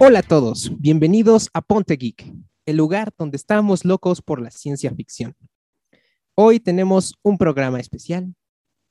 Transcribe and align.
Hola 0.00 0.20
a 0.20 0.22
todos, 0.22 0.70
bienvenidos 0.78 1.50
a 1.54 1.60
Ponte 1.60 1.96
Geek, 1.96 2.32
el 2.66 2.76
lugar 2.76 3.12
donde 3.18 3.36
estamos 3.36 3.84
locos 3.84 4.22
por 4.22 4.40
la 4.40 4.52
ciencia 4.52 4.94
ficción. 4.94 5.34
Hoy 6.36 6.60
tenemos 6.60 7.16
un 7.22 7.36
programa 7.36 7.80
especial. 7.80 8.32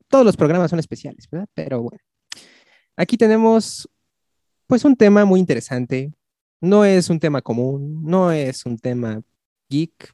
Todos 0.10 0.26
los 0.26 0.36
programas 0.36 0.70
son 0.70 0.80
especiales, 0.80 1.30
¿verdad? 1.32 1.48
Pero 1.54 1.82
bueno, 1.82 2.04
aquí 2.98 3.16
tenemos 3.16 3.90
pues 4.68 4.84
un 4.84 4.98
tema 4.98 5.24
muy 5.24 5.40
interesante. 5.40 6.12
No 6.60 6.84
es 6.84 7.10
un 7.10 7.22
tema 7.22 7.42
común, 7.42 8.04
no 8.04 8.34
es 8.34 8.66
un 8.66 8.78
tema 8.78 9.22
geek, 9.70 10.14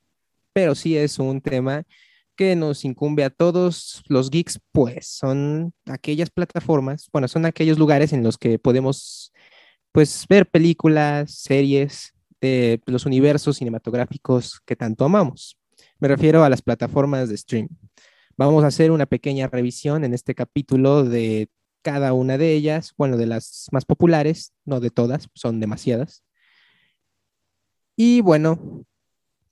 pero 0.53 0.75
sí 0.75 0.95
es 0.95 1.17
un 1.17 1.41
tema 1.41 1.85
que 2.35 2.55
nos 2.55 2.85
incumbe 2.85 3.23
a 3.23 3.31
todos 3.31 4.03
los 4.07 4.29
geeks, 4.29 4.59
pues 4.71 5.07
son 5.07 5.73
aquellas 5.87 6.29
plataformas, 6.29 7.09
bueno, 7.11 7.27
son 7.27 7.47
aquellos 7.47 7.79
lugares 7.79 8.13
en 8.13 8.21
los 8.21 8.37
que 8.37 8.59
podemos 8.59 9.32
pues 9.93 10.25
ver 10.27 10.49
películas, 10.49 11.31
series 11.31 12.13
de 12.41 12.81
los 12.87 13.05
universos 13.05 13.57
cinematográficos 13.57 14.59
que 14.65 14.75
tanto 14.75 15.05
amamos. 15.05 15.55
Me 15.99 16.07
refiero 16.07 16.43
a 16.43 16.49
las 16.49 16.61
plataformas 16.61 17.29
de 17.29 17.37
stream. 17.37 17.69
Vamos 18.35 18.63
a 18.63 18.67
hacer 18.67 18.89
una 18.89 19.05
pequeña 19.05 19.47
revisión 19.47 20.03
en 20.03 20.15
este 20.15 20.33
capítulo 20.33 21.03
de 21.03 21.47
cada 21.83 22.13
una 22.13 22.39
de 22.39 22.53
ellas, 22.53 22.93
bueno, 22.97 23.17
de 23.17 23.27
las 23.27 23.67
más 23.71 23.85
populares, 23.85 24.51
no 24.65 24.79
de 24.79 24.89
todas, 24.89 25.29
son 25.35 25.59
demasiadas. 25.59 26.23
Y 27.95 28.21
bueno, 28.21 28.85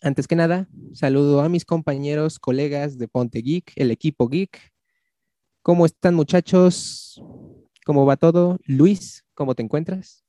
antes 0.01 0.27
que 0.27 0.35
nada, 0.35 0.67
saludo 0.93 1.41
a 1.41 1.49
mis 1.49 1.65
compañeros, 1.65 2.39
colegas 2.39 2.97
de 2.97 3.07
Ponte 3.07 3.41
Geek, 3.41 3.73
el 3.75 3.91
equipo 3.91 4.27
Geek. 4.27 4.73
¿Cómo 5.61 5.85
están 5.85 6.15
muchachos? 6.15 7.21
¿Cómo 7.85 8.07
va 8.07 8.17
todo? 8.17 8.59
Luis, 8.65 9.23
¿cómo 9.35 9.53
te 9.53 9.61
encuentras? 9.61 10.23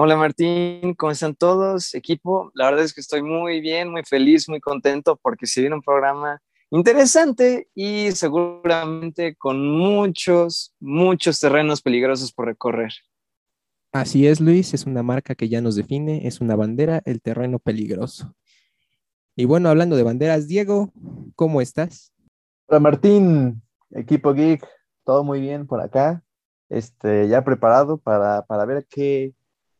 Hola 0.00 0.16
Martín, 0.16 0.94
¿cómo 0.94 1.10
están 1.10 1.34
todos? 1.34 1.92
Equipo, 1.92 2.52
la 2.54 2.66
verdad 2.66 2.84
es 2.84 2.94
que 2.94 3.00
estoy 3.00 3.20
muy 3.20 3.60
bien, 3.60 3.90
muy 3.90 4.04
feliz, 4.04 4.48
muy 4.48 4.60
contento 4.60 5.18
porque 5.20 5.44
se 5.44 5.60
viene 5.60 5.74
un 5.74 5.82
programa 5.82 6.40
interesante 6.70 7.68
y 7.74 8.12
seguramente 8.12 9.34
con 9.34 9.68
muchos, 9.68 10.72
muchos 10.78 11.40
terrenos 11.40 11.82
peligrosos 11.82 12.32
por 12.32 12.46
recorrer. 12.46 12.92
Así 13.90 14.28
es, 14.28 14.40
Luis, 14.40 14.72
es 14.72 14.86
una 14.86 15.02
marca 15.02 15.34
que 15.34 15.48
ya 15.48 15.60
nos 15.60 15.74
define, 15.74 16.28
es 16.28 16.40
una 16.40 16.54
bandera, 16.54 17.02
el 17.04 17.20
terreno 17.20 17.58
peligroso. 17.58 18.36
Y 19.34 19.46
bueno, 19.46 19.68
hablando 19.68 19.96
de 19.96 20.04
banderas, 20.04 20.46
Diego, 20.46 20.92
¿cómo 21.34 21.60
estás? 21.60 22.12
Hola 22.68 22.78
Martín, 22.78 23.62
equipo 23.90 24.32
geek, 24.32 24.64
todo 25.02 25.24
muy 25.24 25.40
bien 25.40 25.66
por 25.66 25.80
acá. 25.80 26.22
Este, 26.68 27.26
ya 27.26 27.42
preparado 27.42 27.98
para, 27.98 28.42
para 28.42 28.64
ver 28.64 28.86
qué, 28.88 29.34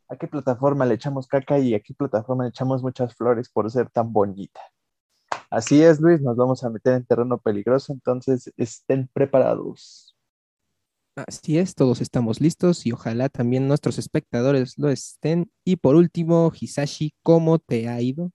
a 0.09 0.17
qué 0.17 0.27
plataforma 0.27 0.87
le 0.87 0.95
echamos 0.95 1.27
caca 1.27 1.59
y 1.59 1.75
a 1.75 1.81
qué 1.81 1.95
plataforma 1.95 2.45
le 2.45 2.51
echamos 2.51 2.83
muchas 2.83 3.14
flores 3.14 3.48
por 3.48 3.70
ser 3.70 3.91
tan 3.91 4.12
bonita. 4.12 4.61
Así 5.50 5.83
es, 5.83 6.00
Luis, 6.00 6.20
nos 6.20 6.37
vamos 6.37 6.62
a 6.65 6.70
meter 6.70 6.95
en 6.95 7.05
terreno 7.05 7.39
peligroso, 7.39 7.92
entonces 7.92 8.53
estén 8.56 9.09
preparados. 9.12 10.15
Así 11.27 11.59
es, 11.59 11.75
todos 11.75 12.00
estamos 12.00 12.41
listos 12.41 12.87
y 12.87 12.92
ojalá 12.92 13.28
también 13.28 13.67
nuestros 13.67 13.98
espectadores 13.98 14.78
lo 14.78 14.89
estén. 14.89 15.50
Y 15.65 15.77
por 15.77 15.97
último, 15.97 16.53
Hisashi, 16.59 17.12
¿cómo 17.22 17.59
te 17.59 17.88
ha 17.88 18.00
ido? 18.00 18.31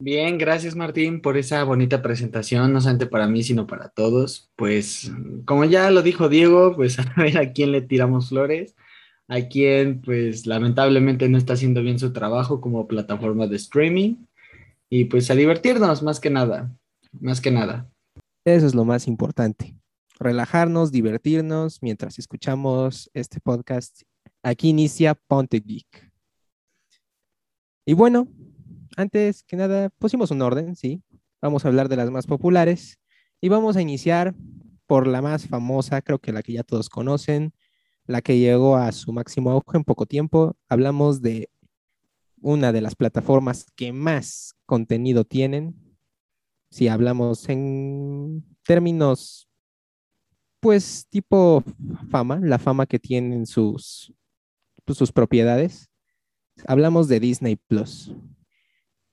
Bien, 0.00 0.38
gracias 0.38 0.74
Martín 0.74 1.20
por 1.20 1.36
esa 1.36 1.62
bonita 1.62 2.02
presentación, 2.02 2.72
no 2.72 2.80
solamente 2.80 3.06
para 3.06 3.28
mí, 3.28 3.44
sino 3.44 3.66
para 3.66 3.88
todos. 3.90 4.50
Pues 4.56 5.12
como 5.44 5.64
ya 5.64 5.90
lo 5.90 6.02
dijo 6.02 6.28
Diego, 6.28 6.74
pues 6.74 6.98
a 6.98 7.04
ver 7.16 7.38
a 7.38 7.52
quién 7.52 7.70
le 7.70 7.80
tiramos 7.82 8.30
flores, 8.30 8.74
a 9.28 9.40
quién 9.48 10.00
pues 10.02 10.46
lamentablemente 10.46 11.28
no 11.28 11.38
está 11.38 11.54
haciendo 11.54 11.82
bien 11.82 11.98
su 11.98 12.12
trabajo 12.12 12.60
como 12.60 12.86
plataforma 12.86 13.46
de 13.46 13.56
streaming 13.56 14.16
y 14.90 15.06
pues 15.06 15.30
a 15.30 15.34
divertirnos 15.34 16.02
más 16.02 16.20
que 16.20 16.30
nada, 16.30 16.74
más 17.20 17.40
que 17.40 17.50
nada. 17.50 17.90
Eso 18.44 18.66
es 18.66 18.74
lo 18.74 18.84
más 18.84 19.08
importante, 19.08 19.74
relajarnos, 20.18 20.92
divertirnos 20.92 21.82
mientras 21.82 22.18
escuchamos 22.18 23.10
este 23.14 23.40
podcast. 23.40 24.02
Aquí 24.42 24.68
inicia 24.68 25.14
Ponte 25.14 25.60
Geek. 25.60 26.12
Y 27.86 27.94
bueno, 27.94 28.28
antes 28.96 29.42
que 29.44 29.56
nada, 29.56 29.90
pusimos 29.98 30.30
un 30.30 30.42
orden, 30.42 30.76
¿sí? 30.76 31.02
Vamos 31.40 31.64
a 31.64 31.68
hablar 31.68 31.88
de 31.88 31.96
las 31.96 32.10
más 32.10 32.26
populares 32.26 32.98
y 33.40 33.48
vamos 33.48 33.76
a 33.76 33.82
iniciar 33.82 34.34
por 34.86 35.06
la 35.06 35.22
más 35.22 35.46
famosa, 35.46 36.02
creo 36.02 36.18
que 36.18 36.32
la 36.32 36.42
que 36.42 36.52
ya 36.52 36.62
todos 36.62 36.88
conocen, 36.88 37.52
la 38.06 38.22
que 38.22 38.38
llegó 38.38 38.76
a 38.76 38.92
su 38.92 39.12
máximo 39.12 39.50
auge 39.50 39.76
en 39.76 39.84
poco 39.84 40.06
tiempo. 40.06 40.56
Hablamos 40.68 41.22
de 41.22 41.50
una 42.40 42.72
de 42.72 42.80
las 42.80 42.94
plataformas 42.94 43.66
que 43.74 43.92
más 43.92 44.54
contenido 44.66 45.24
tienen. 45.24 45.74
Si 46.70 46.88
hablamos 46.88 47.48
en 47.48 48.44
términos, 48.66 49.48
pues 50.60 51.06
tipo 51.08 51.62
fama, 52.10 52.40
la 52.42 52.58
fama 52.58 52.86
que 52.86 52.98
tienen 52.98 53.46
sus, 53.46 54.12
pues, 54.84 54.98
sus 54.98 55.12
propiedades, 55.12 55.90
hablamos 56.66 57.08
de 57.08 57.20
Disney 57.20 57.56
Plus. 57.56 58.14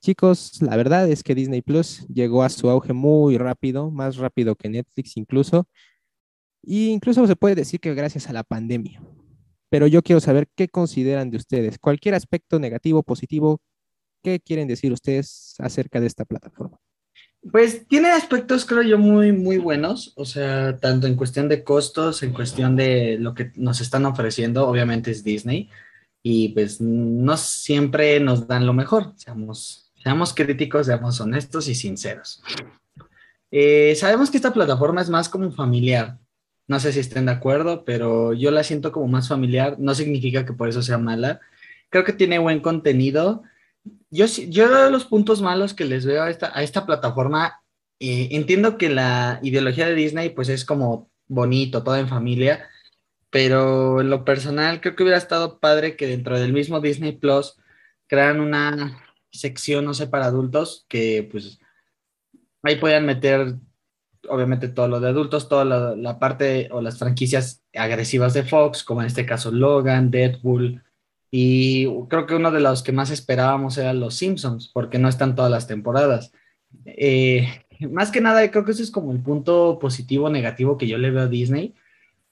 Chicos, 0.02 0.62
la 0.62 0.76
verdad 0.76 1.08
es 1.10 1.24
que 1.24 1.36
Disney 1.36 1.62
Plus 1.62 2.08
llegó 2.08 2.44
a 2.44 2.50
su 2.50 2.70
auge 2.70 2.92
muy 2.92 3.38
rápido, 3.38 3.92
más 3.92 4.18
rápido 4.18 4.56
que 4.56 4.68
Netflix 4.68 5.16
incluso, 5.16 5.68
e 6.64 6.90
incluso 6.92 7.26
se 7.28 7.36
puede 7.36 7.56
decir 7.56 7.80
que 7.80 7.94
gracias 7.94 8.30
a 8.30 8.34
la 8.34 8.44
pandemia. 8.44 9.02
Pero 9.70 9.88
yo 9.88 10.02
quiero 10.02 10.20
saber 10.20 10.48
qué 10.56 10.68
consideran 10.68 11.30
de 11.30 11.38
ustedes, 11.38 11.80
cualquier 11.80 12.16
aspecto 12.16 12.60
negativo, 12.60 13.04
positivo, 13.04 13.62
¿qué 14.22 14.40
quieren 14.40 14.68
decir 14.68 14.92
ustedes 14.92 15.56
acerca 15.60 16.00
de 16.00 16.08
esta 16.08 16.26
plataforma? 16.26 16.78
Pues 17.52 17.88
tiene 17.88 18.12
aspectos, 18.12 18.66
creo 18.66 18.84
yo, 18.84 19.00
muy, 19.00 19.32
muy 19.32 19.58
buenos, 19.58 20.14
o 20.16 20.26
sea, 20.26 20.78
tanto 20.78 21.08
en 21.08 21.16
cuestión 21.16 21.50
de 21.50 21.64
costos, 21.64 22.22
en 22.22 22.34
cuestión 22.34 22.76
de 22.76 23.18
lo 23.20 23.34
que 23.34 23.52
nos 23.56 23.82
están 23.82 24.06
ofreciendo, 24.06 24.68
obviamente 24.68 25.10
es 25.10 25.24
Disney, 25.24 25.70
y 26.22 26.50
pues 26.50 26.80
no 26.82 27.36
siempre 27.38 28.20
nos 28.20 28.48
dan 28.48 28.68
lo 28.68 28.74
mejor, 28.74 29.14
seamos 29.16 29.92
Seamos 30.04 30.34
críticos, 30.34 30.88
seamos 30.88 31.20
honestos 31.22 31.68
y 31.68 31.76
sinceros. 31.76 32.42
Eh, 33.52 33.94
sabemos 33.96 34.32
que 34.32 34.38
esta 34.38 34.54
plataforma 34.54 35.02
es 35.02 35.10
más 35.10 35.30
como 35.30 35.52
familiar. 35.52 36.18
No 36.72 36.80
sé 36.80 36.94
si 36.94 37.02
estén 37.02 37.26
de 37.26 37.34
acuerdo, 37.34 37.84
pero 37.84 38.32
yo 38.32 38.50
la 38.50 38.64
siento 38.64 38.94
como 38.94 39.06
más 39.10 39.28
familiar. 39.28 39.76
No 39.78 39.94
significa 39.94 40.46
que 40.46 40.54
por 40.54 40.70
eso 40.70 40.82
sea 40.82 40.98
mala. 40.98 41.42
Creo 41.90 42.06
que 42.06 42.14
tiene 42.14 42.40
buen 42.40 42.62
contenido. 42.62 43.44
Yo, 44.10 44.26
yo 44.26 44.90
los 44.90 45.04
puntos 45.04 45.42
malos 45.42 45.74
que 45.74 45.84
les 45.84 46.06
veo 46.06 46.24
a 46.24 46.30
esta, 46.30 46.58
a 46.58 46.64
esta 46.64 46.86
plataforma, 46.86 47.62
eh, 48.00 48.30
entiendo 48.32 48.78
que 48.78 48.90
la 48.90 49.42
ideología 49.44 49.86
de 49.86 49.96
Disney 49.96 50.30
pues 50.30 50.48
es 50.48 50.64
como 50.64 51.12
bonito, 51.28 51.84
todo 51.84 51.98
en 51.98 52.08
familia, 52.08 52.70
pero 53.30 54.00
en 54.00 54.10
lo 54.10 54.24
personal 54.24 54.80
creo 54.80 54.96
que 54.96 55.04
hubiera 55.04 55.18
estado 55.18 55.60
padre 55.60 55.98
que 55.98 56.08
dentro 56.08 56.40
del 56.40 56.54
mismo 56.54 56.80
Disney 56.80 57.12
Plus 57.12 57.58
crearan 58.08 58.40
una 58.40 58.98
sección, 59.30 59.84
no 59.84 59.94
sé, 59.94 60.08
para 60.08 60.28
adultos, 60.28 60.86
que 60.88 61.28
pues 61.30 61.60
ahí 62.64 62.78
puedan 62.78 63.06
meter, 63.06 63.56
obviamente, 64.30 64.70
todo 64.70 64.88
lo 64.88 65.00
de 65.00 65.10
adultos, 65.10 65.50
toda 65.50 65.66
la, 65.96 66.20
parte 66.20 66.70
o 66.72 66.82
las 66.82 66.98
franquicias 66.98 67.64
agresivas 67.74 68.34
de 68.34 68.44
Fox, 68.44 68.84
como 68.84 69.02
en 69.02 69.08
este 69.08 69.26
caso 69.26 69.52
Logan, 69.52 70.12
Deadpool, 70.12 70.84
y 71.32 71.86
creo 72.08 72.28
que 72.28 72.36
uno 72.36 72.52
de 72.52 72.60
los 72.60 72.84
que 72.84 72.92
más 72.92 73.10
esperábamos 73.10 73.78
era 73.78 73.94
Los 73.94 74.16
Simpsons, 74.16 74.70
porque 74.74 75.00
no 75.00 75.08
están 75.08 75.36
todas 75.36 75.50
las 75.50 75.66
temporadas. 75.66 76.34
Eh, 76.86 77.48
más 77.90 78.12
que 78.12 78.22
nada, 78.22 78.50
creo 78.52 78.66
que 78.66 78.72
ese 78.72 78.84
es 78.84 78.92
como 78.92 79.12
el 79.12 79.22
punto 79.22 79.80
positivo 79.80 80.30
negativo 80.30 80.78
que 80.78 80.88
yo 80.88 80.98
le 80.98 81.12
veo 81.12 81.24
a 81.24 81.28
Disney, 81.28 81.74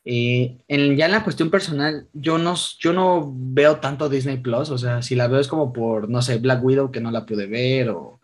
eh, 0.06 0.58
en, 0.68 0.96
ya 0.96 1.06
en 1.06 1.12
la 1.12 1.24
cuestión 1.24 1.50
personal, 1.50 2.08
yo 2.14 2.38
no, 2.38 2.56
yo 2.80 2.94
no 2.94 3.32
veo 3.36 3.78
tanto 3.78 4.10
Disney 4.10 4.38
Plus, 4.38 4.70
o 4.70 4.78
sea, 4.78 5.02
si 5.02 5.16
la 5.16 5.28
veo 5.28 5.40
es 5.40 5.48
como 5.48 5.74
por, 5.74 6.10
no 6.10 6.22
sé, 6.22 6.38
Black 6.38 6.64
Widow 6.64 6.92
que 6.92 7.02
no 7.02 7.12
la 7.12 7.26
pude 7.26 7.48
ver, 7.48 7.90
o 7.90 8.19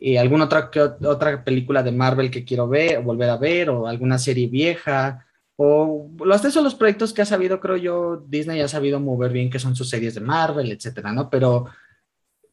eh, 0.00 0.18
alguna 0.18 0.44
otra, 0.44 0.70
otra 1.04 1.44
película 1.44 1.82
de 1.82 1.92
Marvel 1.92 2.30
que 2.30 2.44
quiero 2.44 2.68
ver, 2.68 2.98
o 2.98 3.02
volver 3.02 3.30
a 3.30 3.36
ver, 3.36 3.70
o 3.70 3.86
alguna 3.86 4.18
serie 4.18 4.48
vieja, 4.48 5.26
o 5.56 6.10
los 6.24 6.42
de 6.42 6.62
los 6.62 6.74
proyectos 6.74 7.12
que 7.12 7.22
ha 7.22 7.26
sabido, 7.26 7.60
creo 7.60 7.76
yo, 7.76 8.16
Disney 8.26 8.60
ha 8.60 8.68
sabido 8.68 9.00
mover 9.00 9.32
bien, 9.32 9.50
que 9.50 9.58
son 9.58 9.76
sus 9.76 9.88
series 9.88 10.14
de 10.14 10.20
Marvel, 10.20 10.70
etcétera, 10.72 11.12
¿no? 11.12 11.28
Pero 11.28 11.66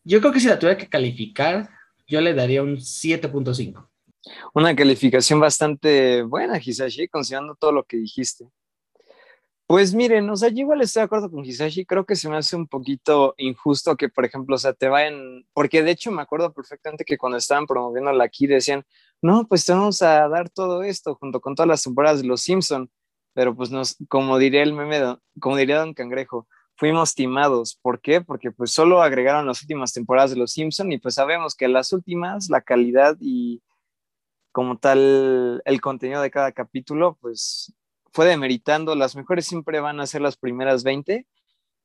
yo 0.04 0.20
creo 0.20 0.32
que 0.32 0.40
si 0.40 0.48
la 0.48 0.60
tuviera 0.60 0.78
que 0.78 0.90
calificar, 0.90 1.70
yo 2.08 2.22
le 2.22 2.34
daría 2.34 2.62
un 2.62 2.78
7.5. 2.78 3.88
Una 4.54 4.76
calificación 4.76 5.40
bastante 5.40 6.24
buena, 6.24 6.60
Hisashi, 6.64 7.08
considerando 7.08 7.56
todo 7.56 7.72
lo 7.72 7.84
que 7.84 7.98
dijiste. 7.98 8.46
Pues 9.70 9.94
miren, 9.94 10.28
o 10.32 10.36
sea, 10.36 10.50
yo 10.50 10.62
igual 10.62 10.82
estoy 10.82 11.02
de 11.02 11.06
acuerdo 11.06 11.30
con 11.30 11.46
Hisashi, 11.46 11.86
creo 11.86 12.04
que 12.04 12.16
se 12.16 12.28
me 12.28 12.38
hace 12.38 12.56
un 12.56 12.68
poquito 12.68 13.36
injusto 13.38 13.96
que, 13.96 14.10
por 14.10 14.26
ejemplo, 14.26 14.56
o 14.56 14.58
sea, 14.58 14.74
te 14.74 14.88
vayan, 14.90 15.46
porque 15.54 15.84
de 15.84 15.92
hecho 15.92 16.12
me 16.12 16.24
acuerdo 16.24 16.52
perfectamente 16.52 17.06
que 17.06 17.20
cuando 17.20 17.38
estaban 17.38 17.68
promoviendo 17.68 18.12
la 18.12 18.24
aquí 18.24 18.48
decían, 18.48 18.84
no, 19.22 19.48
pues 19.48 19.66
te 19.68 19.74
vamos 19.74 20.02
a 20.02 20.28
dar 20.28 20.50
todo 20.50 20.82
esto 20.82 21.14
junto 21.14 21.40
con 21.40 21.54
todas 21.54 21.68
las 21.68 21.84
temporadas 21.84 22.24
de 22.24 22.28
Los 22.28 22.42
Simpson, 22.42 22.90
pero 23.34 23.56
pues 23.56 23.70
nos, 23.70 23.96
como 24.08 24.40
diría 24.40 24.64
el 24.64 24.74
meme, 24.74 25.18
como 25.40 25.56
diría 25.56 25.78
Don 25.78 25.94
Cangrejo, 25.94 26.48
fuimos 26.76 27.14
timados. 27.14 27.78
¿Por 27.80 28.02
qué? 28.02 28.22
Porque 28.22 28.52
pues 28.52 28.72
solo 28.72 29.04
agregaron 29.04 29.46
las 29.46 29.62
últimas 29.62 29.94
temporadas 29.94 30.32
de 30.32 30.38
Los 30.38 30.52
Simpson 30.54 30.92
y 30.92 30.98
pues 30.98 31.14
sabemos 31.14 31.54
que 31.54 31.68
las 31.68 31.94
últimas, 31.94 32.50
la 32.50 32.62
calidad 32.62 33.18
y 33.20 33.62
como 34.52 34.80
tal 34.80 35.62
el 35.64 35.80
contenido 35.80 36.24
de 36.24 36.32
cada 36.32 36.54
capítulo, 36.54 37.20
pues 37.22 37.72
fue 38.12 38.26
demeritando. 38.26 38.96
Las 38.96 39.16
mejores 39.16 39.46
siempre 39.46 39.80
van 39.80 40.00
a 40.00 40.08
ser 40.08 40.22
las 40.22 40.38
primeras 40.38 40.84
20 40.84 41.26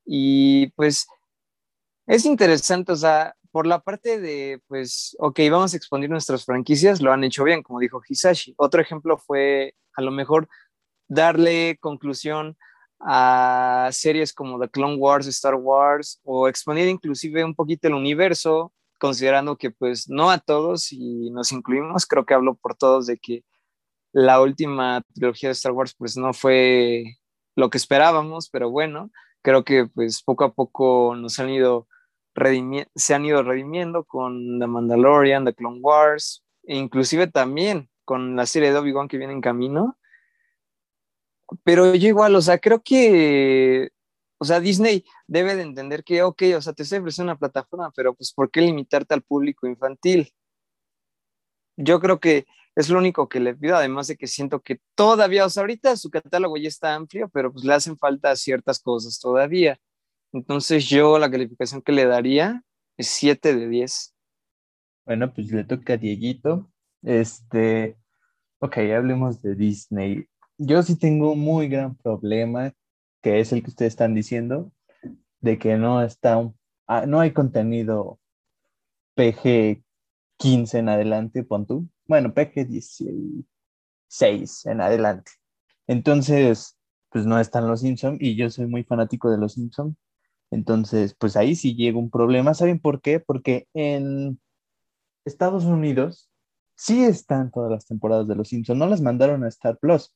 y 0.05 0.69
pues 0.73 1.07
es 2.07 2.27
interesante, 2.27 2.93
o 2.93 2.97
sea, 2.97 3.35
por 3.51 3.67
la 3.67 3.81
parte 3.81 4.21
de, 4.21 4.61
pues, 4.67 5.17
ok, 5.21 5.39
vamos 5.51 5.73
a 5.73 5.77
expandir 5.77 6.11
nuestras 6.11 6.45
franquicias, 6.45 7.01
lo 7.01 7.13
han 7.13 7.25
hecho 7.25 7.45
bien, 7.45 7.63
como 7.63 7.79
dijo 7.79 8.03
Hisashi. 8.07 8.55
Otro 8.59 8.83
ejemplo 8.83 9.17
fue 9.17 9.75
a 9.95 10.03
lo 10.03 10.11
mejor 10.11 10.49
darle 11.09 11.79
conclusión 11.81 12.57
a 13.01 13.89
series 13.93 14.33
como 14.33 14.59
The 14.59 14.69
Clone 14.69 14.97
Wars, 14.97 15.27
Star 15.29 15.55
Wars, 15.55 16.21
o 16.25 16.49
expandir 16.49 16.89
inclusive 16.89 17.45
un 17.45 17.55
poquito 17.55 17.89
el 17.89 17.95
universo, 17.95 18.73
considerando 18.99 19.57
que 19.57 19.71
pues 19.71 20.09
no 20.09 20.31
a 20.31 20.39
todos, 20.39 20.93
y 20.93 21.31
nos 21.31 21.53
incluimos, 21.53 22.07
creo 22.07 22.27
que 22.27 22.35
hablo 22.35 22.57
por 22.57 22.75
todos 22.75 23.07
de 23.07 23.19
que 23.19 23.45
la 24.15 24.41
última 24.41 25.03
trilogía 25.13 25.49
de 25.49 25.55
Star 25.55 25.73
Wars 25.73 25.95
pues 25.99 26.17
no 26.17 26.33
fue 26.33 27.19
lo 27.57 27.69
que 27.69 27.79
esperábamos, 27.79 28.49
pero 28.49 28.71
bueno, 28.71 29.11
creo 29.43 29.65
que 29.65 29.87
pues 29.87 30.23
poco 30.23 30.45
a 30.45 30.55
poco 30.55 31.15
nos 31.17 31.39
han 31.41 31.51
ido 31.51 31.89
se 32.95 33.15
han 33.15 33.25
ido 33.25 33.43
redimiendo 33.43 34.05
con 34.05 34.59
The 34.59 34.67
Mandalorian, 34.67 35.45
The 35.45 35.55
Clone 35.55 35.81
Wars, 35.81 36.45
e 36.65 36.77
inclusive 36.77 37.29
también 37.29 37.89
con 38.05 38.37
la 38.37 38.47
serie 38.47 38.73
de 38.73 38.79
Obi-Wan 38.79 39.09
que 39.09 39.19
viene 39.19 39.33
en 39.33 39.41
camino, 39.41 39.99
pero 41.63 41.95
yo 41.95 42.09
igual, 42.09 42.35
o 42.37 42.41
sea, 42.41 42.59
creo 42.59 42.83
que, 42.83 43.91
o 44.39 44.45
sea, 44.45 44.61
Disney 44.61 45.05
debe 45.27 45.57
de 45.57 45.63
entender 45.63 46.05
que, 46.05 46.23
ok, 46.23 46.43
o 46.57 46.61
sea, 46.61 46.73
te 46.73 46.83
estoy 46.85 46.99
ofreciendo 46.99 47.33
una 47.33 47.39
plataforma, 47.39 47.93
pero 47.95 48.15
pues, 48.15 48.33
¿por 48.33 48.51
qué 48.51 48.61
limitarte 48.61 49.15
al 49.15 49.23
público 49.23 49.67
infantil? 49.67 50.33
Yo 51.77 52.01
creo 52.01 52.21
que 52.21 52.47
es 52.77 52.89
lo 52.89 52.99
único 52.99 53.29
que 53.29 53.41
le 53.41 53.55
pido, 53.55 53.77
además 53.77 54.09
de 54.09 54.17
que 54.17 54.27
siento 54.27 54.61
que 54.61 54.81
todavía, 54.95 55.47
o 55.47 55.51
sea, 55.51 55.63
ahorita 55.63 55.97
su 55.97 56.11
catálogo 56.11 56.57
ya 56.57 56.69
está 56.69 56.95
amplio, 56.95 57.29
pero 57.29 57.53
pues 57.53 57.65
le 57.65 57.75
hacen 57.75 57.97
falta 57.97 58.35
ciertas 58.37 58.81
cosas 58.81 59.19
todavía. 59.21 59.79
Entonces 60.33 60.89
yo 60.89 61.19
la 61.19 61.31
calificación 61.31 61.83
que 61.83 61.93
le 61.93 62.07
daría 62.07 62.63
es 62.97 63.09
7 63.09 63.55
de 63.55 63.69
10. 63.69 64.15
Bueno, 65.07 65.33
pues 65.33 65.53
le 65.53 65.65
toca 65.65 65.93
a 65.95 65.97
Dieguito. 65.97 66.71
Este, 67.03 67.97
ok, 68.59 68.79
hablemos 68.79 69.43
de 69.43 69.55
Disney 69.55 70.29
yo 70.59 70.83
sí 70.83 70.97
tengo 70.97 71.33
un 71.33 71.41
muy 71.41 71.69
gran 71.69 71.97
problema, 71.97 72.73
que 73.23 73.41
es 73.41 73.53
el 73.53 73.63
que 73.63 73.71
ustedes 73.71 73.93
están 73.93 74.15
diciendo, 74.15 74.73
de 75.41 75.59
que 75.59 75.77
no 75.77 76.03
está, 76.03 76.51
ah, 76.87 77.07
no 77.07 77.21
hay 77.21 77.33
contenido 77.33 78.21
PG 79.15 79.83
15 80.39 80.79
en 80.79 80.89
adelante, 80.89 81.43
pon 81.43 81.67
tú. 81.67 81.89
Bueno, 82.07 82.35
PG 82.35 82.67
16 82.67 84.67
en 84.67 84.81
adelante. 84.81 85.33
Entonces, 85.87 86.77
pues 87.11 87.27
no 87.27 87.39
están 87.39 87.69
los 87.69 87.81
Simpsons 87.81 88.19
y 88.21 88.37
yo 88.37 88.51
soy 88.51 88.67
muy 88.67 88.85
fanático 88.85 89.31
de 89.31 89.39
los 89.39 89.55
Simpsons. 89.55 89.97
Entonces, 90.51 91.15
pues 91.19 91.37
ahí 91.37 91.57
sí 91.57 91.75
llega 91.75 91.99
un 91.99 92.11
problema. 92.11 92.55
¿Saben 92.55 92.81
por 92.81 93.01
qué? 93.01 93.21
Porque 93.21 93.67
en 93.75 94.41
Estados 95.25 95.65
Unidos 95.65 96.31
sí 96.77 97.05
están 97.05 97.51
todas 97.51 97.71
las 97.71 97.87
temporadas 97.87 98.29
de 98.29 98.37
los 98.37 98.49
Simpsons. 98.49 98.79
No 98.79 98.87
las 98.87 99.01
mandaron 99.01 99.45
a 99.45 99.49
Star 99.49 99.79
Plus 99.79 100.13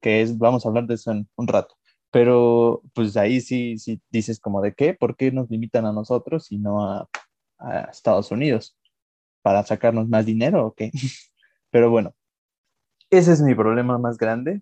que 0.00 0.22
es, 0.22 0.36
vamos 0.38 0.64
a 0.64 0.68
hablar 0.68 0.86
de 0.86 0.94
eso 0.94 1.10
en 1.10 1.28
un 1.36 1.48
rato. 1.48 1.76
Pero 2.10 2.82
pues 2.94 3.16
ahí 3.16 3.40
sí, 3.40 3.78
sí 3.78 4.00
dices 4.10 4.40
como 4.40 4.62
de 4.62 4.74
qué, 4.74 4.94
¿por 4.94 5.16
qué 5.16 5.32
nos 5.32 5.50
limitan 5.50 5.86
a 5.86 5.92
nosotros 5.92 6.50
y 6.52 6.58
no 6.58 6.84
a, 6.84 7.08
a 7.58 7.80
Estados 7.90 8.30
Unidos? 8.30 8.75
¿Para 9.46 9.62
sacarnos 9.62 10.08
más 10.08 10.26
dinero 10.26 10.66
o 10.66 10.74
qué? 10.74 10.90
Pero 11.70 11.88
bueno, 11.88 12.16
ese 13.10 13.32
es 13.32 13.40
mi 13.42 13.54
problema 13.54 13.96
más 13.96 14.18
grande. 14.18 14.60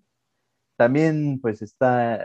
También 0.77 1.39
pues 1.41 1.63
está, 1.63 2.23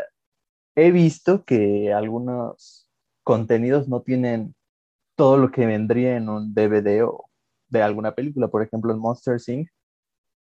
he 0.74 0.90
visto 0.90 1.46
que 1.46 1.90
algunos 1.90 2.86
contenidos 3.24 3.88
no 3.88 4.02
tienen 4.02 4.54
todo 5.16 5.38
lo 5.38 5.50
que 5.50 5.64
vendría 5.64 6.18
en 6.18 6.28
un 6.28 6.52
DVD 6.52 7.02
o 7.04 7.30
de 7.68 7.82
alguna 7.82 8.14
película, 8.14 8.48
por 8.48 8.62
ejemplo 8.62 8.92
en 8.92 8.98
Monster 8.98 9.38
Inc. 9.46 9.70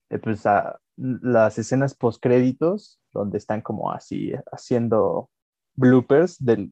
Eh, 0.09 0.19
pues 0.19 0.45
a, 0.45 0.77
las 0.97 1.57
escenas 1.57 1.95
post 1.95 2.21
créditos, 2.21 2.99
donde 3.13 3.37
están 3.37 3.61
como 3.61 3.93
así 3.93 4.33
haciendo 4.51 5.29
bloopers 5.75 6.43
de 6.43 6.69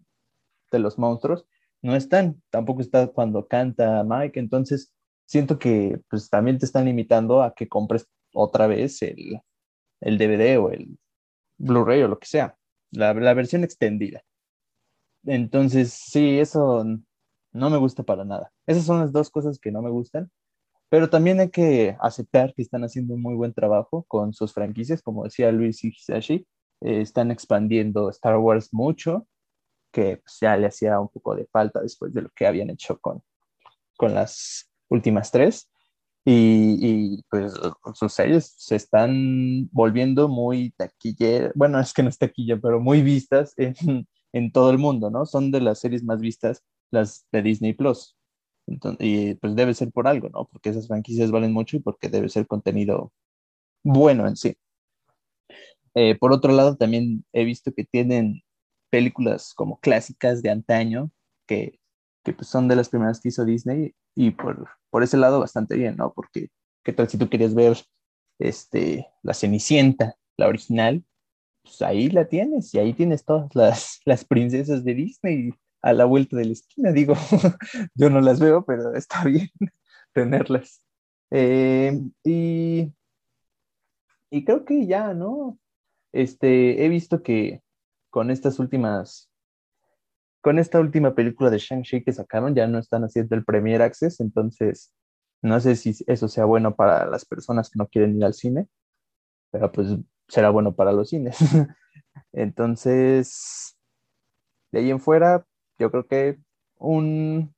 los 0.74 1.00
monstruos, 1.00 1.48
no 1.82 1.96
están. 1.96 2.44
Tampoco 2.50 2.82
está 2.82 3.08
cuando 3.08 3.48
canta 3.48 4.04
Mike. 4.04 4.42
Entonces, 4.42 4.92
siento 5.28 5.60
que 5.60 6.02
pues 6.10 6.30
también 6.30 6.58
te 6.58 6.66
están 6.66 6.86
limitando 6.86 7.44
a 7.44 7.54
que 7.54 7.68
compres 7.68 8.08
otra 8.34 8.68
vez 8.68 9.02
el, 9.04 9.42
el 10.02 10.18
DVD 10.18 10.58
o 10.60 10.72
el 10.72 10.98
Blu-ray 11.58 12.02
o 12.04 12.08
lo 12.08 12.20
que 12.20 12.28
sea, 12.28 12.58
la, 12.92 13.14
la 13.14 13.34
versión 13.34 13.64
extendida. 13.64 14.24
Entonces, 15.26 15.94
sí, 15.94 16.40
eso 16.40 16.86
no 17.52 17.70
me 17.70 17.78
gusta 17.78 18.04
para 18.04 18.24
nada. 18.24 18.52
Esas 18.66 18.86
son 18.86 19.00
las 19.00 19.12
dos 19.12 19.30
cosas 19.30 19.60
que 19.60 19.72
no 19.72 19.82
me 19.82 19.90
gustan. 19.90 20.32
Pero 20.90 21.10
también 21.10 21.40
hay 21.42 21.50
que 21.50 21.98
aceptar 22.00 22.54
que 22.54 22.62
están 22.62 22.84
haciendo 22.84 23.16
un 23.16 23.22
muy 23.22 23.36
buen 23.36 23.54
trabajo 23.54 24.06
con 24.08 24.34
sus 24.34 24.54
franquicias, 24.54 25.02
como 25.02 25.26
decía 25.26 25.52
Luis 25.52 25.84
Hisashi, 25.84 26.48
eh, 26.82 27.02
están 27.02 27.30
expandiendo 27.32 28.10
Star 28.10 28.38
Wars 28.38 28.70
mucho, 28.74 29.28
que 29.92 30.18
pues, 30.18 30.38
ya 30.40 30.56
le 30.56 30.68
hacía 30.68 31.00
un 31.00 31.10
poco 31.10 31.36
de 31.36 31.46
falta 31.48 31.82
después 31.82 32.14
de 32.14 32.22
lo 32.22 32.30
que 32.30 32.48
habían 32.48 32.70
hecho 32.70 33.00
con, 33.00 33.22
con 33.98 34.14
las 34.14 34.67
últimas 34.90 35.32
tres. 35.32 35.70
Y, 36.26 37.24
pues 37.30 37.54
sus 37.94 38.14
series 38.14 38.54
se 38.58 38.76
están 38.76 39.70
volviendo 39.72 40.28
muy 40.28 40.72
taquilleras, 40.72 41.54
bueno, 41.56 41.80
es 41.80 41.94
que 41.94 42.04
no 42.04 42.10
es 42.10 42.18
taquilla, 42.18 42.58
pero 42.58 42.82
muy 42.82 43.02
vistas 43.02 43.54
en, 43.58 43.76
en 44.34 44.52
todo 44.52 44.72
el 44.72 44.78
mundo, 44.78 45.10
¿no? 45.10 45.26
Son 45.26 45.52
de 45.52 45.62
las 45.62 45.80
series 45.80 46.04
más 46.04 46.20
vistas 46.20 46.64
las 46.92 47.26
de 47.32 47.42
Disney 47.42 47.74
Plus 47.74 48.18
y 49.00 49.36
pues 49.36 49.56
debe 49.56 49.74
ser 49.74 49.92
por 49.92 50.08
algo, 50.08 50.30
¿no? 50.30 50.46
Porque 50.46 50.70
esas 50.70 50.88
franquicias 50.88 51.32
valen 51.32 51.54
mucho 51.54 51.78
y 51.78 51.80
porque 51.80 52.10
debe 52.10 52.30
ser 52.30 52.48
contenido 52.48 53.14
bueno 53.84 54.28
en 54.28 54.36
sí. 54.36 54.56
Eh, 55.96 56.16
por 56.16 56.34
otro 56.34 56.54
lado, 56.54 56.78
también 56.78 57.26
he 57.34 57.44
visto 57.46 57.74
que 57.74 57.86
tienen 57.86 58.42
películas 58.90 59.54
como 59.56 59.80
clásicas 59.80 60.42
de 60.42 60.52
antaño, 60.52 61.12
que, 61.48 61.80
que 62.28 62.34
pues 62.34 62.50
son 62.50 62.68
de 62.68 62.76
las 62.76 62.90
primeras 62.90 63.22
que 63.22 63.30
hizo 63.30 63.46
Disney, 63.46 63.96
y 64.14 64.32
por, 64.32 64.68
por 64.90 65.02
ese 65.02 65.16
lado 65.16 65.40
bastante 65.40 65.78
bien, 65.78 65.96
¿no? 65.96 66.12
Porque, 66.12 66.50
¿qué 66.84 66.92
tal 66.92 67.08
si 67.08 67.18
tú 67.18 67.30
querías 67.30 67.56
ver 67.56 67.78
este, 68.38 69.08
La 69.24 69.34
Cenicienta, 69.34 70.16
la 70.36 70.48
original? 70.48 71.06
Pues 71.64 71.82
ahí 71.82 72.10
la 72.10 72.28
tienes, 72.28 72.74
y 72.74 72.80
ahí 72.80 72.94
tienes 72.94 73.24
todas 73.24 73.56
las, 73.56 74.02
las 74.04 74.26
princesas 74.26 74.84
de 74.84 74.94
Disney, 74.94 75.54
a 75.82 75.94
la 75.94 76.04
vuelta 76.04 76.36
de 76.36 76.46
la 76.46 76.52
esquina. 76.52 76.92
Digo, 76.92 77.14
yo 77.96 78.10
no 78.10 78.20
las 78.20 78.42
veo, 78.42 78.66
pero 78.66 78.94
está 78.94 79.24
bien 79.24 79.50
tenerlas. 80.14 80.84
Eh, 81.32 81.98
y, 82.26 82.92
y 84.30 84.44
creo 84.44 84.66
que 84.66 84.86
ya, 84.86 85.14
¿no? 85.14 85.58
Este, 86.12 86.84
he 86.84 86.90
visto 86.90 87.24
que 87.24 87.62
con 88.10 88.32
estas 88.32 88.60
últimas, 88.60 89.27
con 90.48 90.60
esta 90.60 90.80
última 90.80 91.14
película 91.14 91.50
de 91.50 91.58
Shang-Chi 91.58 92.06
que 92.06 92.14
sacaron, 92.14 92.56
ya 92.56 92.68
no 92.68 92.80
están 92.80 93.04
haciendo 93.04 93.36
el 93.36 93.44
Premier 93.44 93.82
Access, 93.82 94.22
entonces 94.22 94.94
no 95.42 95.60
sé 95.60 95.76
si 95.76 95.94
eso 96.08 96.30
sea 96.30 96.46
bueno 96.46 96.74
para 96.74 97.06
las 97.06 97.26
personas 97.26 97.70
que 97.70 97.78
no 97.78 97.88
quieren 97.90 98.16
ir 98.16 98.24
al 98.24 98.34
cine, 98.34 98.66
pero 99.52 99.70
pues 99.70 99.90
será 100.30 100.50
bueno 100.50 100.74
para 100.74 100.94
los 100.94 101.10
cines. 101.10 101.38
entonces, 102.32 103.78
de 104.72 104.80
ahí 104.80 104.90
en 104.90 105.02
fuera, 105.02 105.46
yo 105.80 105.92
creo 105.92 106.08
que 106.08 106.40
un 106.78 107.54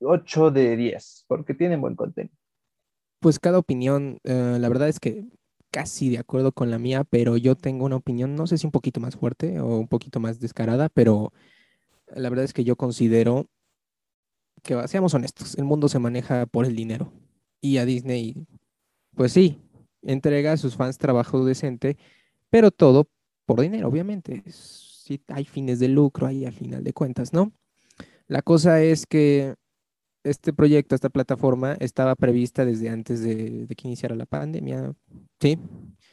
8 0.00 0.50
de 0.50 0.76
10, 0.76 1.24
porque 1.28 1.54
tienen 1.54 1.80
buen 1.80 1.96
contenido. 1.96 2.36
Pues 3.20 3.38
cada 3.38 3.56
opinión, 3.56 4.18
eh, 4.24 4.58
la 4.60 4.68
verdad 4.68 4.90
es 4.90 5.00
que 5.00 5.24
casi 5.70 6.10
de 6.10 6.18
acuerdo 6.18 6.52
con 6.52 6.70
la 6.70 6.78
mía, 6.78 7.04
pero 7.04 7.36
yo 7.36 7.56
tengo 7.56 7.84
una 7.84 7.96
opinión, 7.96 8.34
no 8.34 8.46
sé 8.46 8.58
si 8.58 8.66
un 8.66 8.72
poquito 8.72 9.00
más 9.00 9.16
fuerte 9.16 9.60
o 9.60 9.78
un 9.78 9.88
poquito 9.88 10.20
más 10.20 10.40
descarada, 10.40 10.88
pero 10.88 11.32
la 12.14 12.28
verdad 12.30 12.44
es 12.44 12.52
que 12.52 12.64
yo 12.64 12.76
considero 12.76 13.48
que, 14.62 14.88
seamos 14.88 15.14
honestos, 15.14 15.56
el 15.56 15.64
mundo 15.64 15.88
se 15.88 15.98
maneja 15.98 16.46
por 16.46 16.66
el 16.66 16.76
dinero. 16.76 17.12
Y 17.60 17.78
a 17.78 17.84
Disney, 17.84 18.46
pues 19.14 19.32
sí, 19.32 19.58
entrega 20.02 20.52
a 20.52 20.56
sus 20.56 20.76
fans 20.76 20.98
trabajo 20.98 21.44
decente, 21.44 21.96
pero 22.50 22.70
todo 22.70 23.08
por 23.44 23.60
dinero, 23.60 23.88
obviamente. 23.88 24.42
Sí 24.50 24.86
hay 25.28 25.44
fines 25.44 25.78
de 25.78 25.88
lucro 25.88 26.26
ahí 26.26 26.44
al 26.44 26.52
final 26.52 26.82
de 26.82 26.92
cuentas, 26.92 27.32
¿no? 27.32 27.52
La 28.26 28.42
cosa 28.42 28.82
es 28.82 29.06
que 29.06 29.54
este 30.30 30.52
proyecto, 30.52 30.94
esta 30.94 31.08
plataforma, 31.08 31.76
estaba 31.80 32.14
prevista 32.14 32.64
desde 32.64 32.88
antes 32.88 33.22
de, 33.22 33.66
que 33.76 33.88
iniciara 33.88 34.14
la 34.14 34.26
pandemia, 34.26 34.92
¿sí? 35.40 35.58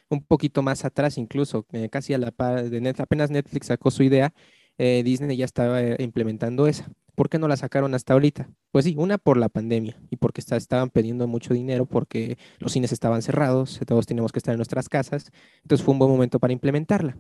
un 0.10 0.24
poquito 0.24 0.62
más 0.62 0.86
atrás 0.86 1.18
incluso, 1.18 1.66
eh, 1.72 1.90
casi 1.90 2.14
a 2.14 2.18
la 2.18 2.32
par 2.32 2.70
de 2.70 2.82
Netflix, 2.82 3.00
apenas 3.02 3.32
Netflix 3.32 3.68
sacó 3.68 3.92
su 3.92 4.04
idea, 4.04 4.34
eh, 4.78 5.02
Disney 5.04 5.38
ya 5.38 5.46
estaba 5.46 5.82
eh, 5.82 5.98
implementando 6.00 6.68
esa. 6.68 6.92
¿Por 7.16 7.30
qué 7.30 7.38
no 7.38 7.48
la 7.48 7.58
sacaron 7.58 7.94
hasta 7.94 8.14
ahorita? 8.14 8.50
Pues 8.72 8.86
sí, 8.86 8.96
una 8.98 9.20
por 9.20 9.38
la 9.38 9.50
pandemia 9.50 10.00
y 10.10 10.16
porque 10.16 10.42
estaban 10.42 10.90
pidiendo 10.90 11.28
mucho 11.28 11.54
dinero 11.54 11.86
porque 11.86 12.38
los 12.58 12.72
cines 12.72 12.92
estaban 12.92 13.22
cerrados, 13.22 13.80
todos 13.86 14.08
teníamos 14.08 14.32
que 14.32 14.40
estar 14.40 14.54
en 14.54 14.58
nuestras 14.58 14.90
casas, 14.90 15.32
entonces 15.62 15.86
fue 15.86 15.94
un 15.94 16.00
buen 16.00 16.10
momento 16.12 16.40
para 16.40 16.54
implementarla. 16.54 17.18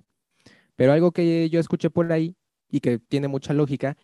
Pero 0.75 0.93
algo 0.93 1.12
que 1.12 1.50
yo 1.50 1.59
escuché 1.59 1.91
por 1.91 2.12
ahí 2.12 2.35
y 2.69 2.79
que 2.79 2.97
tiene 2.97 3.27
mucha 3.27 3.53
lógica 3.53 3.97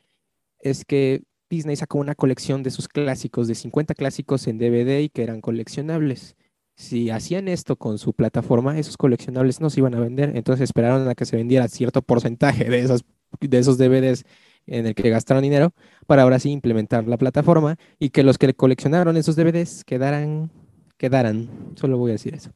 es 0.60 0.86
que 0.86 1.24
Disney 1.50 1.76
sacó 1.76 1.98
una 1.98 2.16
colección 2.16 2.64
de 2.64 2.72
sus 2.72 2.88
clásicos, 2.88 3.48
de 3.48 3.56
50 3.56 3.96
clásicos 3.96 4.48
en 4.48 4.58
DVD 4.58 5.02
y 5.02 5.10
que 5.10 5.24
eran 5.24 5.42
coleccionables. 5.42 6.36
Si 6.76 7.10
hacían 7.10 7.48
esto 7.48 7.76
con 7.76 7.98
su 7.98 8.14
plataforma, 8.14 8.78
esos 8.80 8.98
coleccionables 8.98 9.60
no 9.60 9.70
se 9.70 9.82
iban 9.82 9.96
a 9.96 10.00
vender, 10.00 10.36
entonces 10.36 10.66
esperaron 10.66 11.08
a 11.10 11.16
que 11.16 11.26
se 11.26 11.36
vendiera 11.36 11.68
cierto 11.68 12.02
porcentaje 12.02 12.66
de, 12.70 12.80
esos, 12.80 13.04
de 13.42 13.58
esos 13.58 13.78
DVDs 13.78 14.24
en 14.68 14.86
el 14.86 14.96
que 14.96 15.10
gastaron 15.10 15.44
dinero 15.44 15.74
para 16.08 16.24
ahora 16.24 16.40
sí 16.40 16.52
implementar 16.52 17.08
la 17.08 17.18
plataforma 17.18 17.78
y 17.98 18.12
que 18.12 18.24
los 18.24 18.38
que 18.38 18.54
coleccionaron 18.54 19.18
esos 19.18 19.36
DVDs 19.36 19.84
quedaran, 19.84 20.52
quedaran, 20.98 21.50
solo 21.76 21.98
voy 21.98 22.12
a 22.12 22.14
decir 22.14 22.36
eso. 22.36 22.52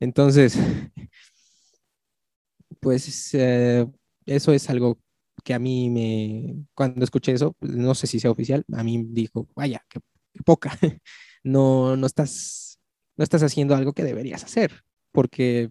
Entonces, 0.00 0.58
pues 2.80 3.34
eh, 3.34 3.86
eso 4.26 4.52
es 4.52 4.70
algo 4.70 4.98
que 5.42 5.54
a 5.54 5.58
mí 5.58 5.90
me, 5.90 6.66
cuando 6.74 7.04
escuché 7.04 7.32
eso, 7.32 7.54
pues, 7.58 7.72
no 7.72 7.94
sé 7.94 8.06
si 8.06 8.20
sea 8.20 8.30
oficial, 8.30 8.64
a 8.72 8.82
mí 8.84 9.02
dijo, 9.08 9.48
vaya, 9.54 9.84
qué, 9.88 10.00
poca, 10.44 10.70
no, 11.44 11.96
no, 11.96 12.06
estás, 12.06 12.78
no 13.16 13.24
estás 13.24 13.42
haciendo 13.42 13.74
algo 13.74 13.92
que 13.92 14.04
deberías 14.04 14.44
hacer, 14.44 14.82
porque 15.12 15.70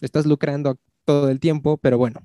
estás 0.00 0.26
lucrando 0.26 0.78
todo 1.04 1.30
el 1.30 1.40
tiempo, 1.40 1.78
pero 1.78 1.98
bueno. 1.98 2.20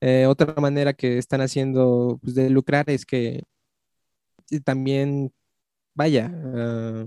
Eh, 0.00 0.26
otra 0.26 0.54
manera 0.60 0.92
que 0.92 1.18
están 1.18 1.40
haciendo 1.40 2.18
pues, 2.22 2.34
de 2.34 2.50
lucrar 2.50 2.90
es 2.90 3.06
que 3.06 3.42
también, 4.64 5.32
vaya, 5.94 6.30
ah, 6.54 7.06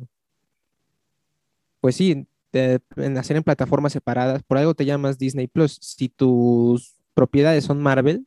pues 1.81 1.95
sí, 1.95 2.27
en 2.51 3.17
hacer 3.17 3.37
en 3.37 3.43
plataformas 3.43 3.93
separadas, 3.93 4.43
por 4.43 4.57
algo 4.57 4.73
te 4.73 4.85
llamas 4.85 5.17
Disney 5.17 5.47
Plus. 5.47 5.77
Si 5.81 6.09
tus 6.09 6.95
propiedades 7.13 7.65
son 7.65 7.81
Marvel, 7.81 8.25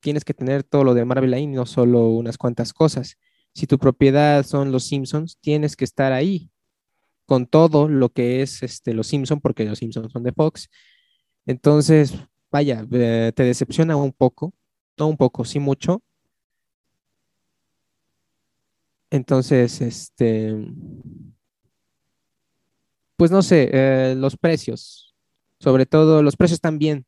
tienes 0.00 0.24
que 0.24 0.34
tener 0.34 0.62
todo 0.62 0.84
lo 0.84 0.94
de 0.94 1.04
Marvel 1.04 1.34
ahí, 1.34 1.46
no 1.46 1.66
solo 1.66 2.08
unas 2.10 2.38
cuantas 2.38 2.72
cosas. 2.72 3.16
Si 3.54 3.66
tu 3.66 3.78
propiedad 3.78 4.44
son 4.44 4.72
los 4.72 4.84
Simpsons, 4.84 5.38
tienes 5.40 5.76
que 5.76 5.84
estar 5.84 6.12
ahí 6.12 6.50
con 7.26 7.46
todo 7.46 7.88
lo 7.88 8.08
que 8.08 8.42
es 8.42 8.62
este, 8.62 8.94
los 8.94 9.06
Simpsons, 9.08 9.42
porque 9.42 9.64
los 9.64 9.78
Simpsons 9.78 10.12
son 10.12 10.22
de 10.22 10.32
Fox. 10.32 10.68
Entonces, 11.46 12.14
vaya, 12.50 12.86
te 12.88 13.42
decepciona 13.42 13.96
un 13.96 14.12
poco, 14.12 14.54
no 14.96 15.08
un 15.08 15.16
poco, 15.16 15.44
sí 15.44 15.58
mucho. 15.58 16.02
Entonces, 19.10 19.80
este, 19.80 20.54
pues 23.16 23.30
no 23.30 23.42
sé, 23.42 23.68
eh, 23.72 24.14
los 24.16 24.36
precios, 24.36 25.14
sobre 25.58 25.86
todo 25.86 26.22
los 26.22 26.36
precios 26.36 26.60
bien, 26.74 27.04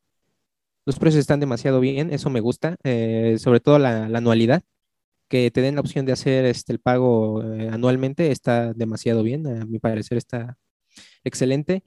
los 0.86 0.98
precios 0.98 1.20
están 1.20 1.40
demasiado 1.40 1.80
bien, 1.80 2.12
eso 2.12 2.30
me 2.30 2.40
gusta, 2.40 2.76
eh, 2.84 3.36
sobre 3.38 3.60
todo 3.60 3.78
la, 3.78 4.04
anualidad, 4.06 4.62
que 5.28 5.50
te 5.50 5.62
den 5.62 5.76
la 5.76 5.82
opción 5.82 6.06
de 6.06 6.12
hacer 6.12 6.44
este, 6.44 6.72
el 6.72 6.80
pago 6.80 7.42
eh, 7.54 7.68
anualmente 7.72 8.32
está 8.32 8.72
demasiado 8.74 9.22
bien, 9.22 9.46
a 9.46 9.66
mi 9.66 9.78
parecer 9.78 10.18
está 10.18 10.58
excelente. 11.24 11.84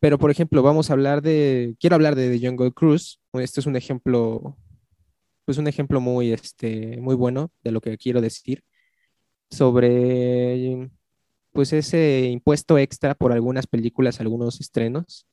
Pero, 0.00 0.18
por 0.18 0.30
ejemplo, 0.30 0.62
vamos 0.62 0.90
a 0.90 0.92
hablar 0.94 1.22
de, 1.22 1.76
quiero 1.80 1.96
hablar 1.96 2.14
de 2.14 2.30
The 2.30 2.46
Jungle 2.46 2.72
Cruise, 2.72 3.20
este 3.34 3.60
es 3.60 3.66
un 3.66 3.76
ejemplo, 3.76 4.56
pues 5.44 5.58
un 5.58 5.68
ejemplo 5.68 6.00
muy, 6.00 6.32
este, 6.32 6.98
muy 7.00 7.16
bueno 7.16 7.50
de 7.64 7.72
lo 7.72 7.80
que 7.80 7.98
quiero 7.98 8.20
decir 8.20 8.62
sobre 9.50 10.90
pues 11.52 11.72
ese 11.72 12.28
impuesto 12.30 12.78
extra 12.78 13.14
por 13.14 13.32
algunas 13.32 13.66
películas, 13.66 14.20
algunos 14.20 14.60
estrenos. 14.60 15.26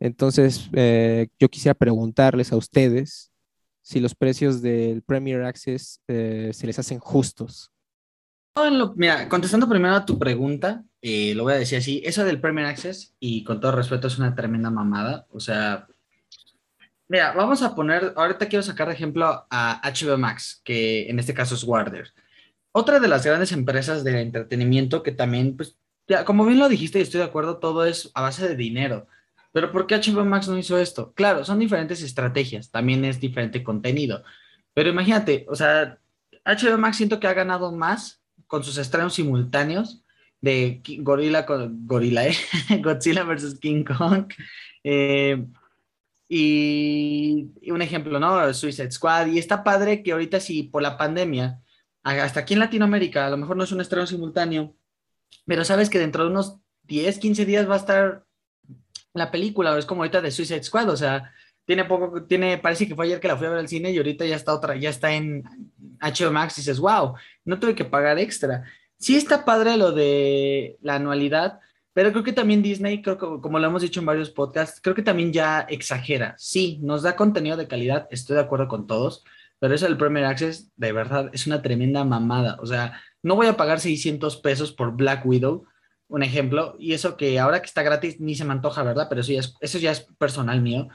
Entonces, 0.00 0.68
eh, 0.72 1.28
yo 1.38 1.48
quisiera 1.48 1.74
preguntarles 1.74 2.52
a 2.52 2.56
ustedes 2.56 3.30
si 3.82 4.00
los 4.00 4.14
precios 4.14 4.62
del 4.62 5.02
Premier 5.02 5.42
Access 5.42 6.00
eh, 6.08 6.50
se 6.52 6.66
les 6.66 6.78
hacen 6.78 6.98
justos. 6.98 7.70
mira, 8.96 9.28
contestando 9.28 9.68
primero 9.68 9.94
a 9.94 10.04
tu 10.04 10.18
pregunta, 10.18 10.82
eh, 11.02 11.34
lo 11.34 11.44
voy 11.44 11.52
a 11.52 11.58
decir 11.58 11.78
así, 11.78 12.02
eso 12.04 12.24
del 12.24 12.40
Premier 12.40 12.66
Access, 12.66 13.14
y 13.20 13.44
con 13.44 13.60
todo 13.60 13.72
respeto, 13.72 14.08
es 14.08 14.18
una 14.18 14.34
tremenda 14.34 14.70
mamada. 14.70 15.26
O 15.30 15.38
sea, 15.38 15.86
mira, 17.08 17.32
vamos 17.32 17.62
a 17.62 17.74
poner, 17.74 18.12
ahorita 18.16 18.48
quiero 18.48 18.62
sacar 18.62 18.88
de 18.88 18.94
ejemplo 18.94 19.46
a 19.50 19.80
HBO 19.84 20.18
Max, 20.18 20.60
que 20.64 21.08
en 21.08 21.18
este 21.18 21.34
caso 21.34 21.54
es 21.54 21.62
Warner 21.62 22.12
otra 22.72 23.00
de 23.00 23.08
las 23.08 23.24
grandes 23.24 23.52
empresas 23.52 24.04
de 24.04 24.20
entretenimiento 24.20 25.02
que 25.02 25.12
también, 25.12 25.56
pues, 25.56 25.76
ya, 26.08 26.24
como 26.24 26.44
bien 26.44 26.58
lo 26.58 26.68
dijiste 26.68 26.98
y 26.98 27.02
estoy 27.02 27.18
de 27.18 27.26
acuerdo, 27.26 27.58
todo 27.58 27.84
es 27.84 28.10
a 28.14 28.22
base 28.22 28.48
de 28.48 28.56
dinero. 28.56 29.06
Pero 29.52 29.72
¿por 29.72 29.86
qué 29.86 29.96
HBO 29.96 30.24
Max 30.24 30.48
no 30.48 30.58
hizo 30.58 30.78
esto? 30.78 31.12
Claro, 31.14 31.44
son 31.44 31.58
diferentes 31.58 32.02
estrategias, 32.02 32.70
también 32.70 33.04
es 33.04 33.20
diferente 33.20 33.64
contenido. 33.64 34.22
Pero 34.74 34.90
imagínate, 34.90 35.46
o 35.48 35.56
sea, 35.56 35.98
HBO 36.44 36.78
Max 36.78 36.96
siento 36.96 37.18
que 37.18 37.26
ha 37.26 37.34
ganado 37.34 37.72
más 37.72 38.22
con 38.46 38.62
sus 38.64 38.78
estrenos 38.78 39.14
simultáneos 39.14 40.04
de 40.40 40.82
Gorilla 41.00 41.44
Gorilla, 41.46 42.26
¿eh? 42.26 42.34
Godzilla 42.82 43.24
vs. 43.24 43.58
King 43.60 43.84
Kong. 43.84 44.32
Eh, 44.84 45.46
y, 46.28 47.50
y, 47.60 47.70
un 47.72 47.82
ejemplo, 47.82 48.20
¿no? 48.20 48.54
Suicide 48.54 48.90
Squad. 48.90 49.26
Y 49.26 49.38
está 49.38 49.64
padre 49.64 50.02
que 50.02 50.12
ahorita 50.12 50.40
sí, 50.40 50.62
por 50.62 50.82
la 50.82 50.96
pandemia, 50.96 51.60
hasta 52.02 52.40
aquí 52.40 52.54
en 52.54 52.60
Latinoamérica, 52.60 53.26
a 53.26 53.30
lo 53.30 53.36
mejor 53.36 53.56
no 53.56 53.64
es 53.64 53.72
un 53.72 53.80
estreno 53.80 54.06
simultáneo, 54.06 54.74
pero 55.46 55.64
sabes 55.64 55.90
que 55.90 55.98
dentro 55.98 56.24
de 56.24 56.30
unos 56.30 56.56
10, 56.84 57.18
15 57.18 57.44
días 57.44 57.68
va 57.68 57.74
a 57.74 57.78
estar 57.78 58.24
la 59.14 59.30
película, 59.30 59.76
es 59.78 59.86
como 59.86 60.02
ahorita 60.02 60.20
de 60.20 60.30
Suicide 60.30 60.62
Squad, 60.62 60.90
o 60.90 60.96
sea, 60.96 61.32
tiene 61.64 61.84
poco, 61.84 62.24
tiene, 62.24 62.58
parece 62.58 62.88
que 62.88 62.94
fue 62.94 63.06
ayer 63.06 63.20
que 63.20 63.28
la 63.28 63.36
fui 63.36 63.46
a 63.46 63.50
ver 63.50 63.58
al 63.58 63.68
cine 63.68 63.90
y 63.90 63.96
ahorita 63.96 64.24
ya 64.26 64.36
está 64.36 64.54
otra, 64.54 64.76
ya 64.76 64.90
está 64.90 65.12
en 65.12 65.44
HBO 66.00 66.32
Max 66.32 66.58
y 66.58 66.62
dices, 66.62 66.80
wow, 66.80 67.14
no 67.44 67.58
tuve 67.58 67.74
que 67.74 67.84
pagar 67.84 68.18
extra. 68.18 68.64
Sí 68.98 69.16
está 69.16 69.44
padre 69.44 69.76
lo 69.76 69.92
de 69.92 70.78
la 70.82 70.96
anualidad, 70.96 71.60
pero 71.92 72.12
creo 72.12 72.24
que 72.24 72.32
también 72.32 72.62
Disney, 72.62 73.02
creo 73.02 73.18
como 73.40 73.58
lo 73.58 73.66
hemos 73.66 73.82
dicho 73.82 74.00
en 74.00 74.06
varios 74.06 74.30
podcasts, 74.30 74.80
creo 74.82 74.94
que 74.94 75.02
también 75.02 75.32
ya 75.32 75.60
exagera. 75.60 76.34
Sí, 76.38 76.78
nos 76.82 77.02
da 77.02 77.16
contenido 77.16 77.56
de 77.56 77.68
calidad, 77.68 78.08
estoy 78.10 78.36
de 78.36 78.42
acuerdo 78.42 78.68
con 78.68 78.86
todos, 78.86 79.24
pero 79.58 79.74
eso 79.74 79.86
del 79.86 79.96
Premier 79.96 80.24
Access, 80.24 80.72
de 80.76 80.92
verdad, 80.92 81.30
es 81.32 81.46
una 81.46 81.62
tremenda 81.62 82.04
mamada. 82.04 82.56
O 82.60 82.66
sea, 82.66 83.00
no 83.22 83.36
voy 83.36 83.46
a 83.46 83.56
pagar 83.56 83.80
600 83.80 84.38
pesos 84.38 84.72
por 84.72 84.96
Black 84.96 85.26
Widow, 85.26 85.66
un 86.10 86.22
ejemplo, 86.22 86.76
y 86.78 86.92
eso 86.92 87.16
que 87.16 87.38
ahora 87.38 87.60
que 87.60 87.66
está 87.66 87.82
gratis 87.82 88.20
ni 88.20 88.34
se 88.34 88.44
me 88.44 88.52
antoja, 88.52 88.82
¿verdad? 88.82 89.06
Pero 89.08 89.22
eso 89.22 89.32
ya 89.32 89.40
es, 89.40 89.54
eso 89.60 89.78
ya 89.78 89.92
es 89.92 90.00
personal 90.18 90.60
mío. 90.60 90.88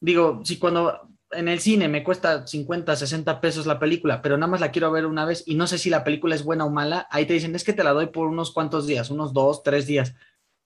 Digo, 0.00 0.42
si 0.44 0.58
cuando 0.58 1.08
en 1.32 1.48
el 1.48 1.60
cine 1.60 1.88
me 1.88 2.04
cuesta 2.04 2.46
50, 2.46 2.94
60 2.94 3.40
pesos 3.40 3.66
la 3.66 3.78
película, 3.78 4.20
pero 4.20 4.36
nada 4.36 4.50
más 4.50 4.60
la 4.60 4.70
quiero 4.70 4.92
ver 4.92 5.06
una 5.06 5.24
vez 5.24 5.44
y 5.46 5.54
no 5.54 5.66
sé 5.66 5.78
si 5.78 5.88
la 5.88 6.04
película 6.04 6.34
es 6.34 6.44
buena 6.44 6.66
o 6.66 6.70
mala, 6.70 7.08
ahí 7.10 7.24
te 7.24 7.32
dicen, 7.32 7.54
es 7.54 7.64
que 7.64 7.72
te 7.72 7.84
la 7.84 7.92
doy 7.92 8.06
por 8.06 8.28
unos 8.28 8.52
cuantos 8.52 8.86
días, 8.86 9.10
unos 9.10 9.32
dos, 9.32 9.62
tres 9.62 9.86
días. 9.86 10.14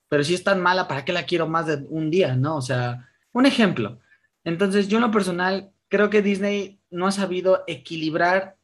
Pero 0.09 0.25
si 0.25 0.35
es 0.35 0.43
tan 0.43 0.61
mala, 0.61 0.89
¿para 0.89 1.05
qué 1.05 1.13
la 1.13 1.27
quiero 1.27 1.47
más 1.47 1.67
de 1.67 1.87
un 1.89 2.11
día? 2.11 2.35
¿No? 2.35 2.57
O 2.57 2.63
sea, 2.63 3.09
un 3.33 3.47
ejemplo. 3.47 4.01
Entonces, 4.43 4.89
yo 4.89 4.99
en 4.99 5.03
lo 5.03 5.11
personal 5.11 5.71
creo 5.89 6.11
que 6.11 6.23
Disney 6.23 6.81
no 6.91 7.07
ha 7.07 7.13
sabido 7.13 7.63
equilibrar 7.67 8.57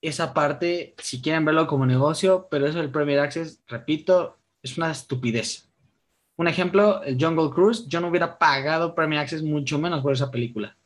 esa 0.00 0.34
parte, 0.34 0.94
si 0.98 1.22
quieren 1.22 1.44
verlo 1.44 1.68
como 1.68 1.86
negocio, 1.86 2.48
pero 2.50 2.66
eso 2.66 2.78
del 2.78 2.90
Premier 2.90 3.20
Access, 3.20 3.62
repito, 3.68 4.38
es 4.62 4.78
una 4.78 4.90
estupidez. 4.90 5.68
Un 6.36 6.48
ejemplo, 6.48 7.02
el 7.02 7.22
Jungle 7.22 7.50
Cruise, 7.50 7.86
yo 7.88 8.00
no 8.00 8.08
hubiera 8.08 8.38
pagado 8.38 8.94
Premier 8.94 9.20
Access 9.20 9.42
mucho 9.42 9.78
menos 9.78 10.02
por 10.02 10.12
esa 10.12 10.30
película. 10.30 10.76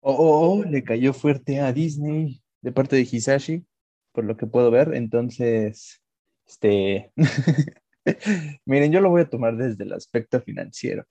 Oh, 0.00 0.12
oh, 0.12 0.60
oh, 0.60 0.64
le 0.64 0.82
cayó 0.82 1.12
fuerte 1.12 1.60
a 1.60 1.72
Disney 1.72 2.42
de 2.60 2.72
parte 2.72 2.96
de 2.96 3.08
Hisashi, 3.10 3.64
por 4.12 4.24
lo 4.24 4.36
que 4.36 4.46
puedo 4.46 4.70
ver. 4.70 4.94
Entonces, 4.94 6.02
este, 6.46 7.12
miren, 8.64 8.92
yo 8.92 9.00
lo 9.00 9.10
voy 9.10 9.22
a 9.22 9.30
tomar 9.30 9.56
desde 9.56 9.84
el 9.84 9.92
aspecto 9.92 10.40
financiero. 10.40 11.04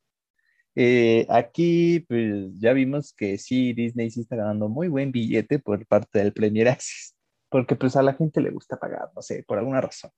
Eh, 0.75 1.25
aquí, 1.29 2.05
pues 2.07 2.59
ya 2.59 2.73
vimos 2.73 3.13
que 3.13 3.37
sí, 3.37 3.73
Disney 3.73 4.11
sí 4.11 4.21
está 4.21 4.35
ganando 4.35 4.69
muy 4.69 4.87
buen 4.87 5.11
billete 5.11 5.59
por 5.59 5.85
parte 5.87 6.19
del 6.19 6.33
Premier 6.33 6.67
Access, 6.69 7.15
porque 7.49 7.75
pues 7.75 7.95
a 7.95 8.03
la 8.03 8.13
gente 8.13 8.41
le 8.41 8.51
gusta 8.51 8.77
pagar, 8.77 9.09
no 9.15 9.21
sé, 9.21 9.43
por 9.47 9.57
alguna 9.57 9.81
razón. 9.81 10.11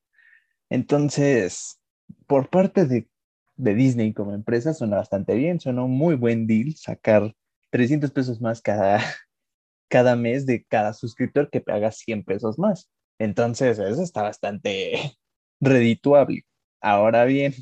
Entonces, 0.70 1.80
por 2.28 2.50
parte 2.50 2.86
de, 2.86 3.10
de 3.58 3.76
Disney 3.76 4.14
como 4.14 4.34
empresa, 4.34 4.74
suena 4.74 4.98
bastante 4.98 5.36
bien, 5.36 5.60
suena 5.60 5.84
muy 5.84 6.16
buen 6.16 6.48
deal 6.48 6.76
sacar 6.76 7.36
300 7.72 8.12
pesos 8.12 8.42
más 8.42 8.62
cada, 8.62 9.00
cada 9.90 10.16
mes 10.16 10.46
de 10.46 10.64
cada 10.66 10.94
suscriptor 10.94 11.50
que 11.50 11.62
paga 11.62 11.92
100 11.92 12.24
pesos 12.24 12.60
más. 12.60 12.90
Entonces, 13.20 13.80
eso 13.80 14.04
está 14.04 14.24
bastante 14.24 15.18
redituable. 15.62 16.46
Ahora 16.82 17.26
bien, 17.26 17.54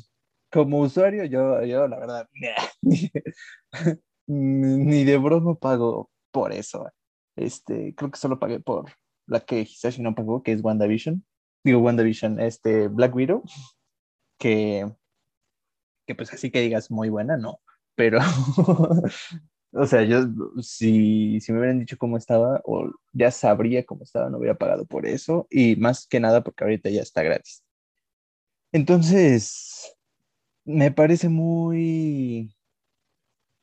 como 0.50 0.80
usuario, 0.80 1.24
yo, 1.24 1.64
yo 1.64 1.88
la 1.88 1.98
verdad, 1.98 2.28
ni, 2.82 3.10
ni 4.26 5.04
de 5.04 5.16
broma 5.18 5.54
pago 5.56 6.10
por 6.30 6.52
eso. 6.52 6.88
Este, 7.36 7.94
creo 7.94 8.10
que 8.10 8.18
solo 8.18 8.38
pagué 8.38 8.60
por 8.60 8.90
la 9.26 9.40
que 9.40 9.60
Hisashi 9.60 10.02
no 10.02 10.14
pagó, 10.14 10.42
que 10.42 10.52
es 10.52 10.62
WandaVision. 10.62 11.24
Digo, 11.64 11.80
WandaVision, 11.80 12.40
este, 12.40 12.88
Black 12.88 13.14
Widow, 13.14 13.42
que, 14.38 14.90
que 16.06 16.14
pues 16.14 16.32
así 16.32 16.50
que 16.50 16.60
digas 16.60 16.90
muy 16.90 17.08
buena, 17.08 17.36
no. 17.36 17.60
Pero, 17.94 18.20
o 19.72 19.86
sea, 19.86 20.02
yo, 20.04 20.26
si, 20.62 21.40
si 21.40 21.52
me 21.52 21.58
hubieran 21.58 21.80
dicho 21.80 21.98
cómo 21.98 22.16
estaba, 22.16 22.60
o 22.64 22.90
ya 23.12 23.30
sabría 23.30 23.84
cómo 23.84 24.04
estaba, 24.04 24.30
no 24.30 24.38
hubiera 24.38 24.56
pagado 24.56 24.86
por 24.86 25.06
eso. 25.06 25.46
Y 25.50 25.76
más 25.76 26.06
que 26.06 26.20
nada 26.20 26.42
porque 26.42 26.64
ahorita 26.64 26.90
ya 26.90 27.02
está 27.02 27.22
gratis. 27.22 27.64
Entonces, 28.72 29.96
me 30.64 30.90
parece 30.90 31.28
muy, 31.28 32.54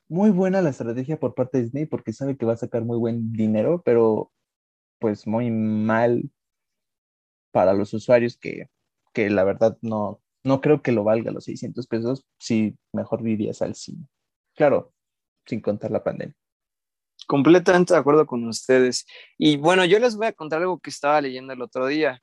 muy 0.07 0.31
buena 0.31 0.61
la 0.61 0.71
estrategia 0.71 1.19
por 1.19 1.35
parte 1.35 1.57
de 1.57 1.63
Disney 1.65 1.85
porque 1.85 2.13
sabe 2.13 2.37
que 2.37 2.45
va 2.45 2.53
a 2.53 2.57
sacar 2.57 2.83
muy 2.83 2.97
buen 2.97 3.31
dinero, 3.33 3.81
pero 3.85 4.31
pues 4.99 5.27
muy 5.27 5.51
mal 5.51 6.31
para 7.55 7.71
los 7.71 7.93
usuarios 7.93 8.35
que, 8.35 8.67
que 9.13 9.29
la 9.29 9.45
verdad 9.45 9.77
no, 9.81 10.21
no 10.43 10.59
creo 10.59 10.81
que 10.81 10.91
lo 10.91 11.05
valga 11.05 11.31
los 11.31 11.45
600 11.45 11.87
pesos 11.87 12.25
si 12.37 12.75
mejor 12.91 13.23
vivías 13.23 13.61
al 13.61 13.75
cine. 13.75 14.05
Claro, 14.55 14.91
sin 15.45 15.61
contar 15.61 15.89
la 15.89 16.03
pandemia. 16.03 16.35
Completamente 17.27 17.93
de 17.93 17.99
acuerdo 18.01 18.25
con 18.25 18.45
ustedes. 18.45 19.05
Y 19.37 19.55
bueno, 19.55 19.85
yo 19.85 19.99
les 19.99 20.17
voy 20.17 20.27
a 20.27 20.33
contar 20.33 20.59
algo 20.59 20.79
que 20.79 20.89
estaba 20.89 21.21
leyendo 21.21 21.53
el 21.53 21.61
otro 21.61 21.87
día, 21.87 22.21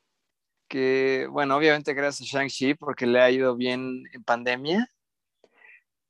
que 0.69 1.27
bueno, 1.31 1.57
obviamente 1.57 1.95
gracias 1.95 2.29
a 2.29 2.39
Shang-Chi 2.39 2.75
porque 2.75 3.07
le 3.07 3.23
ha 3.23 3.31
ido 3.31 3.57
bien 3.57 4.03
en 4.12 4.23
pandemia, 4.25 4.87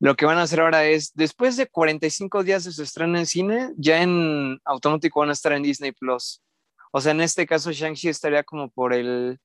lo 0.00 0.16
que 0.16 0.26
van 0.26 0.38
a 0.38 0.42
hacer 0.42 0.58
ahora 0.58 0.84
es, 0.84 1.12
después 1.14 1.56
de 1.56 1.68
45 1.68 2.42
días 2.42 2.64
de 2.64 2.72
su 2.72 2.82
estreno 2.82 3.18
en 3.18 3.26
cine, 3.26 3.70
ya 3.76 4.02
en 4.02 4.58
automático 4.64 5.20
van 5.20 5.28
a 5.28 5.34
estar 5.34 5.52
en 5.52 5.62
Disney 5.62 5.92
Plus. 5.92 6.42
O 6.92 7.00
sea, 7.00 7.12
en 7.12 7.20
este 7.20 7.46
caso, 7.46 7.72
Shang-Chi 7.72 8.08
estaría 8.08 8.44
como 8.44 8.70
por 8.70 8.94
el, 8.94 9.40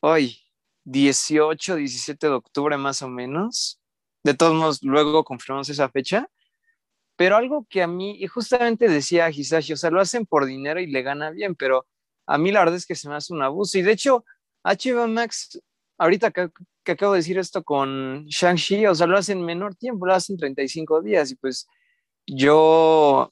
hoy, 0.00 0.38
18, 0.84 1.76
17 1.76 2.26
de 2.26 2.32
octubre 2.32 2.76
más 2.76 3.02
o 3.02 3.08
menos. 3.08 3.80
De 4.24 4.34
todos 4.34 4.54
modos, 4.54 4.82
luego 4.82 5.24
confirmamos 5.24 5.68
esa 5.68 5.88
fecha. 5.90 6.28
Pero 7.16 7.36
algo 7.36 7.66
que 7.68 7.82
a 7.82 7.86
mí, 7.86 8.16
y 8.18 8.26
justamente 8.26 8.88
decía 8.88 9.30
Hisashi, 9.30 9.74
o 9.74 9.76
sea, 9.76 9.90
lo 9.90 10.00
hacen 10.00 10.26
por 10.26 10.46
dinero 10.46 10.80
y 10.80 10.86
le 10.86 11.02
gana 11.02 11.30
bien, 11.30 11.54
pero 11.54 11.86
a 12.26 12.38
mí 12.38 12.52
la 12.52 12.60
verdad 12.60 12.76
es 12.76 12.86
que 12.86 12.94
se 12.94 13.08
me 13.08 13.16
hace 13.16 13.32
un 13.32 13.42
abuso. 13.42 13.78
Y 13.78 13.82
de 13.82 13.92
hecho, 13.92 14.24
HBO 14.64 15.08
Max, 15.08 15.60
ahorita 15.98 16.30
que 16.30 16.50
que 16.88 16.92
acabo 16.92 17.12
de 17.12 17.18
decir 17.18 17.36
esto 17.36 17.62
con 17.62 18.24
Shang-Chi, 18.28 18.86
o 18.86 18.94
sea, 18.94 19.06
lo 19.06 19.18
hacen 19.18 19.40
en 19.40 19.44
menor 19.44 19.74
tiempo, 19.74 20.06
lo 20.06 20.14
hacen 20.14 20.38
35 20.38 21.02
días 21.02 21.30
y 21.30 21.34
pues 21.34 21.68
yo 22.26 23.30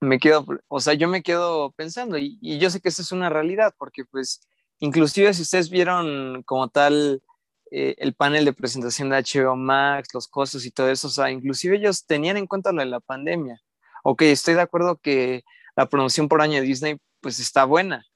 me 0.00 0.18
quedo, 0.18 0.46
o 0.68 0.80
sea, 0.80 0.94
yo 0.94 1.08
me 1.08 1.22
quedo 1.22 1.72
pensando 1.72 2.18
y, 2.18 2.38
yo 2.58 2.70
sé 2.70 2.80
que 2.80 2.88
eso 2.88 3.02
es 3.02 3.12
una 3.12 3.30
realidad 3.30 3.74
porque 3.78 4.04
pues 4.04 4.40
inclusive 4.78 5.32
si 5.34 5.42
ustedes 5.42 5.70
vieron 5.70 6.42
como 6.44 6.68
tal 6.68 7.22
eh, 7.70 7.94
el 7.98 8.14
panel 8.14 8.44
de 8.44 8.52
presentación 8.52 9.10
de 9.10 9.16
HBO 9.16 9.56
Max, 9.56 10.08
los 10.14 10.28
costos 10.28 10.66
y 10.66 10.70
todo 10.70 10.90
eso, 10.90 11.08
o 11.08 11.10
sea, 11.10 11.30
inclusive 11.30 11.76
ellos 11.76 12.06
tenían 12.06 12.36
en 12.36 12.46
cuenta 12.46 12.72
lo 12.72 12.80
de 12.80 12.86
la 12.86 13.00
pandemia. 13.00 13.60
Ok, 14.04 14.22
estoy 14.22 14.54
de 14.54 14.60
acuerdo 14.62 14.98
que 14.98 15.44
la 15.76 15.88
promoción 15.88 16.28
por 16.28 16.40
año 16.42 16.60
de 16.60 16.66
Disney 16.66 16.98
pues 17.20 17.40
está 17.40 17.64
buena, 17.64 18.06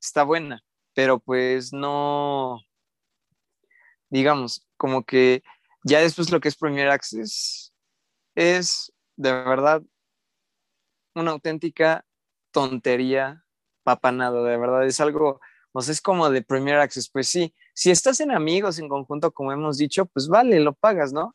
está 0.00 0.24
buena, 0.24 0.62
pero 0.94 1.18
pues 1.18 1.72
no, 1.72 2.60
digamos, 4.10 4.66
como 4.76 5.04
que 5.04 5.42
ya 5.84 6.00
después 6.00 6.30
lo 6.30 6.40
que 6.40 6.48
es 6.48 6.56
Premier 6.56 6.88
Access 6.88 7.72
es 8.34 8.92
de 9.16 9.32
verdad 9.32 9.82
una 11.14 11.32
auténtica 11.32 12.04
tontería, 12.50 13.44
papanado, 13.82 14.44
de 14.44 14.56
verdad, 14.56 14.86
es 14.86 15.00
algo, 15.00 15.40
o 15.72 15.82
sea, 15.82 15.92
es 15.92 16.00
como 16.00 16.30
de 16.30 16.42
Premier 16.42 16.78
Access, 16.78 17.10
pues 17.10 17.28
sí, 17.28 17.54
si 17.74 17.90
estás 17.90 18.20
en 18.20 18.30
amigos 18.30 18.78
en 18.78 18.88
conjunto, 18.88 19.32
como 19.32 19.52
hemos 19.52 19.78
dicho, 19.78 20.06
pues 20.06 20.28
vale, 20.28 20.60
lo 20.60 20.74
pagas, 20.74 21.12
¿no? 21.12 21.34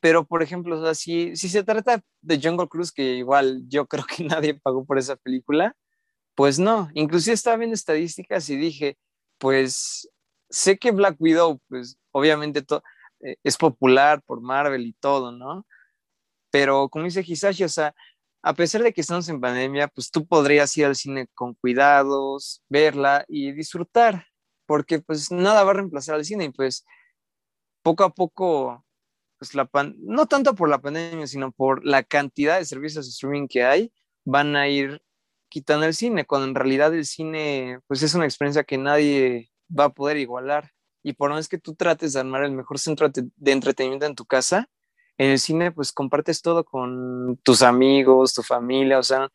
Pero, 0.00 0.26
por 0.26 0.42
ejemplo, 0.42 0.80
o 0.80 0.94
si 0.94 1.34
se 1.36 1.64
trata 1.64 2.02
de 2.20 2.40
Jungle 2.42 2.68
Cruise, 2.68 2.92
que 2.92 3.14
igual 3.14 3.62
yo 3.68 3.86
creo 3.88 4.04
que 4.04 4.24
nadie 4.24 4.54
pagó 4.54 4.84
por 4.84 4.98
esa 4.98 5.16
película, 5.16 5.76
pues 6.34 6.58
no, 6.58 6.90
inclusive 6.94 7.34
estaba 7.34 7.56
viendo 7.56 7.74
estadísticas 7.74 8.48
y 8.50 8.56
dije, 8.56 8.98
pues 9.38 10.10
sé 10.50 10.78
que 10.78 10.90
Black 10.90 11.16
Widow, 11.18 11.60
pues 11.68 11.98
obviamente 12.12 12.64
eh, 13.20 13.36
es 13.42 13.56
popular 13.56 14.22
por 14.22 14.40
Marvel 14.40 14.86
y 14.86 14.92
todo, 14.94 15.32
¿no? 15.32 15.66
Pero 16.50 16.88
como 16.88 17.04
dice 17.04 17.24
Hisashi, 17.26 17.64
o 17.64 17.68
sea, 17.68 17.94
a 18.46 18.52
pesar 18.52 18.82
de 18.82 18.92
que 18.92 19.00
estamos 19.00 19.26
en 19.30 19.40
pandemia, 19.40 19.88
pues 19.88 20.10
tú 20.10 20.26
podrías 20.26 20.76
ir 20.76 20.84
al 20.84 20.96
cine 20.96 21.28
con 21.32 21.54
cuidados, 21.54 22.62
verla 22.68 23.24
y 23.26 23.52
disfrutar, 23.52 24.26
porque 24.66 24.98
pues 24.98 25.30
nada 25.30 25.64
va 25.64 25.70
a 25.70 25.74
reemplazar 25.74 26.16
al 26.16 26.26
cine 26.26 26.44
y 26.44 26.50
pues 26.50 26.84
poco 27.82 28.04
a 28.04 28.10
poco, 28.10 28.84
pues 29.38 29.54
la 29.54 29.64
pan 29.64 29.94
no 29.98 30.26
tanto 30.26 30.54
por 30.54 30.68
la 30.68 30.78
pandemia, 30.78 31.26
sino 31.26 31.52
por 31.52 31.86
la 31.86 32.02
cantidad 32.02 32.58
de 32.58 32.66
servicios 32.66 33.06
de 33.06 33.12
streaming 33.12 33.48
que 33.48 33.64
hay, 33.64 33.92
van 34.26 34.56
a 34.56 34.68
ir 34.68 35.02
quitando 35.48 35.86
el 35.86 35.94
cine, 35.94 36.26
cuando 36.26 36.46
en 36.46 36.54
realidad 36.54 36.94
el 36.94 37.06
cine 37.06 37.80
pues 37.86 38.02
es 38.02 38.14
una 38.14 38.26
experiencia 38.26 38.62
que 38.62 38.76
nadie 38.76 39.50
va 39.70 39.84
a 39.84 39.94
poder 39.94 40.18
igualar. 40.18 40.70
Y 41.02 41.14
por 41.14 41.30
más 41.30 41.48
que 41.48 41.56
tú 41.56 41.74
trates 41.74 42.12
de 42.12 42.20
armar 42.20 42.44
el 42.44 42.52
mejor 42.52 42.78
centro 42.78 43.08
de 43.08 43.52
entretenimiento 43.52 44.04
en 44.04 44.14
tu 44.14 44.26
casa, 44.26 44.68
en 45.18 45.30
el 45.30 45.38
cine 45.38 45.72
pues 45.72 45.92
compartes 45.92 46.42
todo 46.42 46.64
con 46.64 47.38
tus 47.42 47.62
amigos, 47.62 48.34
tu 48.34 48.42
familia, 48.42 48.98
o 48.98 49.02
sea, 49.02 49.30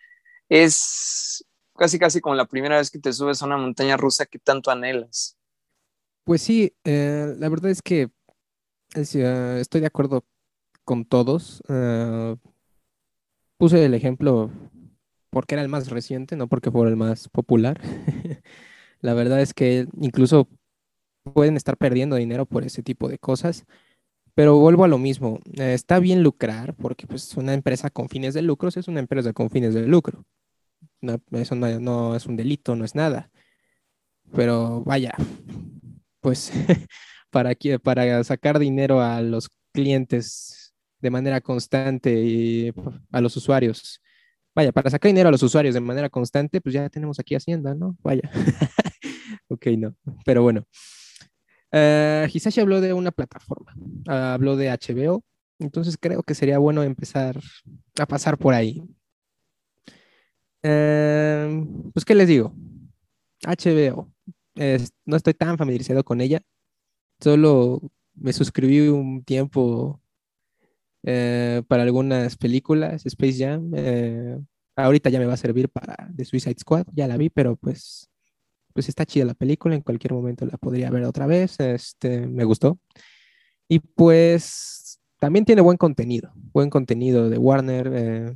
es 0.49 1.45
casi 1.75 1.97
casi 1.99 2.21
como 2.21 2.35
la 2.35 2.45
primera 2.45 2.77
vez 2.77 2.91
que 2.91 2.99
te 2.99 3.13
subes 3.13 3.41
a 3.41 3.45
una 3.45 3.57
montaña 3.57 3.97
rusa 3.97 4.25
que 4.25 4.39
tanto 4.39 4.71
anhelas. 4.71 5.37
Pues 6.23 6.41
sí, 6.41 6.73
eh, 6.83 7.33
la 7.37 7.49
verdad 7.49 7.71
es 7.71 7.81
que 7.81 8.09
eh, 8.95 9.57
estoy 9.59 9.81
de 9.81 9.87
acuerdo 9.87 10.25
con 10.83 11.05
todos. 11.05 11.63
Puse 13.57 13.83
el 13.83 13.93
ejemplo 13.93 14.51
porque 15.29 15.55
era 15.55 15.61
el 15.61 15.69
más 15.69 15.89
reciente, 15.89 16.35
no 16.35 16.47
porque 16.47 16.71
fuera 16.71 16.89
el 16.89 16.95
más 16.95 17.29
popular. 17.29 17.79
La 19.01 19.13
verdad 19.13 19.41
es 19.41 19.53
que 19.53 19.87
incluso 19.99 20.47
pueden 21.33 21.55
estar 21.55 21.77
perdiendo 21.77 22.15
dinero 22.15 22.45
por 22.45 22.63
ese 22.63 22.83
tipo 22.83 23.07
de 23.07 23.19
cosas. 23.19 23.65
Pero 24.39 24.55
vuelvo 24.55 24.85
a 24.85 24.87
lo 24.87 24.97
mismo, 24.97 25.41
eh, 25.57 25.73
está 25.73 25.99
bien 25.99 26.23
lucrar 26.23 26.73
porque 26.75 27.05
pues 27.05 27.35
una 27.35 27.53
empresa 27.53 27.89
con 27.89 28.07
fines 28.07 28.33
de 28.33 28.41
lucros 28.41 28.77
es 28.77 28.87
una 28.87 29.01
empresa 29.01 29.33
con 29.33 29.49
fines 29.49 29.73
de 29.73 29.85
lucro. 29.85 30.23
No, 31.01 31.21
eso 31.31 31.55
no, 31.55 32.15
es 32.15 32.25
un 32.25 32.37
delito, 32.37 32.73
no 32.77 32.85
es 32.85 32.95
nada. 32.95 33.29
Pero 34.33 34.81
vaya, 34.85 35.13
pues 36.21 36.53
para, 37.31 37.51
para 37.83 38.23
sacar 38.23 38.59
dinero 38.59 39.01
a 39.01 39.21
los 39.21 39.49
clientes 39.73 40.73
de 41.01 41.09
manera 41.09 41.41
constante 41.41 42.23
y 42.23 42.71
a 43.11 43.19
los 43.19 43.35
usuarios 43.35 43.99
vaya, 44.55 44.71
para 44.71 44.89
sacar 44.89 45.09
dinero 45.09 45.27
a 45.27 45.33
los 45.33 45.43
usuarios 45.43 45.73
de 45.73 45.81
manera 45.81 46.09
constante, 46.09 46.61
pues 46.61 46.71
ya 46.73 46.87
tenemos 46.87 47.19
aquí 47.19 47.35
Hacienda, 47.35 47.75
¿no? 47.75 47.97
Vaya. 48.01 48.21
ok, 49.49 49.67
no. 49.77 49.97
Pero 50.23 50.43
bueno. 50.43 50.65
Uh, 51.71 52.59
habló 52.61 52.81
de 52.81 52.93
una 52.93 53.11
plataforma, 53.11 53.75
habló 54.07 54.55
de 54.55 54.69
HBO, 54.69 55.23
entonces 55.59 55.97
creo 55.99 56.23
que 56.23 56.33
sería 56.33 56.57
bueno 56.57 56.83
empezar 56.83 57.39
a 57.99 58.05
pasar 58.05 58.37
por 58.37 58.53
ahí. 58.53 58.81
Eh, 60.63 61.65
pues, 61.93 62.05
¿qué 62.05 62.15
les 62.15 62.27
digo? 62.27 62.53
HBO. 63.45 64.11
no 65.05 65.15
estoy 65.15 65.33
tan 65.33 65.57
familiarizado 65.57 66.03
con 66.03 66.21
ella. 66.21 66.41
Solo 67.19 67.81
me 68.15 68.33
suscribí 68.33 68.87
un 68.89 69.23
tiempo 69.23 70.01
eh, 71.03 71.63
para 71.67 71.83
algunas 71.83 72.37
películas, 72.37 73.05
Space 73.05 73.37
Jam. 73.37 73.71
Eh, 73.75 74.37
ahorita 74.75 75.09
ya 75.09 75.19
me 75.19 75.25
va 75.25 75.33
a 75.33 75.37
servir 75.37 75.69
para 75.69 76.09
The 76.15 76.25
Suicide 76.25 76.59
Squad, 76.59 76.87
ya 76.93 77.07
la 77.07 77.17
vi, 77.17 77.29
pero 77.29 77.55
pues, 77.55 78.08
pues 78.79 78.87
está 78.87 79.05
chida 79.05 79.25
la 79.25 79.33
película, 79.33 79.75
en 79.75 79.81
cualquier 79.81 80.13
momento 80.13 80.45
la 80.45 80.57
podría 80.57 80.89
ver 80.89 81.03
otra 81.03 81.27
vez, 81.27 81.59
este, 81.59 82.25
me 82.25 82.45
gustó. 82.45 82.79
Y 83.67 83.79
pues 83.79 85.01
también 85.19 85.43
tiene 85.43 85.59
buen 85.61 85.75
contenido, 85.75 86.31
buen 86.53 86.69
contenido 86.69 87.29
de 87.29 87.37
Warner, 87.37 87.91
eh, 87.93 88.35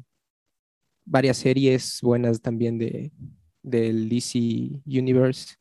varias 1.06 1.38
series 1.38 1.99
buenas 2.01 2.41
también 2.41 2.77
de, 2.77 3.13
del 3.62 4.10
DC 4.10 4.38
Universe. 4.86 5.56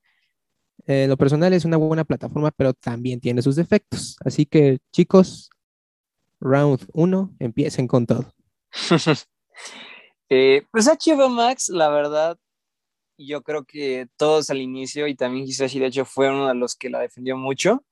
lo 0.84 1.16
personal 1.16 1.52
es 1.52 1.64
una 1.64 1.76
buena 1.76 2.02
plataforma, 2.02 2.50
pero 2.50 2.74
también 2.74 3.20
tiene 3.20 3.40
sus 3.40 3.54
defectos. 3.54 4.16
Así 4.24 4.46
que 4.46 4.80
chicos, 4.90 5.48
round 6.40 6.88
1, 6.92 7.36
empiecen 7.38 7.86
con 7.86 8.04
todo. 8.04 8.34
eh, 10.28 10.66
pues 10.72 10.88
HBO 10.88 11.28
Max, 11.28 11.68
la 11.68 11.88
verdad, 11.88 12.36
yo 13.16 13.42
creo 13.42 13.64
que 13.64 14.08
todos 14.16 14.50
al 14.50 14.60
inicio, 14.60 15.06
y 15.06 15.14
también 15.14 15.46
Hisashi 15.46 15.78
de 15.78 15.86
hecho 15.86 16.04
fue 16.04 16.30
uno 16.30 16.48
de 16.48 16.54
los 16.54 16.74
que 16.76 16.90
la 16.90 17.00
defendió 17.00 17.36
mucho, 17.36 17.84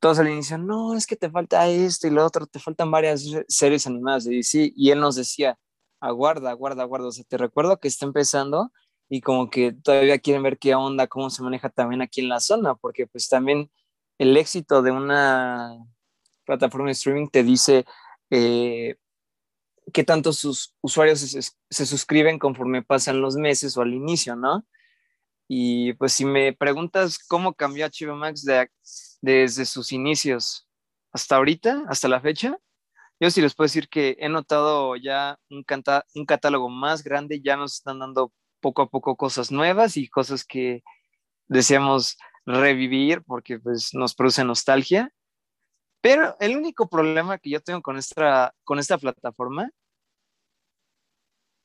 todos 0.00 0.18
al 0.18 0.28
inicio, 0.28 0.58
no, 0.58 0.94
es 0.94 1.06
que 1.06 1.16
te 1.16 1.30
falta 1.30 1.66
esto 1.68 2.06
y 2.06 2.10
lo 2.10 2.24
otro, 2.26 2.46
te 2.46 2.58
faltan 2.58 2.90
varias 2.90 3.24
series 3.48 3.86
animadas 3.86 4.24
de 4.24 4.36
DC. 4.36 4.72
Y 4.76 4.90
él 4.90 5.00
nos 5.00 5.16
decía, 5.16 5.58
aguarda, 5.98 6.50
aguarda, 6.50 6.82
aguarda. 6.82 7.08
O 7.08 7.12
sea, 7.12 7.24
te 7.24 7.38
recuerdo 7.38 7.80
que 7.80 7.88
está 7.88 8.04
empezando 8.04 8.70
y 9.08 9.22
como 9.22 9.48
que 9.48 9.72
todavía 9.72 10.18
quieren 10.18 10.42
ver 10.42 10.58
qué 10.58 10.74
onda, 10.74 11.06
cómo 11.06 11.30
se 11.30 11.42
maneja 11.42 11.70
también 11.70 12.02
aquí 12.02 12.20
en 12.20 12.28
la 12.28 12.40
zona, 12.40 12.74
porque 12.74 13.06
pues 13.06 13.28
también 13.28 13.70
el 14.18 14.36
éxito 14.36 14.82
de 14.82 14.90
una 14.90 15.78
plataforma 16.44 16.86
de 16.88 16.92
streaming 16.92 17.28
te 17.28 17.42
dice 17.42 17.86
eh, 18.30 18.96
qué 19.92 20.04
tanto 20.04 20.32
sus 20.32 20.74
usuarios 20.80 21.20
se, 21.20 21.86
suscriben 21.86 22.38
conforme 22.38 22.82
pasan 22.82 23.20
los 23.20 23.36
meses 23.36 23.76
o 23.76 23.82
al 23.82 23.94
inicio, 23.94 24.36
¿no? 24.36 24.64
Y 25.48 25.92
pues 25.94 26.12
si 26.14 26.24
me 26.24 26.52
preguntas 26.52 27.18
cómo 27.18 27.54
cambió 27.54 27.86
HBO 27.86 28.16
Max 28.16 28.44
desde 29.20 29.66
sus 29.66 29.92
inicios 29.92 30.66
hasta 31.12 31.36
ahorita, 31.36 31.84
hasta 31.88 32.08
la 32.08 32.20
fecha, 32.20 32.58
yo 33.20 33.30
sí 33.30 33.40
les 33.40 33.54
puedo 33.54 33.66
decir 33.66 33.88
que 33.88 34.16
he 34.18 34.28
notado 34.28 34.96
ya 34.96 35.38
un, 35.50 35.64
un 36.14 36.26
catálogo 36.26 36.68
más 36.68 37.04
grande, 37.04 37.40
ya 37.40 37.56
nos 37.56 37.74
están 37.74 38.00
dando 38.00 38.32
poco 38.60 38.82
a 38.82 38.88
poco 38.88 39.16
cosas 39.16 39.52
nuevas 39.52 39.96
y 39.96 40.08
cosas 40.08 40.44
que 40.44 40.82
deseamos 41.46 42.16
revivir 42.46 43.22
porque 43.22 43.58
pues 43.58 43.94
nos 43.94 44.14
produce 44.14 44.44
nostalgia. 44.44 45.12
Pero 46.04 46.36
el 46.38 46.54
único 46.58 46.86
problema 46.86 47.38
que 47.38 47.48
yo 47.48 47.62
tengo 47.62 47.80
con 47.80 47.96
esta, 47.96 48.54
con 48.64 48.78
esta 48.78 48.98
plataforma 48.98 49.70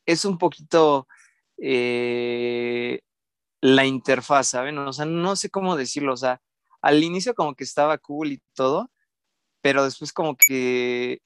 es 0.06 0.24
un 0.24 0.38
poquito 0.38 1.08
eh, 1.58 3.02
la 3.62 3.86
interfaz, 3.86 4.50
¿saben? 4.50 4.78
O 4.80 4.94
sea, 4.94 5.06
no 5.06 5.36
sé 5.36 5.50
cómo 5.50 5.76
decirlo, 5.76 6.14
o 6.14 6.18
sea, 6.18 6.42
al 6.82 7.04
inicio 7.04 7.36
como 7.36 7.56
que 7.56 7.66
estaba 7.66 7.98
cool 8.00 8.32
y 8.34 8.42
todo, 8.56 8.90
pero 9.62 9.84
después 9.86 10.14
como 10.14 10.38
que, 10.38 11.22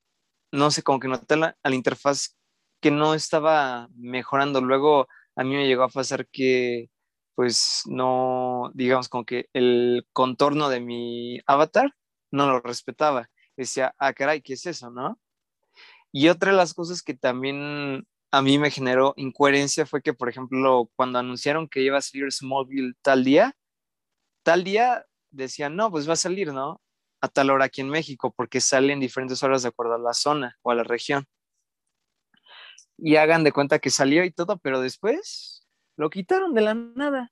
no 0.52 0.72
sé, 0.72 0.84
como 0.84 1.00
que 1.00 1.10
noté 1.10 1.38
la, 1.38 1.58
la 1.64 1.76
interfaz 1.76 2.38
que 2.82 2.92
no 2.92 3.16
estaba 3.16 3.90
mejorando. 3.96 4.62
Luego 4.62 5.08
a 5.36 5.44
mí 5.44 5.56
me 5.56 5.68
llegó 5.68 5.84
a 5.84 5.90
pasar 5.90 6.28
que, 6.30 6.90
pues, 7.36 7.84
no, 7.88 8.72
digamos, 8.76 9.10
como 9.10 9.26
que 9.26 9.50
el 9.54 10.08
contorno 10.14 10.70
de 10.70 10.82
mi 10.82 11.40
avatar 11.48 11.94
no 12.34 12.48
lo 12.48 12.60
respetaba. 12.60 13.30
Decía, 13.56 13.94
ah, 14.00 14.12
caray, 14.12 14.42
¿qué 14.42 14.54
es 14.54 14.66
eso, 14.66 14.90
no? 14.90 15.20
Y 16.12 16.30
otra 16.30 16.52
de 16.52 16.58
las 16.58 16.74
cosas 16.74 17.04
que 17.04 17.14
también 17.14 18.08
a 18.32 18.42
mí 18.42 18.58
me 18.58 18.72
generó 18.72 19.14
incoherencia 19.16 19.86
fue 19.86 20.02
que, 20.02 20.14
por 20.14 20.30
ejemplo, 20.30 20.90
cuando 20.96 21.20
anunciaron 21.20 21.70
que 21.70 21.82
iba 21.82 22.00
a 22.00 22.02
salir 22.02 22.32
Smallville 22.32 22.96
tal 23.04 23.24
día, 23.24 23.56
tal 24.42 24.64
día 24.64 25.06
decían, 25.30 25.76
no, 25.76 25.92
pues 25.92 26.10
va 26.10 26.14
a 26.14 26.16
salir, 26.16 26.52
¿no? 26.52 26.82
A 27.22 27.28
tal 27.28 27.52
hora 27.52 27.66
aquí 27.66 27.82
en 27.82 27.90
México, 27.90 28.34
porque 28.36 28.60
sale 28.62 28.94
en 28.94 29.00
diferentes 29.00 29.44
horas 29.44 29.62
de 29.62 29.70
acuerdo 29.70 29.94
a 29.94 30.00
la 30.00 30.14
zona 30.14 30.58
o 30.64 30.72
a 30.72 30.76
la 30.76 30.84
región. 30.84 31.28
Y 32.98 33.16
hagan 33.18 33.44
de 33.44 33.52
cuenta 33.52 33.80
que 33.80 33.92
salió 33.92 34.24
y 34.24 34.32
todo, 34.32 34.58
pero 34.58 34.82
después 34.82 35.68
lo 35.96 36.10
quitaron 36.10 36.56
de 36.56 36.62
la 36.62 36.74
nada. 36.74 37.32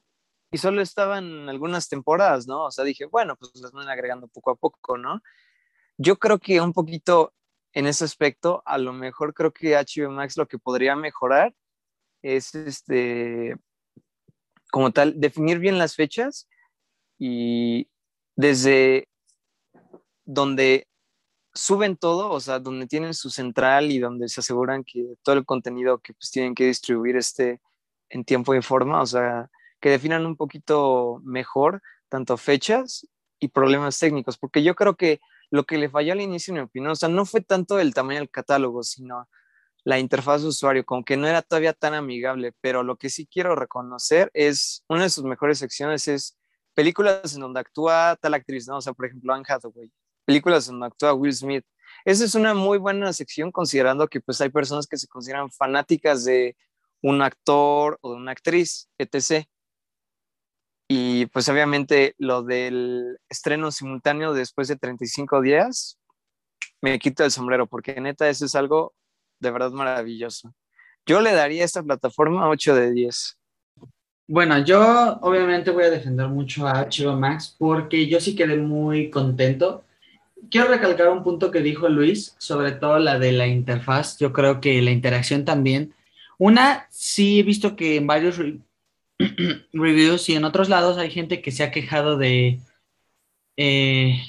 Y 0.52 0.58
solo 0.58 0.82
estaban 0.82 1.48
algunas 1.50 1.88
temporadas, 1.88 2.46
¿no? 2.46 2.66
O 2.66 2.72
sea, 2.72 2.84
dije, 2.84 3.06
bueno, 3.06 3.36
pues 3.38 3.52
las 3.56 3.72
van 3.72 3.88
agregando 3.88 4.28
poco 4.28 4.52
a 4.52 4.56
poco, 4.56 4.98
¿no? 4.98 5.22
Yo 5.98 6.18
creo 6.18 6.40
que 6.40 6.60
un 6.60 6.74
poquito 6.74 7.34
en 7.74 7.88
ese 7.88 8.04
aspecto, 8.04 8.62
a 8.66 8.78
lo 8.78 8.92
mejor 8.92 9.34
creo 9.34 9.54
que 9.54 9.76
HBO 9.76 10.12
Max 10.12 10.36
lo 10.36 10.48
que 10.48 10.60
podría 10.60 10.96
mejorar 10.96 11.56
es 12.22 12.54
este, 12.54 13.56
como 14.72 14.92
tal, 14.92 15.20
definir 15.20 15.60
bien 15.60 15.78
las 15.78 15.96
fechas 15.96 16.50
y 17.18 17.90
desde 18.36 19.08
donde 20.26 20.88
suben 21.54 21.98
todo, 21.98 22.32
o 22.32 22.40
sea, 22.40 22.60
donde 22.60 22.88
tienen 22.88 23.14
su 23.14 23.30
central 23.30 23.92
y 23.92 24.00
donde 24.00 24.30
se 24.30 24.42
aseguran 24.42 24.84
que 24.84 25.16
todo 25.24 25.36
el 25.36 25.46
contenido 25.46 26.00
que 26.00 26.14
pues 26.14 26.32
tienen 26.32 26.56
que 26.56 26.68
distribuir 26.68 27.18
esté 27.18 27.62
en 28.10 28.24
tiempo 28.24 28.56
y 28.56 28.62
forma, 28.62 29.02
o 29.02 29.06
sea, 29.06 29.50
que 29.82 29.89
definan 29.89 30.26
un 30.26 30.38
poquito 30.38 31.20
mejor 31.24 31.82
tanto 32.10 32.38
fechas 32.38 33.08
y 33.39 33.50
problemas 33.50 33.98
técnicos, 34.00 34.38
porque 34.38 34.63
yo 34.63 34.76
creo 34.76 34.96
que 34.96 35.20
lo 35.50 35.65
que 35.65 35.78
le 35.78 35.89
falló 35.89 36.13
al 36.13 36.22
inicio, 36.22 36.52
en 36.52 36.56
mi 36.56 36.62
opinión, 36.62 36.91
o 36.91 36.96
sea, 36.96 37.10
no 37.10 37.26
fue 37.26 37.41
tanto 37.41 37.80
el 37.80 37.94
tamaño 37.94 38.20
del 38.20 38.30
catálogo, 38.30 38.84
sino 38.84 39.28
la 39.84 40.00
interfaz 40.00 40.44
de 40.44 40.50
usuario, 40.50 40.86
como 40.86 41.04
que 41.04 41.17
no 41.17 41.28
era 41.28 41.41
todavía 41.41 41.74
tan 41.74 41.94
amigable, 41.94 42.54
pero 42.62 42.84
lo 42.84 42.98
que 42.98 43.10
sí 43.10 43.28
quiero 43.28 43.56
reconocer 43.56 44.30
es, 44.34 44.84
una 44.88 45.04
de 45.04 45.10
sus 45.10 45.24
mejores 45.24 45.58
secciones 45.58 46.08
es 46.08 46.38
películas 46.74 47.34
en 47.34 47.41
donde 47.41 47.60
actúa 47.60 48.15
tal 48.22 48.34
actriz, 48.36 48.67
¿no? 48.67 48.78
O 48.78 48.82
sea, 48.82 48.94
por 48.94 49.08
ejemplo, 49.08 49.34
Anne 49.34 49.44
Hathaway, 49.48 49.91
películas 50.26 50.67
en 50.67 50.74
donde 50.76 50.88
actúa 50.88 51.13
Will 51.13 51.34
Smith. 51.34 51.65
Esa 52.06 52.24
es 52.26 52.36
una 52.36 52.54
muy 52.54 52.78
buena 52.78 53.12
sección 53.12 53.52
considerando 53.52 54.08
que 54.08 54.22
pues 54.22 54.39
hay 54.41 54.50
personas 54.50 54.88
que 54.88 54.98
se 54.98 55.08
consideran 55.08 55.52
fanáticas 55.52 56.24
de 56.24 56.56
un 57.02 57.22
actor 57.22 57.98
o 58.02 58.12
de 58.12 58.17
una 58.17 58.32
actriz, 58.32 58.89
etc. 58.98 59.46
Y 60.93 61.27
pues 61.27 61.47
obviamente 61.47 62.15
lo 62.17 62.43
del 62.43 63.17
estreno 63.30 63.71
simultáneo 63.71 64.34
después 64.34 64.67
de 64.67 64.75
35 64.75 65.39
días, 65.39 65.97
me 66.82 66.99
quito 66.99 67.23
el 67.23 67.32
sombrero, 67.32 67.65
porque 67.65 68.01
neta 68.01 68.27
eso 68.27 68.43
es 68.43 68.56
algo 68.56 68.93
de 69.39 69.51
verdad 69.51 69.71
maravilloso. 69.71 70.54
Yo 71.06 71.21
le 71.21 71.32
daría 71.32 71.63
esta 71.63 71.82
plataforma 71.82 72.49
8 72.49 72.75
de 72.75 72.91
10. 72.91 73.38
Bueno, 74.27 74.65
yo 74.65 75.17
obviamente 75.21 75.71
voy 75.71 75.86
a 75.86 75.89
defender 75.89 76.27
mucho 76.27 76.67
a 76.67 76.86
HBO 76.86 77.17
Max 77.17 77.56
porque 77.58 78.08
yo 78.08 78.19
sí 78.19 78.36
quedé 78.36 78.58
muy 78.58 79.10
contento. 79.10 79.86
Quiero 80.49 80.67
recalcar 80.67 81.08
un 81.08 81.23
punto 81.23 81.51
que 81.51 81.62
dijo 81.62 81.88
Luis, 81.88 82.36
sobre 82.38 82.73
todo 82.73 82.99
la 82.99 83.17
de 83.17 83.32
la 83.32 83.47
interfaz. 83.47 84.19
Yo 84.19 84.34
creo 84.34 84.60
que 84.60 84.82
la 84.82 84.91
interacción 84.91 85.45
también. 85.45 85.93
Una, 86.38 86.86
sí 86.89 87.39
he 87.39 87.43
visto 87.43 87.77
que 87.77 87.95
en 87.95 88.08
varios 88.08 88.41
reviews 89.73 90.29
y 90.29 90.36
en 90.36 90.45
otros 90.45 90.69
lados 90.69 90.97
hay 90.97 91.12
gente 91.12 91.41
que 91.41 91.51
se 91.51 91.63
ha 91.63 91.71
quejado 91.71 92.17
de, 92.17 92.60
eh, 93.57 94.21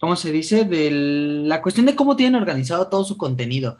¿cómo 0.00 0.16
se 0.16 0.32
dice? 0.32 0.64
De 0.64 0.90
la 0.90 1.62
cuestión 1.62 1.86
de 1.86 1.96
cómo 1.96 2.16
tienen 2.16 2.40
organizado 2.40 2.88
todo 2.88 3.04
su 3.04 3.16
contenido. 3.16 3.78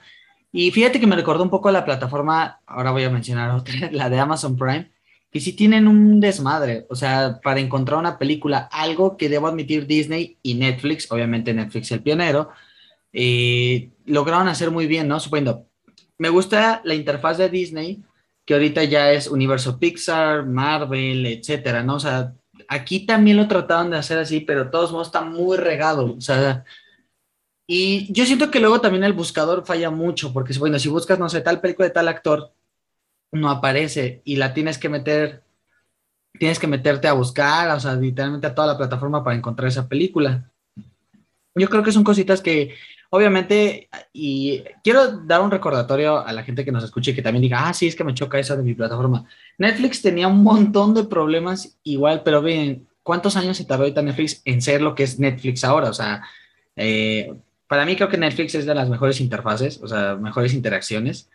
Y 0.52 0.70
fíjate 0.70 1.00
que 1.00 1.06
me 1.06 1.16
recordó 1.16 1.42
un 1.42 1.50
poco 1.50 1.68
a 1.68 1.72
la 1.72 1.84
plataforma, 1.84 2.60
ahora 2.66 2.90
voy 2.90 3.04
a 3.04 3.10
mencionar 3.10 3.50
otra, 3.56 3.90
la 3.92 4.10
de 4.10 4.18
Amazon 4.18 4.56
Prime, 4.56 4.90
que 5.30 5.40
sí 5.40 5.52
tienen 5.52 5.86
un 5.86 6.20
desmadre, 6.20 6.86
o 6.90 6.96
sea, 6.96 7.40
para 7.42 7.60
encontrar 7.60 7.98
una 8.00 8.18
película, 8.18 8.68
algo 8.72 9.16
que 9.16 9.28
debo 9.28 9.46
admitir 9.46 9.86
Disney 9.86 10.38
y 10.42 10.54
Netflix, 10.54 11.10
obviamente 11.12 11.54
Netflix 11.54 11.92
el 11.92 12.02
pionero, 12.02 12.50
eh, 13.12 13.90
lograron 14.06 14.48
hacer 14.48 14.70
muy 14.72 14.86
bien, 14.86 15.06
¿no? 15.06 15.20
Suponiendo, 15.20 15.66
me 16.18 16.28
gusta 16.30 16.80
la 16.84 16.94
interfaz 16.94 17.38
de 17.38 17.48
Disney 17.48 18.02
que 18.50 18.54
ahorita 18.54 18.82
ya 18.82 19.12
es 19.12 19.28
universo 19.28 19.78
Pixar, 19.78 20.44
Marvel, 20.44 21.24
etcétera, 21.24 21.84
¿no? 21.84 21.94
O 21.94 22.00
sea, 22.00 22.34
aquí 22.66 23.06
también 23.06 23.36
lo 23.36 23.46
trataron 23.46 23.92
de 23.92 23.96
hacer 23.96 24.18
así, 24.18 24.40
pero 24.40 24.64
de 24.64 24.70
todos 24.72 24.90
modos 24.90 25.06
está 25.06 25.20
muy 25.20 25.56
regado, 25.56 26.16
o 26.16 26.20
sea, 26.20 26.64
y 27.68 28.12
yo 28.12 28.26
siento 28.26 28.50
que 28.50 28.58
luego 28.58 28.80
también 28.80 29.04
el 29.04 29.12
buscador 29.12 29.64
falla 29.64 29.90
mucho, 29.90 30.32
porque 30.32 30.52
bueno, 30.58 30.80
si 30.80 30.88
buscas, 30.88 31.16
no 31.16 31.28
sé, 31.28 31.42
tal 31.42 31.60
película 31.60 31.86
de 31.86 31.94
tal 31.94 32.08
actor, 32.08 32.52
no 33.30 33.48
aparece 33.50 34.20
y 34.24 34.34
la 34.34 34.52
tienes 34.52 34.78
que 34.78 34.88
meter, 34.88 35.44
tienes 36.36 36.58
que 36.58 36.66
meterte 36.66 37.06
a 37.06 37.12
buscar, 37.12 37.70
o 37.70 37.78
sea, 37.78 37.94
literalmente 37.94 38.48
a 38.48 38.54
toda 38.56 38.66
la 38.66 38.76
plataforma 38.76 39.22
para 39.22 39.36
encontrar 39.36 39.68
esa 39.68 39.86
película. 39.86 40.50
Yo 41.54 41.68
creo 41.68 41.84
que 41.84 41.92
son 41.92 42.02
cositas 42.02 42.40
que 42.40 42.74
obviamente, 43.10 43.88
y 44.12 44.62
quiero 44.82 45.18
dar 45.18 45.40
un 45.42 45.50
recordatorio 45.50 46.24
a 46.24 46.32
la 46.32 46.44
gente 46.44 46.64
que 46.64 46.72
nos 46.72 46.84
escuche 46.84 47.14
que 47.14 47.22
también 47.22 47.42
diga, 47.42 47.68
ah, 47.68 47.74
sí, 47.74 47.88
es 47.88 47.96
que 47.96 48.04
me 48.04 48.14
choca 48.14 48.38
eso 48.38 48.56
de 48.56 48.62
mi 48.62 48.74
plataforma. 48.74 49.26
Netflix 49.58 50.00
tenía 50.00 50.28
un 50.28 50.42
montón 50.42 50.94
de 50.94 51.04
problemas 51.04 51.76
igual, 51.82 52.22
pero 52.24 52.40
ven, 52.40 52.88
¿cuántos 53.02 53.36
años 53.36 53.56
se 53.56 53.64
tardó 53.64 53.82
ahorita 53.82 54.02
Netflix 54.02 54.40
en 54.44 54.62
ser 54.62 54.80
lo 54.80 54.94
que 54.94 55.02
es 55.02 55.18
Netflix 55.18 55.64
ahora? 55.64 55.90
O 55.90 55.92
sea, 55.92 56.22
eh, 56.76 57.34
para 57.66 57.84
mí 57.84 57.96
creo 57.96 58.08
que 58.08 58.16
Netflix 58.16 58.54
es 58.54 58.64
de 58.64 58.74
las 58.74 58.88
mejores 58.88 59.20
interfaces, 59.20 59.80
o 59.82 59.88
sea, 59.88 60.14
mejores 60.14 60.54
interacciones, 60.54 61.28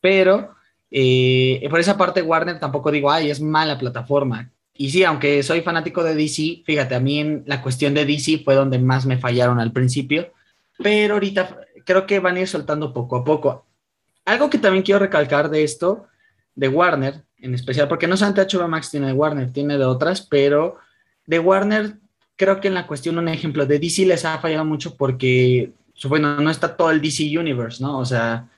pero 0.00 0.56
eh, 0.90 1.64
por 1.70 1.78
esa 1.78 1.96
parte 1.96 2.20
Warner 2.20 2.58
tampoco 2.58 2.90
digo, 2.90 3.10
ay, 3.10 3.30
es 3.30 3.40
mala 3.40 3.78
plataforma. 3.78 4.50
Y 4.74 4.90
sí, 4.90 5.04
aunque 5.04 5.42
soy 5.44 5.60
fanático 5.60 6.02
de 6.02 6.16
DC, 6.16 6.62
fíjate, 6.64 6.96
a 6.96 7.00
mí 7.00 7.42
la 7.46 7.62
cuestión 7.62 7.94
de 7.94 8.06
DC 8.06 8.42
fue 8.44 8.54
donde 8.56 8.78
más 8.80 9.06
me 9.06 9.18
fallaron 9.18 9.60
al 9.60 9.70
principio 9.70 10.32
pero 10.78 11.14
ahorita 11.14 11.58
creo 11.84 12.06
que 12.06 12.20
van 12.20 12.36
a 12.36 12.40
ir 12.40 12.48
soltando 12.48 12.92
poco 12.92 13.16
a 13.16 13.24
poco. 13.24 13.66
Algo 14.24 14.50
que 14.50 14.58
también 14.58 14.84
quiero 14.84 15.00
recalcar 15.00 15.50
de 15.50 15.64
esto, 15.64 16.06
de 16.54 16.68
Warner, 16.68 17.24
en 17.38 17.54
especial, 17.54 17.88
porque 17.88 18.06
no 18.06 18.16
solamente 18.16 18.56
HBO 18.56 18.68
Max 18.68 18.90
tiene 18.90 19.08
de 19.08 19.12
Warner, 19.12 19.52
tiene 19.52 19.76
de 19.76 19.84
otras, 19.84 20.22
pero 20.22 20.78
de 21.26 21.38
Warner 21.38 21.96
creo 22.36 22.60
que 22.60 22.68
en 22.68 22.74
la 22.74 22.86
cuestión, 22.86 23.18
un 23.18 23.28
ejemplo, 23.28 23.66
de 23.66 23.78
DC 23.78 24.06
les 24.06 24.24
ha 24.24 24.38
fallado 24.38 24.64
mucho 24.64 24.96
porque, 24.96 25.72
bueno, 26.08 26.36
no 26.40 26.50
está 26.50 26.76
todo 26.76 26.90
el 26.90 27.00
DC 27.00 27.36
Universe, 27.38 27.82
¿no? 27.82 27.98
O 27.98 28.04
sea, 28.04 28.48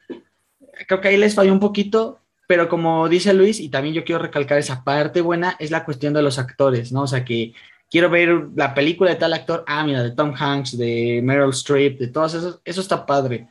creo 0.86 1.00
que 1.00 1.08
ahí 1.08 1.16
les 1.16 1.34
falló 1.34 1.52
un 1.52 1.60
poquito, 1.60 2.20
pero 2.46 2.68
como 2.68 3.08
dice 3.08 3.32
Luis, 3.34 3.60
y 3.60 3.68
también 3.68 3.94
yo 3.94 4.04
quiero 4.04 4.22
recalcar 4.22 4.58
esa 4.58 4.84
parte 4.84 5.20
buena, 5.20 5.56
es 5.58 5.70
la 5.70 5.84
cuestión 5.84 6.12
de 6.14 6.22
los 6.22 6.38
actores, 6.38 6.92
¿no? 6.92 7.02
O 7.02 7.06
sea, 7.06 7.24
que 7.24 7.54
quiero 7.94 8.10
ver 8.10 8.48
la 8.56 8.74
película 8.74 9.10
de 9.10 9.16
tal 9.16 9.32
actor, 9.34 9.62
ah, 9.68 9.84
mira, 9.84 10.02
de 10.02 10.10
Tom 10.10 10.34
Hanks, 10.36 10.76
de 10.76 11.20
Meryl 11.22 11.50
Streep, 11.50 11.96
de 11.96 12.08
todos 12.08 12.34
esos, 12.34 12.60
eso 12.64 12.80
está 12.80 13.06
padre. 13.06 13.46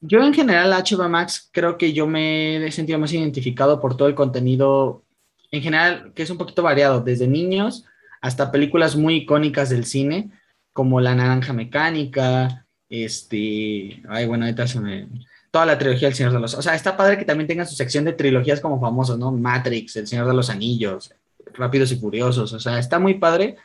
Yo 0.00 0.22
en 0.22 0.32
general, 0.32 0.70
HBO 0.70 1.08
Max, 1.08 1.50
creo 1.50 1.76
que 1.76 1.92
yo 1.92 2.06
me 2.06 2.64
he 2.64 2.70
sentido 2.70 3.00
más 3.00 3.12
identificado 3.12 3.80
por 3.80 3.96
todo 3.96 4.06
el 4.06 4.14
contenido, 4.14 5.02
en 5.50 5.62
general, 5.62 6.12
que 6.14 6.22
es 6.22 6.30
un 6.30 6.38
poquito 6.38 6.62
variado, 6.62 7.00
desde 7.00 7.26
niños 7.26 7.84
hasta 8.20 8.52
películas 8.52 8.94
muy 8.94 9.16
icónicas 9.16 9.68
del 9.68 9.84
cine, 9.84 10.30
como 10.72 11.00
La 11.00 11.16
Naranja 11.16 11.52
Mecánica, 11.52 12.68
este, 12.88 14.00
ay, 14.08 14.28
bueno, 14.28 14.44
ahorita 14.44 14.68
se 14.68 14.78
me, 14.78 15.08
toda 15.50 15.66
la 15.66 15.76
trilogía 15.76 16.06
del 16.06 16.14
Señor 16.14 16.32
de 16.32 16.38
los, 16.38 16.54
o 16.54 16.62
sea, 16.62 16.76
está 16.76 16.96
padre 16.96 17.18
que 17.18 17.24
también 17.24 17.48
tengan 17.48 17.66
su 17.66 17.74
sección 17.74 18.04
de 18.04 18.12
trilogías 18.12 18.60
como 18.60 18.80
famosos, 18.80 19.18
¿no? 19.18 19.32
Matrix, 19.32 19.96
El 19.96 20.06
Señor 20.06 20.28
de 20.28 20.34
los 20.34 20.50
Anillos, 20.50 21.12
Rápidos 21.54 21.92
y 21.92 21.96
Furiosos, 21.96 22.52
o 22.52 22.60
sea, 22.60 22.78
está 22.78 22.98
muy 22.98 23.14
padre. 23.14 23.56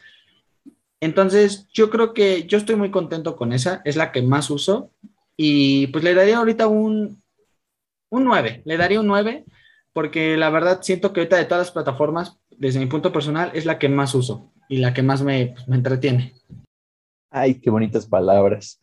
Entonces, 1.00 1.67
yo 1.74 1.89
creo 1.89 2.13
que 2.13 2.45
yo 2.48 2.58
estoy 2.58 2.76
muy 2.76 2.91
contento 2.91 3.36
con 3.36 3.54
esa, 3.54 3.82
es 3.86 3.95
la 3.95 4.12
que 4.12 4.21
más 4.21 4.50
uso 4.50 4.91
y 5.38 5.88
pues 5.88 6.04
le 6.04 6.13
daría 6.13 6.38
ahorita 6.38 6.67
un, 6.67 7.21
un 8.10 8.24
9, 8.24 8.62
le 8.65 8.78
daría 8.78 9.00
un 9.00 9.08
9 9.08 9.45
porque 9.95 10.36
la 10.36 10.50
verdad 10.50 10.80
siento 10.82 11.13
que 11.13 11.21
ahorita 11.21 11.38
de 11.38 11.45
todas 11.45 11.67
las 11.67 11.71
plataformas, 11.71 12.38
desde 12.50 12.80
mi 12.80 12.86
punto 12.88 13.13
personal, 13.13 13.52
es 13.54 13.65
la 13.65 13.80
que 13.80 13.88
más 13.88 14.13
uso 14.13 14.52
y 14.67 14.80
la 14.80 14.93
que 14.93 15.02
más 15.02 15.21
me, 15.21 15.54
pues, 15.56 15.67
me 15.69 15.78
entretiene. 15.78 16.34
Ay, 17.32 17.56
qué 17.62 17.69
bonitas 17.69 18.06
palabras. 18.06 18.78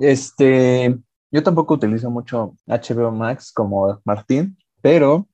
Este, 0.00 0.96
yo 1.32 1.42
tampoco 1.42 1.74
utilizo 1.74 2.08
mucho 2.08 2.54
HBO 2.66 3.10
Max 3.10 3.52
como 3.52 4.00
Martín, 4.04 4.56
pero 4.80 5.26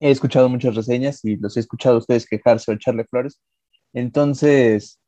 he 0.00 0.10
escuchado 0.10 0.48
muchas 0.48 0.74
reseñas 0.74 1.24
y 1.24 1.36
los 1.36 1.56
he 1.56 1.60
escuchado 1.60 1.96
a 1.96 1.98
ustedes 1.98 2.26
quejarse 2.26 2.70
o 2.70 2.74
echarle 2.74 3.04
flores. 3.04 3.40
Entonces, 3.92 5.00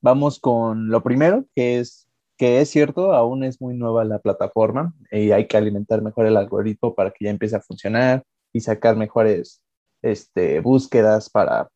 vamos 0.00 0.38
con 0.38 0.88
lo 0.88 1.02
primero, 1.02 1.46
que 1.54 1.78
es 1.80 2.08
que 2.36 2.60
es 2.60 2.68
cierto, 2.70 3.12
aún 3.12 3.44
es 3.44 3.60
muy 3.60 3.74
nueva 3.74 4.04
la 4.04 4.18
plataforma 4.18 4.92
y 5.10 5.30
hay 5.30 5.46
que 5.46 5.56
alimentar 5.56 6.02
mejor 6.02 6.26
el 6.26 6.36
algoritmo 6.36 6.94
para 6.94 7.10
que 7.10 7.26
ya 7.26 7.30
empiece 7.30 7.56
a 7.56 7.60
funcionar 7.60 8.24
y 8.52 8.60
sacar 8.60 8.96
mejores 8.96 9.62
este, 10.02 10.60
búsquedas 10.60 11.30
para, 11.30 11.68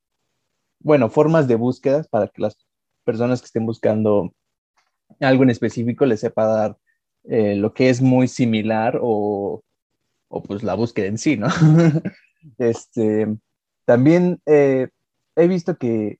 bueno, 0.80 1.10
formas 1.10 1.46
de 1.48 1.54
búsquedas 1.54 2.08
para 2.08 2.28
que 2.28 2.42
las 2.42 2.56
personas 3.04 3.40
que 3.40 3.46
estén 3.46 3.66
buscando 3.66 4.32
algo 5.20 5.44
en 5.44 5.50
específico 5.50 6.04
les 6.06 6.20
sepa 6.20 6.46
dar 6.46 6.76
eh, 7.24 7.56
lo 7.56 7.72
que 7.72 7.88
es 7.88 8.02
muy 8.02 8.28
similar 8.28 8.98
o, 9.00 9.62
o, 10.28 10.42
pues 10.42 10.62
la 10.62 10.74
búsqueda 10.74 11.06
en 11.06 11.18
sí, 11.18 11.36
¿no? 11.36 11.48
este, 12.58 13.36
también 13.84 14.40
eh, 14.46 14.88
he 15.36 15.48
visto 15.48 15.76
que 15.76 16.18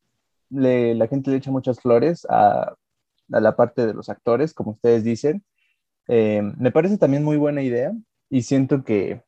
la 0.51 1.07
gente 1.09 1.31
le 1.31 1.37
echa 1.39 1.51
muchas 1.51 1.81
flores 1.81 2.27
a, 2.29 2.75
la 3.29 3.57
parte 3.57 3.87
de 3.87 3.95
los 3.95 4.09
actores, 4.09 4.55
como 4.55 4.73
ustedes 4.73 5.05
dicen. 5.05 5.45
Eh, 6.09 6.43
me 6.59 6.73
parece 6.73 6.97
también 6.97 7.25
muy 7.25 7.37
buena 7.37 7.63
idea 7.63 7.93
y 8.31 8.43
siento 8.43 8.85
que, 8.85 9.23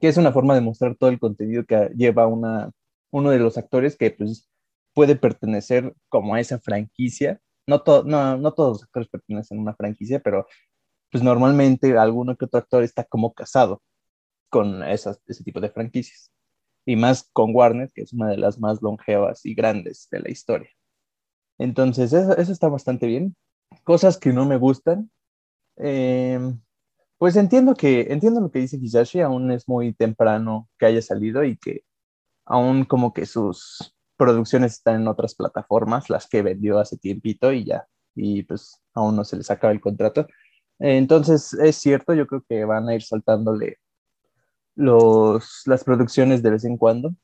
que 0.00 0.08
es 0.08 0.16
una 0.16 0.32
forma 0.32 0.54
de 0.54 0.60
mostrar 0.60 0.94
todo 0.96 1.10
el 1.10 1.18
contenido 1.18 1.64
que 1.64 1.90
lleva 1.96 2.26
una, 2.28 2.70
uno 3.10 3.30
de 3.30 3.38
los 3.38 3.58
actores 3.58 3.96
que 3.96 4.12
pues 4.12 4.48
puede 4.94 5.16
pertenecer 5.16 5.94
como 6.08 6.34
a 6.34 6.40
esa 6.40 6.60
franquicia 6.60 7.40
no, 7.66 7.82
no, 8.04 8.36
no 8.36 8.52
todos 8.54 8.74
los 8.74 8.82
actores 8.84 9.08
pertenecen 9.08 9.58
a 9.58 9.62
una 9.62 9.74
franquicia, 9.74 10.20
pero 10.20 10.46
pues 11.10 11.22
normalmente 11.22 11.96
alguno 11.98 12.36
que 12.36 12.44
otro 12.46 12.58
actor 12.60 12.82
está 12.82 13.04
como 13.04 13.32
casado 13.34 13.82
con 14.56 14.82
esas, 14.84 15.20
ese 15.26 15.44
tipo 15.44 15.60
de 15.60 15.68
franquicias. 15.68 16.32
Y 16.86 16.96
más 16.96 17.28
con 17.34 17.54
Warner, 17.54 17.90
que 17.92 18.00
es 18.00 18.14
una 18.14 18.28
de 18.30 18.38
las 18.38 18.58
más 18.58 18.80
longevas 18.80 19.44
y 19.44 19.54
grandes 19.54 20.08
de 20.10 20.20
la 20.20 20.30
historia. 20.30 20.70
Entonces, 21.58 22.14
eso, 22.14 22.32
está 22.52 22.68
bastante 22.68 23.06
bien. 23.06 23.36
Cosas 23.84 24.16
que 24.16 24.32
no 24.32 24.46
me 24.46 24.56
gustan. 24.56 25.10
Em, 25.76 26.58
pues 27.18 27.36
entiendo 27.36 27.74
que 27.74 28.06
entiendo 28.10 28.40
lo 28.40 28.50
que 28.50 28.60
dice 28.60 28.78
Hisashi, 28.80 29.20
aún 29.20 29.50
es 29.50 29.68
muy 29.68 29.92
temprano 29.92 30.70
que 30.78 30.86
haya 30.86 31.02
salido 31.02 31.44
y 31.44 31.58
que 31.58 31.82
aún 32.46 32.84
como 32.86 33.12
que 33.12 33.26
sus 33.26 33.94
producciones 34.16 34.74
están 34.74 35.02
en 35.02 35.08
otras 35.08 35.34
plataformas, 35.34 36.08
las 36.08 36.28
que 36.28 36.40
vendió 36.40 36.78
hace 36.78 36.96
tiempito 36.96 37.52
y 37.52 37.64
ya, 37.66 37.86
y 38.14 38.42
pues 38.44 38.82
aún 38.94 39.16
no 39.16 39.24
se 39.24 39.36
les 39.36 39.50
acaba 39.50 39.72
el 39.74 39.82
contrato. 39.82 40.26
Entonces, 40.78 41.52
es 41.54 41.76
cierto, 41.76 42.14
yo 42.14 42.26
creo 42.26 42.42
que 42.48 42.64
van 42.64 42.88
a 42.88 42.94
ir 42.94 43.02
saltándole 43.02 43.78
los, 44.76 45.62
las 45.66 45.82
producciones 45.82 46.42
de 46.42 46.50
vez 46.50 46.64
en 46.64 46.76
cuando 46.76 47.14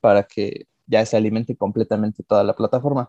para 0.00 0.22
que 0.22 0.66
ya 0.86 1.04
se 1.04 1.16
alimente 1.16 1.56
completamente 1.56 2.22
toda 2.22 2.44
la 2.44 2.56
plataforma. 2.56 3.08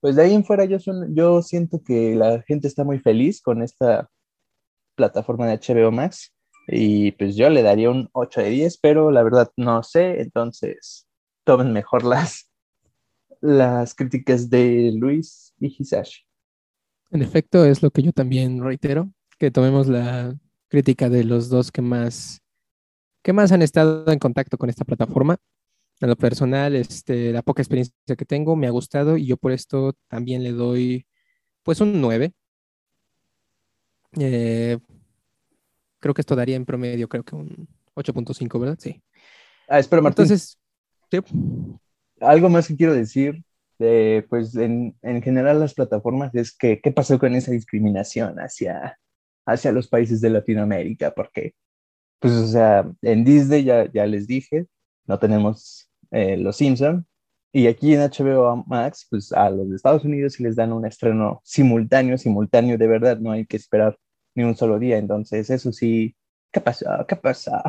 Pues 0.00 0.16
de 0.16 0.22
ahí 0.22 0.34
en 0.34 0.44
fuera 0.44 0.66
yo, 0.66 1.42
siento 1.42 1.82
que 1.82 2.14
la 2.14 2.42
gente 2.42 2.68
está 2.68 2.84
muy 2.84 2.98
feliz 2.98 3.40
con 3.40 3.62
esta 3.62 4.10
plataforma 4.94 5.46
de 5.46 5.58
HBO 5.58 5.90
Max 5.90 6.32
y 6.68 7.12
pues 7.12 7.36
yo 7.36 7.48
le 7.50 7.62
daría 7.62 7.90
un 7.90 8.08
8 8.12 8.42
de 8.42 8.50
10, 8.50 8.78
pero 8.78 9.10
la 9.10 9.22
verdad 9.22 9.50
no 9.56 9.82
sé, 9.82 10.20
entonces 10.20 11.06
tomen 11.44 11.72
mejor 11.72 12.04
las, 12.04 12.50
las 13.40 13.94
críticas 13.94 14.50
de 14.50 14.92
Luis 14.94 15.54
y 15.58 15.74
Hisashi. 15.78 16.22
En 17.10 17.22
efecto, 17.22 17.64
es 17.64 17.82
lo 17.82 17.90
que 17.90 18.02
yo 18.02 18.12
también 18.12 18.62
reitero, 18.62 19.10
que 19.38 19.50
tomemos 19.50 19.88
la 19.88 20.36
crítica 20.68 21.08
de 21.08 21.24
los 21.24 21.48
dos 21.48 21.70
que 21.70 21.80
más, 21.80 22.42
que 23.24 23.32
más 23.32 23.50
han 23.50 23.62
estado 23.62 24.12
en 24.12 24.20
contacto 24.20 24.56
con 24.56 24.70
esta 24.70 24.84
plataforma. 24.84 25.38
En 26.00 26.08
lo 26.08 26.16
personal, 26.16 26.76
este, 26.76 27.32
la 27.32 27.42
poca 27.42 27.62
experiencia 27.62 28.16
que 28.16 28.24
tengo 28.24 28.54
me 28.54 28.66
ha 28.66 28.70
gustado 28.70 29.16
y 29.16 29.26
yo 29.26 29.36
por 29.36 29.50
esto 29.50 29.94
también 30.08 30.44
le 30.44 30.52
doy 30.52 31.06
pues 31.64 31.80
un 31.80 32.00
9. 32.00 32.32
Eh, 34.20 34.78
creo 35.98 36.14
que 36.14 36.20
esto 36.20 36.36
daría 36.36 36.56
en 36.56 36.66
promedio, 36.66 37.08
creo 37.08 37.24
que 37.24 37.34
un 37.34 37.66
8.5, 37.96 38.60
¿verdad? 38.60 38.78
Sí. 38.78 39.02
Ah, 39.66 39.78
espera, 39.78 40.02
Martín. 40.02 40.24
Entonces, 40.24 40.58
sí 41.10 41.18
algo 42.20 42.48
más 42.48 42.68
que 42.68 42.76
quiero 42.76 42.94
decir, 42.94 43.42
pues 44.28 44.54
en, 44.56 44.96
en, 45.02 45.22
general 45.22 45.60
las 45.60 45.74
plataformas 45.74 46.34
es 46.34 46.56
que 46.56 46.80
qué 46.80 46.92
pasó 46.92 47.18
con 47.18 47.34
esa 47.34 47.50
discriminación 47.50 48.36
hacia, 48.38 48.98
hacia 49.46 49.72
los 49.72 49.88
países 49.88 50.20
de 50.20 50.30
Latinoamérica, 50.30 51.12
porque, 51.14 51.54
pues, 52.24 52.36
o 52.36 52.46
sea, 52.46 52.90
en 53.02 53.22
Disney 53.22 53.64
ya, 53.64 53.92
ya 53.92 54.06
les 54.06 54.26
dije, 54.26 54.66
no 55.04 55.18
tenemos 55.18 55.90
eh, 56.10 56.38
Los 56.38 56.56
Simpson, 56.56 57.06
y 57.52 57.66
aquí 57.66 57.92
en 57.92 58.00
HBO 58.00 58.64
Max, 58.66 59.06
pues 59.10 59.30
a 59.30 59.50
los 59.50 59.68
de 59.68 59.76
Estados 59.76 60.06
Unidos 60.06 60.32
sí 60.32 60.42
les 60.42 60.56
dan 60.56 60.72
un 60.72 60.86
estreno 60.86 61.42
simultáneo, 61.44 62.16
simultáneo 62.16 62.78
de 62.78 62.86
verdad, 62.86 63.18
no 63.18 63.30
hay 63.30 63.44
que 63.44 63.58
esperar 63.58 63.98
ni 64.34 64.42
un 64.42 64.56
solo 64.56 64.78
día, 64.78 64.96
entonces 64.96 65.50
eso 65.50 65.70
sí, 65.70 66.16
¿qué 66.50 66.62
pasa? 66.62 67.04
¿Qué 67.06 67.14
pasa? 67.14 67.62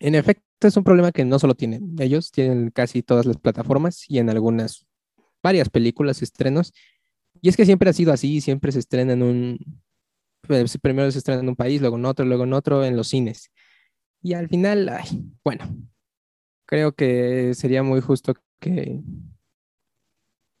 En 0.00 0.16
efecto, 0.16 0.42
es 0.66 0.76
un 0.76 0.82
problema 0.82 1.12
que 1.12 1.24
no 1.24 1.38
solo 1.38 1.54
tienen 1.54 1.94
ellos, 2.00 2.32
tienen 2.32 2.70
casi 2.70 3.04
todas 3.04 3.26
las 3.26 3.36
plataformas 3.36 4.10
y 4.10 4.18
en 4.18 4.28
algunas, 4.28 4.88
varias 5.40 5.68
películas, 5.68 6.20
estrenos. 6.20 6.74
Y 7.40 7.48
es 7.48 7.56
que 7.56 7.64
siempre 7.64 7.90
ha 7.90 7.92
sido 7.92 8.12
así, 8.12 8.40
siempre 8.40 8.72
se 8.72 8.80
estrena 8.80 9.12
en 9.12 9.22
un, 9.22 9.81
pues, 10.46 10.78
primero 10.78 11.10
se 11.10 11.18
estrena 11.18 11.40
en 11.40 11.48
un 11.48 11.56
país, 11.56 11.80
luego 11.80 11.96
en 11.96 12.04
otro, 12.04 12.24
luego 12.24 12.44
en 12.44 12.52
otro, 12.52 12.84
en 12.84 12.96
los 12.96 13.08
cines. 13.08 13.50
Y 14.22 14.34
al 14.34 14.48
final, 14.48 14.90
bueno, 15.44 15.76
creo 16.66 16.92
que 16.92 17.54
sería 17.54 17.82
muy 17.82 18.00
justo 18.00 18.34
que 18.60 19.00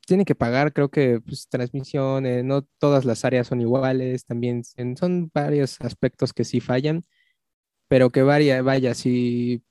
tienen 0.06 0.26
que 0.26 0.34
pagar, 0.34 0.72
creo 0.72 0.90
que 0.90 1.20
pues, 1.20 1.48
transmisiones, 1.48 2.44
no 2.44 2.62
todas 2.78 3.04
las 3.04 3.24
áreas 3.24 3.46
son 3.46 3.60
iguales, 3.60 4.24
también 4.24 4.62
son 4.96 5.30
varios 5.32 5.80
aspectos 5.80 6.32
que 6.32 6.44
sí 6.44 6.60
fallan, 6.60 7.04
pero 7.88 8.10
que 8.10 8.22
vaya, 8.22 8.62
vaya, 8.62 8.94
si 8.94 9.64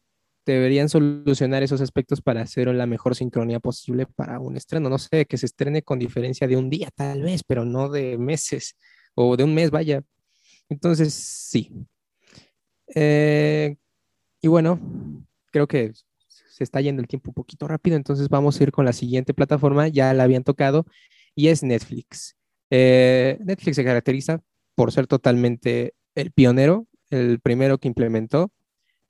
deberían 0.46 0.90
solucionar 0.90 1.64
esos 1.64 1.82
aspectos 1.82 2.22
para 2.22 2.42
hacer 2.42 2.68
la 2.70 2.88
mejor 2.88 3.16
sincronía 3.16 3.60
posible 3.60 4.06
para 4.08 4.40
un 4.40 4.58
estreno. 4.58 4.90
No 4.90 4.98
sé, 4.98 5.26
que 5.26 5.38
se 5.38 5.46
estrene 5.46 5.84
con 5.84 6.00
diferencia 6.00 6.48
de 6.48 6.58
un 6.58 6.70
día 6.70 6.90
tal 6.96 7.22
vez, 7.24 7.44
pero 7.44 7.66
no 7.66 7.90
de 7.90 8.18
meses 8.18 8.76
o 9.16 9.38
de 9.38 9.44
un 9.44 9.54
mes, 9.54 9.72
vaya. 9.72 10.04
Entonces, 10.70 11.14
sí. 11.14 11.72
Eh, 12.96 13.76
y 14.42 14.48
bueno, 14.48 14.80
creo 15.52 15.68
que 15.68 15.94
se 16.28 16.64
está 16.64 16.82
yendo 16.82 17.02
el 17.02 17.08
tiempo 17.08 17.32
un 17.32 17.36
poquito 17.36 17.68
rápido, 17.68 17.96
entonces 17.96 18.30
vamos 18.30 18.60
a 18.60 18.64
ir 18.64 18.72
con 18.72 18.86
la 18.86 18.94
siguiente 18.94 19.34
plataforma, 19.34 19.88
ya 19.88 20.14
la 20.14 20.24
habían 20.24 20.44
tocado, 20.44 20.86
y 21.36 21.48
es 21.48 21.64
Netflix. 21.64 22.36
Eh, 22.70 23.38
Netflix 23.42 23.76
se 23.76 23.84
caracteriza 23.84 24.42
por 24.76 24.92
ser 24.92 25.08
totalmente 25.08 25.94
el 26.16 26.32
pionero, 26.32 26.88
el 27.10 27.40
primero 27.40 27.78
que 27.78 27.88
implementó 27.88 28.52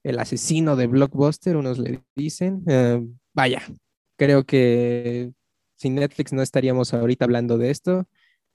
el 0.03 0.19
asesino 0.19 0.75
de 0.75 0.87
Blockbuster, 0.87 1.55
unos 1.55 1.77
le 1.77 2.01
dicen. 2.15 2.63
Eh, 2.67 3.05
vaya, 3.33 3.61
creo 4.17 4.45
que 4.45 5.31
sin 5.75 5.95
Netflix 5.95 6.33
no 6.33 6.41
estaríamos 6.41 6.93
ahorita 6.93 7.25
hablando 7.25 7.57
de 7.57 7.69
esto. 7.71 8.07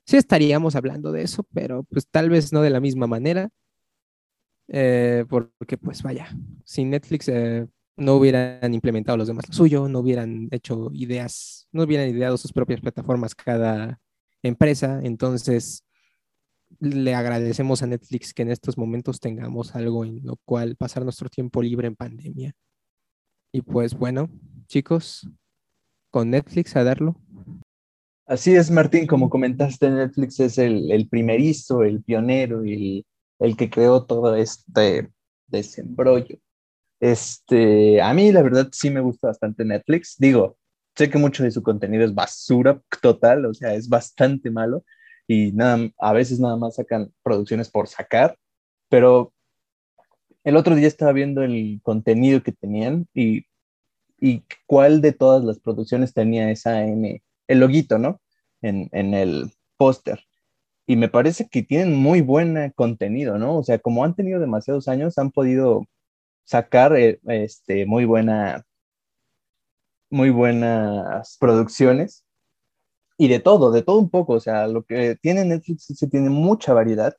Sí 0.07 0.16
estaríamos 0.16 0.77
hablando 0.77 1.12
de 1.12 1.23
eso, 1.23 1.45
pero 1.53 1.83
pues 1.85 2.07
tal 2.09 2.31
vez 2.31 2.53
no 2.53 2.62
de 2.62 2.71
la 2.71 2.81
misma 2.81 3.07
manera. 3.07 3.51
Eh, 4.69 5.25
porque 5.29 5.79
pues 5.79 6.03
vaya, 6.03 6.29
sin 6.64 6.90
Netflix, 6.90 7.29
eh, 7.29 7.66
no 7.97 8.14
hubieran 8.14 8.75
implementado 8.75 9.16
los 9.16 9.29
demás 9.29 9.49
lo 9.49 9.55
suyo, 9.55 9.88
no 9.88 10.01
hubieran 10.01 10.49
hecho 10.51 10.90
ideas, 10.92 11.69
no 11.73 11.85
hubieran 11.85 12.09
ideado 12.09 12.37
sus 12.37 12.53
propias 12.53 12.81
plataformas 12.81 13.35
cada 13.35 14.01
empresa. 14.42 15.01
Entonces, 15.03 15.85
le 16.81 17.14
agradecemos 17.14 17.83
a 17.83 17.87
Netflix 17.87 18.35
que 18.35 18.42
en 18.42 18.51
estos 18.51 18.79
momentos 18.79 19.21
tengamos 19.21 19.75
algo 19.75 20.05
en 20.05 20.21
lo 20.25 20.37
cual 20.45 20.77
pasar 20.77 21.05
nuestro 21.05 21.29
tiempo 21.29 21.62
libre 21.62 21.88
en 21.88 21.97
pandemia. 21.97 22.53
Y 23.53 23.62
pues 23.62 23.95
bueno, 23.95 24.29
chicos, 24.66 25.29
con 26.11 26.31
Netflix 26.31 26.77
a 26.77 26.85
darlo. 26.85 27.16
Así 28.27 28.57
es, 28.57 28.71
Martín, 28.73 29.07
como 29.07 29.31
comentaste, 29.31 29.89
Netflix 29.89 30.41
es 30.41 30.59
el, 30.59 31.09
primerizo, 31.09 31.85
el 31.85 32.03
pionero, 32.03 32.62
el, 32.65 33.07
el 33.39 33.57
que 33.57 33.71
creó 33.71 34.05
todo 34.05 34.35
este 34.35 35.11
desembrollo. 35.47 36.37
Este, 36.99 38.01
a 38.03 38.12
mí 38.15 38.33
la 38.33 38.43
verdad 38.43 38.69
sí 38.73 38.91
me 38.91 39.01
gusta 39.01 39.29
bastante 39.29 39.65
Netflix. 39.65 40.17
Digo, 40.19 40.59
sé 40.97 41.09
que 41.09 41.19
mucho 41.19 41.45
de 41.45 41.53
su 41.53 41.62
contenido 41.62 42.05
es 42.05 42.15
basura 42.15 42.83
total, 43.01 43.47
o 43.47 43.55
sea, 43.55 43.75
es 43.75 43.89
bastante 43.89 44.51
malo 44.51 44.85
y 45.29 45.53
nada, 45.53 45.91
a 45.99 46.12
veces 46.12 46.41
nada 46.41 46.57
más 46.57 46.77
sacan 46.77 47.12
producciones 47.23 47.71
por 47.71 47.89
sacar, 47.89 48.37
pero 48.89 49.33
el 50.45 50.57
otro 50.57 50.75
día 50.75 50.89
estaba 50.89 51.12
viendo 51.12 51.43
el 51.43 51.81
contenido 51.83 52.43
que 52.43 52.53
tenían 52.53 53.07
y, 53.15 53.47
y 54.21 54.45
cuál 54.67 55.01
de 55.01 55.12
todas 55.12 55.45
las 55.45 55.59
producciones 55.61 56.15
tenía 56.15 56.51
esa 56.51 56.85
M, 56.85 57.23
el 57.48 57.61
loguito, 57.61 57.98
¿no? 57.98 58.20
En, 58.62 58.88
el 59.14 59.52
póster. 59.76 60.20
Y 60.87 60.96
me 60.96 61.09
parece 61.09 61.48
que 61.48 61.62
tienen 61.62 61.94
muy 61.94 62.20
buen 62.20 62.72
contenido, 62.76 63.38
¿no? 63.38 63.59
O 63.59 63.64
sea, 63.64 63.78
como 63.78 64.04
han 64.04 64.14
tenido 64.14 64.40
demasiados 64.40 64.88
años, 64.88 65.18
han 65.18 65.30
podido 65.32 65.85
sacar 66.44 66.96
eh, 66.96 67.20
este, 67.26 67.87
muy 67.87 68.04
buena 68.04 68.64
muy 70.11 70.30
buenas 70.30 71.37
producciones 71.38 72.24
y 73.18 73.28
de 73.28 73.40
todo, 73.40 73.72
de 73.72 73.82
todo 73.82 73.98
un 73.98 74.11
poco, 74.11 74.35
o 74.35 74.40
sea, 74.40 74.66
lo 74.68 74.85
que 74.85 75.16
tiene 75.20 75.44
Netflix 75.44 75.87
se 75.87 76.09
tiene 76.09 76.30
mucha 76.30 76.74
variedad 76.74 77.16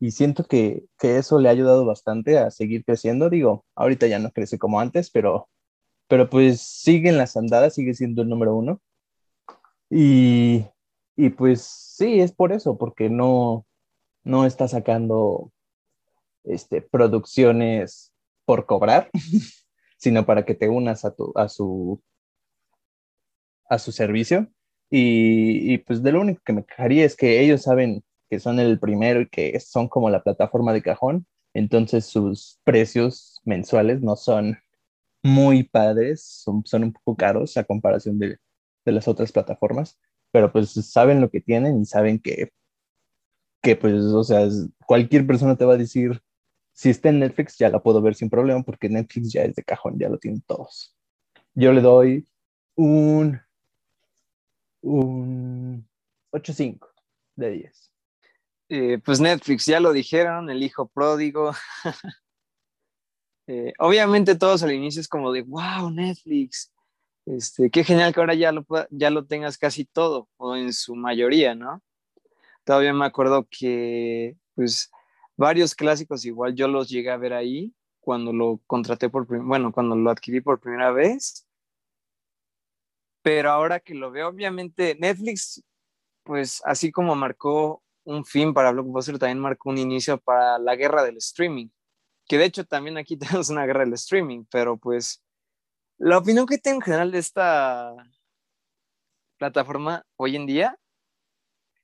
y 0.00 0.12
siento 0.12 0.44
que, 0.44 0.84
que, 0.98 1.18
eso 1.18 1.38
le 1.38 1.48
ha 1.48 1.52
ayudado 1.52 1.84
bastante 1.84 2.38
a 2.38 2.50
seguir 2.50 2.84
creciendo, 2.84 3.28
digo, 3.30 3.66
ahorita 3.74 4.06
ya 4.06 4.18
no 4.18 4.30
crece 4.30 4.58
como 4.58 4.80
antes, 4.80 5.10
pero, 5.10 5.48
pero 6.08 6.30
pues 6.30 6.60
sigue 6.62 7.12
las 7.12 7.36
andadas, 7.36 7.74
sigue 7.74 7.94
siendo 7.94 8.22
el 8.22 8.28
número 8.28 8.54
uno 8.56 8.80
y, 9.90 10.64
y 11.16 11.30
pues 11.30 11.62
sí, 11.62 12.20
es 12.20 12.32
por 12.32 12.52
eso, 12.52 12.78
porque 12.78 13.10
no, 13.10 13.66
no 14.22 14.46
está 14.46 14.68
sacando 14.68 15.52
este, 16.44 16.80
producciones 16.80 18.12
por 18.44 18.66
cobrar, 18.66 19.10
sino 19.98 20.24
para 20.24 20.44
que 20.44 20.54
te 20.54 20.68
unas 20.68 21.04
a, 21.04 21.14
tu, 21.14 21.32
a, 21.34 21.48
su, 21.48 22.00
a 23.68 23.78
su 23.78 23.92
servicio. 23.92 24.48
Y, 24.90 25.72
y, 25.74 25.78
pues 25.78 26.02
de 26.02 26.12
lo 26.12 26.20
único 26.20 26.42
que 26.44 26.52
me 26.52 26.64
quejaría 26.64 27.04
es 27.04 27.16
que 27.16 27.40
ellos 27.40 27.62
saben 27.62 28.02
que 28.28 28.40
son 28.40 28.58
el 28.58 28.78
primero 28.80 29.20
y 29.20 29.28
que 29.28 29.58
son 29.60 29.88
como 29.88 30.10
la 30.10 30.22
plataforma 30.22 30.72
de 30.72 30.82
cajón, 30.82 31.26
entonces 31.54 32.06
sus 32.06 32.60
precios 32.64 33.40
mensuales 33.44 34.02
no 34.02 34.16
son 34.16 34.58
muy 35.22 35.64
padres, 35.64 36.22
son, 36.24 36.64
son 36.64 36.84
un 36.84 36.92
poco 36.92 37.16
caros 37.16 37.56
a 37.56 37.64
comparación 37.64 38.18
de, 38.18 38.38
de 38.84 38.92
las 38.92 39.08
otras 39.08 39.32
plataformas, 39.32 39.98
pero 40.30 40.52
pues 40.52 40.70
saben 40.70 41.20
lo 41.20 41.30
que 41.30 41.40
tienen 41.40 41.80
y 41.80 41.86
saben 41.86 42.18
que, 42.20 42.52
que 43.62 43.76
pues, 43.76 43.94
o 43.94 44.24
sea, 44.24 44.48
cualquier 44.86 45.26
persona 45.26 45.56
te 45.56 45.64
va 45.64 45.74
a 45.74 45.78
decir, 45.78 46.22
si 46.72 46.90
está 46.90 47.10
en 47.10 47.20
Netflix, 47.20 47.58
ya 47.58 47.68
la 47.68 47.82
puedo 47.82 48.00
ver 48.00 48.14
sin 48.14 48.30
problema 48.30 48.62
porque 48.62 48.88
Netflix 48.88 49.32
ya 49.32 49.42
es 49.42 49.54
de 49.54 49.62
cajón, 49.62 49.98
ya 49.98 50.08
lo 50.08 50.18
tienen 50.18 50.42
todos. 50.42 50.96
Yo 51.54 51.72
le 51.72 51.80
doy 51.80 52.26
un, 52.76 53.40
un 54.80 55.86
8.5 56.32 56.88
de 57.36 57.50
10. 57.50 57.92
Eh, 58.72 58.98
pues 59.04 59.20
Netflix, 59.20 59.66
ya 59.66 59.80
lo 59.80 59.92
dijeron, 59.92 60.48
el 60.48 60.62
hijo 60.62 60.88
pródigo. 60.88 61.52
eh, 63.48 63.72
obviamente 63.78 64.36
todos 64.36 64.62
al 64.62 64.72
inicio 64.72 65.00
es 65.00 65.08
como 65.08 65.32
de, 65.32 65.42
wow, 65.42 65.90
Netflix, 65.90 66.72
este, 67.36 67.70
qué 67.70 67.84
genial 67.84 68.12
que 68.12 68.20
ahora 68.20 68.34
ya 68.34 68.52
lo, 68.52 68.66
ya 68.90 69.10
lo 69.10 69.26
tengas 69.26 69.58
casi 69.58 69.84
todo, 69.84 70.28
o 70.36 70.56
en 70.56 70.72
su 70.72 70.94
mayoría, 70.94 71.54
¿no? 71.54 71.82
Todavía 72.64 72.92
me 72.92 73.06
acuerdo 73.06 73.46
que, 73.50 74.36
pues, 74.54 74.90
varios 75.36 75.74
clásicos 75.74 76.24
igual 76.24 76.54
yo 76.54 76.68
los 76.68 76.88
llegué 76.88 77.10
a 77.10 77.16
ver 77.16 77.32
ahí 77.32 77.74
cuando 78.00 78.32
lo 78.32 78.60
contraté 78.66 79.08
por, 79.08 79.26
bueno, 79.26 79.72
cuando 79.72 79.96
lo 79.96 80.10
adquirí 80.10 80.40
por 80.40 80.60
primera 80.60 80.90
vez. 80.90 81.46
Pero 83.22 83.50
ahora 83.50 83.80
que 83.80 83.94
lo 83.94 84.10
veo, 84.10 84.28
obviamente 84.28 84.96
Netflix, 84.98 85.62
pues 86.22 86.62
así 86.64 86.90
como 86.90 87.14
marcó 87.14 87.82
un 88.04 88.24
fin 88.24 88.54
para 88.54 88.72
Blockbuster, 88.72 89.18
también 89.18 89.38
marcó 89.40 89.70
un 89.70 89.78
inicio 89.78 90.18
para 90.18 90.58
la 90.58 90.76
guerra 90.76 91.04
del 91.04 91.18
streaming. 91.18 91.68
Que 92.26 92.38
de 92.38 92.44
hecho 92.46 92.64
también 92.64 92.98
aquí 92.98 93.16
tenemos 93.18 93.50
una 93.50 93.66
guerra 93.66 93.84
del 93.84 93.94
streaming, 93.94 94.44
pero 94.50 94.76
pues 94.76 95.22
la 96.00 96.16
opinión 96.16 96.46
que 96.46 96.56
tengo 96.56 96.76
en 96.76 96.82
general 96.82 97.10
de 97.12 97.18
esta 97.18 97.94
plataforma 99.38 100.02
hoy 100.16 100.34
en 100.34 100.46
día 100.46 100.78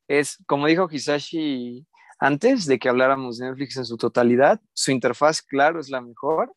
es, 0.08 0.38
como 0.46 0.66
dijo 0.66 0.88
Hisashi 0.90 1.86
antes 2.18 2.64
de 2.64 2.78
que 2.78 2.88
habláramos 2.88 3.36
de 3.36 3.46
Netflix 3.46 3.76
en 3.76 3.84
su 3.84 3.98
totalidad, 3.98 4.58
su 4.72 4.90
interfaz, 4.90 5.42
claro, 5.42 5.80
es 5.80 5.90
la 5.90 6.00
mejor. 6.00 6.54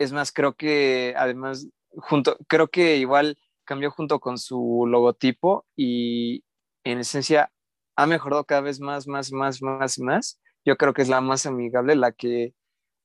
Es 0.00 0.12
más, 0.12 0.32
creo 0.32 0.54
que 0.54 1.14
además, 1.16 1.68
junto, 1.90 2.36
creo 2.48 2.66
que 2.68 2.96
igual 2.96 3.38
cambió 3.64 3.92
junto 3.92 4.18
con 4.18 4.36
su 4.36 4.84
logotipo 4.88 5.64
y 5.76 6.42
en 6.82 6.98
esencia 6.98 7.52
ha 7.94 8.06
mejorado 8.06 8.44
cada 8.44 8.62
vez 8.62 8.80
más, 8.80 9.06
más, 9.06 9.30
más, 9.30 9.62
más 9.62 10.00
más. 10.00 10.40
Yo 10.64 10.76
creo 10.76 10.92
que 10.92 11.02
es 11.02 11.08
la 11.08 11.20
más 11.20 11.46
amigable, 11.46 11.94
la 11.94 12.10
que 12.10 12.52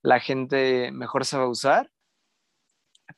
la 0.01 0.19
gente 0.19 0.91
mejor 0.91 1.23
sabe 1.23 1.45
usar. 1.45 1.91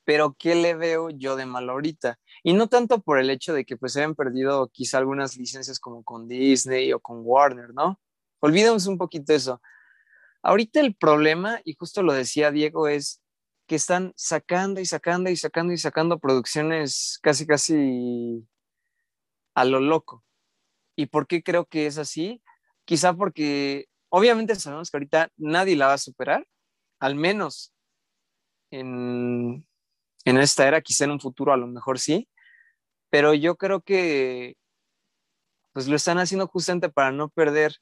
Pero 0.08 0.38
¿qué 0.40 0.56
le 0.56 0.74
veo 0.74 1.10
yo 1.10 1.36
de 1.36 1.46
mal 1.46 1.70
ahorita? 1.70 2.18
Y 2.42 2.54
no 2.54 2.70
tanto 2.70 3.02
por 3.02 3.20
el 3.20 3.30
hecho 3.30 3.54
de 3.54 3.66
que 3.66 3.76
pues 3.76 3.98
hayan 3.98 4.16
perdido 4.16 4.70
quizá 4.70 5.00
algunas 5.00 5.36
licencias 5.36 5.82
como 5.82 6.02
con 6.06 6.30
Disney 6.30 6.94
o 6.94 7.02
con 7.02 7.24
Warner, 7.26 7.74
¿no? 7.74 8.00
Olvidemos 8.40 8.88
un 8.88 8.98
poquito 8.98 9.34
eso. 9.34 9.62
Ahorita 10.42 10.80
el 10.80 10.96
problema, 10.96 11.60
y 11.66 11.74
justo 11.74 12.04
lo 12.04 12.14
decía 12.14 12.52
Diego, 12.52 12.88
es 12.88 13.22
que 13.68 13.76
están 13.76 14.14
sacando 14.16 14.80
y 14.80 14.86
sacando 14.86 15.30
y 15.30 15.36
sacando 15.36 15.74
y 15.74 15.78
sacando 15.78 16.20
producciones 16.20 17.20
casi, 17.22 17.46
casi 17.46 18.48
a 19.56 19.66
lo 19.66 19.82
loco. 19.82 20.24
¿Y 20.96 21.08
por 21.08 21.28
qué 21.28 21.44
creo 21.44 21.66
que 21.66 21.86
es 21.86 21.98
así? 21.98 22.42
Quizá 22.86 23.14
porque 23.14 23.90
obviamente 24.08 24.56
sabemos 24.56 24.90
que 24.90 24.96
ahorita 24.96 25.32
nadie 25.36 25.76
la 25.76 25.88
va 25.88 25.94
a 25.96 25.98
superar, 25.98 26.48
al 27.00 27.16
menos 27.16 27.74
en, 28.72 29.68
en 30.30 30.38
esta 30.38 30.68
era, 30.68 30.82
quizá 30.82 31.06
en 31.06 31.12
un 31.12 31.20
futuro 31.20 31.54
a 31.54 31.58
lo 31.58 31.68
mejor 31.68 32.00
sí, 32.00 32.28
pero 33.10 33.34
yo 33.34 33.56
creo 33.58 33.82
que 33.82 34.56
pues 35.74 35.88
lo 35.88 35.96
están 35.96 36.18
haciendo 36.20 36.48
justamente 36.48 36.90
para 36.90 37.12
no 37.12 37.30
perder 37.30 37.76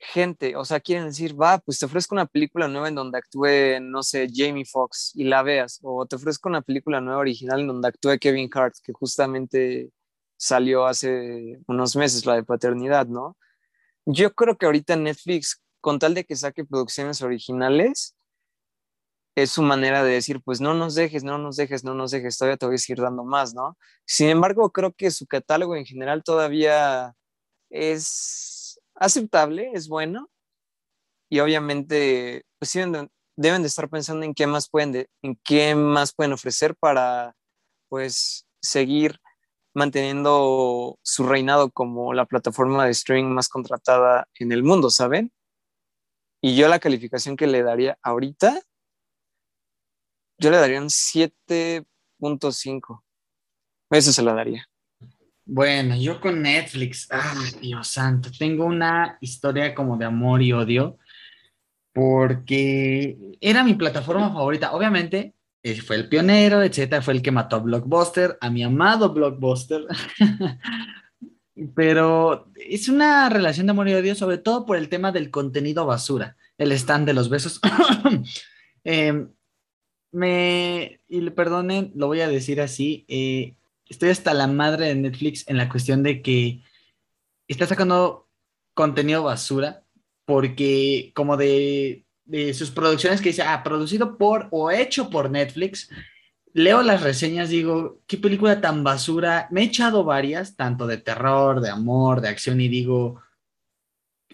gente, 0.00 0.56
o 0.56 0.64
sea, 0.64 0.80
quieren 0.80 1.06
decir, 1.06 1.40
va, 1.40 1.58
pues 1.58 1.78
te 1.78 1.86
ofrezco 1.86 2.14
una 2.14 2.26
película 2.26 2.68
nueva 2.68 2.88
en 2.88 2.94
donde 2.94 3.18
actúe, 3.18 3.80
no 3.82 4.02
sé, 4.02 4.28
Jamie 4.32 4.64
Foxx 4.64 5.12
y 5.14 5.24
la 5.24 5.42
veas, 5.42 5.78
o 5.82 6.06
te 6.06 6.16
ofrezco 6.16 6.48
una 6.48 6.62
película 6.62 7.00
nueva 7.00 7.20
original 7.20 7.60
en 7.60 7.66
donde 7.68 7.88
actúe 7.88 8.18
Kevin 8.18 8.50
Hart, 8.52 8.74
que 8.82 8.92
justamente 8.94 9.90
salió 10.36 10.86
hace 10.86 11.60
unos 11.66 11.96
meses, 11.96 12.24
la 12.26 12.34
de 12.36 12.44
paternidad, 12.44 13.06
¿no? 13.06 13.36
Yo 14.06 14.34
creo 14.34 14.56
que 14.56 14.66
ahorita 14.66 14.96
Netflix, 14.96 15.62
con 15.80 15.98
tal 15.98 16.14
de 16.14 16.24
que 16.24 16.34
saque 16.36 16.64
producciones 16.64 17.22
originales, 17.22 18.16
es 19.42 19.50
su 19.50 19.62
manera 19.62 20.02
de 20.04 20.12
decir, 20.12 20.40
pues 20.42 20.60
no 20.60 20.74
nos 20.74 20.94
dejes, 20.94 21.24
no 21.24 21.38
nos 21.38 21.56
dejes, 21.56 21.84
no 21.84 21.94
nos 21.94 22.10
dejes, 22.10 22.38
todavía 22.38 22.56
te 22.56 22.66
voy 22.66 22.74
a 22.76 22.78
seguir 22.78 23.00
dando 23.02 23.24
más, 23.24 23.54
¿no? 23.54 23.76
Sin 24.06 24.28
embargo, 24.28 24.70
creo 24.70 24.92
que 24.92 25.10
su 25.10 25.26
catálogo 25.26 25.76
en 25.76 25.84
general 25.86 26.22
todavía 26.24 27.14
es 27.70 28.80
aceptable, 28.94 29.70
es 29.74 29.88
bueno. 29.88 30.28
Y 31.30 31.40
obviamente, 31.40 32.44
pues 32.58 32.72
deben 32.72 33.62
de, 33.62 33.68
estar 33.68 33.88
pensando 33.88 34.24
en 34.24 34.34
qué 34.34 34.46
más 34.46 34.68
pueden, 34.68 35.06
en 35.22 35.40
qué 35.44 35.74
más 35.74 36.12
pueden 36.14 36.32
ofrecer 36.32 36.76
para, 36.76 37.34
pues, 37.88 38.46
seguir 38.60 39.20
manteniendo 39.74 40.98
su 41.02 41.24
reinado 41.24 41.70
como 41.70 42.12
la 42.12 42.26
plataforma 42.26 42.84
de 42.84 42.90
streaming 42.90 43.32
más 43.32 43.48
contratada 43.48 44.28
en 44.34 44.52
el 44.52 44.64
mundo, 44.64 44.90
¿saben? 44.90 45.32
Y 46.42 46.56
yo 46.56 46.68
la 46.68 46.78
calificación 46.80 47.36
que 47.36 47.46
le 47.46 47.62
daría 47.62 47.98
ahorita, 48.02 48.60
yo 50.40 50.50
le 50.50 50.56
daría 50.56 50.80
un 50.80 50.88
7.5. 50.88 53.02
Eso 53.90 54.12
se 54.12 54.22
la 54.22 54.34
daría. 54.34 54.66
Bueno, 55.44 55.94
yo 55.96 56.20
con 56.20 56.42
Netflix, 56.42 57.08
ay 57.10 57.60
Dios 57.60 57.88
santo, 57.88 58.30
tengo 58.36 58.64
una 58.64 59.18
historia 59.20 59.74
como 59.74 59.96
de 59.96 60.04
amor 60.04 60.42
y 60.42 60.52
odio, 60.52 60.98
porque 61.92 63.36
era 63.40 63.64
mi 63.64 63.74
plataforma 63.74 64.32
favorita. 64.32 64.70
Obviamente, 64.72 65.34
fue 65.84 65.96
el 65.96 66.08
pionero, 66.08 66.62
etcétera, 66.62 67.02
fue 67.02 67.14
el 67.14 67.22
que 67.22 67.32
mató 67.32 67.56
a 67.56 67.60
Blockbuster, 67.60 68.38
a 68.40 68.48
mi 68.48 68.62
amado 68.62 69.12
Blockbuster. 69.12 69.86
Pero 71.74 72.50
es 72.54 72.88
una 72.88 73.28
relación 73.28 73.66
de 73.66 73.72
amor 73.72 73.88
y 73.88 73.94
odio, 73.94 74.14
sobre 74.14 74.38
todo 74.38 74.64
por 74.64 74.78
el 74.78 74.88
tema 74.88 75.12
del 75.12 75.30
contenido 75.30 75.84
basura, 75.84 76.36
el 76.56 76.72
stand 76.72 77.06
de 77.06 77.12
los 77.12 77.28
besos. 77.28 77.60
Em, 78.82 79.28
me, 80.12 81.00
y 81.08 81.20
le 81.20 81.30
perdonen, 81.30 81.92
lo 81.94 82.06
voy 82.06 82.20
a 82.20 82.28
decir 82.28 82.60
así, 82.60 83.04
eh, 83.08 83.54
estoy 83.88 84.10
hasta 84.10 84.34
la 84.34 84.46
madre 84.46 84.86
de 84.86 84.94
Netflix 84.94 85.46
en 85.48 85.56
la 85.56 85.68
cuestión 85.68 86.02
de 86.02 86.22
que 86.22 86.62
está 87.48 87.66
sacando 87.66 88.28
contenido 88.74 89.22
basura, 89.22 89.84
porque 90.24 91.12
como 91.14 91.36
de, 91.36 92.04
de 92.24 92.54
sus 92.54 92.70
producciones 92.70 93.20
que 93.20 93.30
dice, 93.30 93.42
ah, 93.42 93.62
producido 93.62 94.16
por 94.16 94.48
o 94.50 94.70
hecho 94.70 95.10
por 95.10 95.30
Netflix, 95.30 95.90
leo 96.52 96.82
las 96.82 97.02
reseñas, 97.02 97.48
digo, 97.48 98.00
qué 98.06 98.16
película 98.16 98.60
tan 98.60 98.84
basura. 98.84 99.48
Me 99.50 99.62
he 99.62 99.64
echado 99.64 100.04
varias, 100.04 100.56
tanto 100.56 100.86
de 100.86 100.98
terror, 100.98 101.60
de 101.60 101.70
amor, 101.70 102.20
de 102.20 102.28
acción, 102.28 102.60
y 102.60 102.68
digo, 102.68 103.20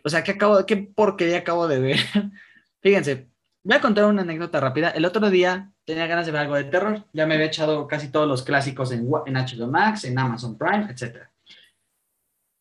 o 0.04 0.08
sea, 0.08 0.22
¿qué, 0.24 0.32
acabo, 0.32 0.64
qué 0.66 0.76
porquería 0.76 1.38
acabo 1.38 1.68
de 1.68 1.80
ver? 1.80 1.98
Fíjense, 2.82 3.28
voy 3.66 3.76
a 3.76 3.80
contar 3.80 4.04
una 4.04 4.22
anécdota 4.22 4.60
rápida. 4.60 4.90
El 4.90 5.04
otro 5.04 5.28
día 5.28 5.72
tenía 5.84 6.06
ganas 6.06 6.26
de 6.26 6.32
ver 6.32 6.42
algo 6.42 6.54
de 6.54 6.64
terror. 6.64 7.04
Ya 7.12 7.26
me 7.26 7.34
había 7.34 7.46
echado 7.46 7.86
casi 7.86 8.10
todos 8.10 8.28
los 8.28 8.42
clásicos 8.42 8.92
en, 8.92 9.08
HBO 9.08 9.66
Max, 9.66 10.04
en 10.04 10.18
Amazon 10.18 10.56
Prime, 10.56 10.86
etc. 10.90 11.28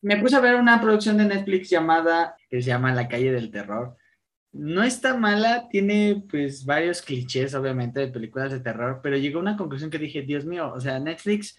Me 0.02 0.16
puse 0.16 0.36
a 0.36 0.40
ver 0.40 0.56
una 0.56 0.80
producción 0.80 1.16
de 1.16 1.26
Netflix 1.26 1.70
llamada, 1.70 2.36
que 2.50 2.60
se 2.60 2.68
llama 2.68 2.92
La 2.92 3.08
calle 3.08 3.32
del 3.32 3.50
terror 3.50 3.96
no 4.58 4.82
está 4.82 5.16
mala, 5.16 5.68
tiene 5.68 6.24
pues 6.30 6.64
varios 6.64 7.02
clichés, 7.02 7.54
obviamente, 7.54 8.00
de 8.00 8.08
películas 8.08 8.52
de 8.52 8.60
terror, 8.60 9.00
pero 9.02 9.16
llegó 9.16 9.38
a 9.38 9.42
una 9.42 9.56
conclusión 9.56 9.90
que 9.90 9.98
dije, 9.98 10.22
Dios 10.22 10.46
mío, 10.46 10.72
o 10.74 10.80
sea, 10.80 10.98
Netflix 10.98 11.58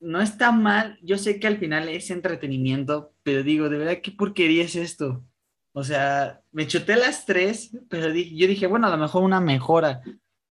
no 0.00 0.20
está 0.20 0.50
mal, 0.50 0.98
yo 1.02 1.18
sé 1.18 1.38
que 1.38 1.46
al 1.46 1.58
final 1.58 1.88
es 1.88 2.10
entretenimiento, 2.10 3.14
pero 3.22 3.42
digo, 3.42 3.68
de 3.68 3.78
verdad, 3.78 3.98
¿qué 4.02 4.10
porquería 4.10 4.64
es 4.64 4.74
esto? 4.74 5.24
O 5.72 5.84
sea, 5.84 6.39
me 6.52 6.66
chuté 6.66 6.96
las 6.96 7.26
tres, 7.26 7.70
pero 7.88 8.08
yo 8.12 8.46
dije, 8.46 8.66
bueno, 8.66 8.86
a 8.86 8.90
lo 8.90 8.96
mejor 8.96 9.22
una 9.22 9.40
mejora, 9.40 10.02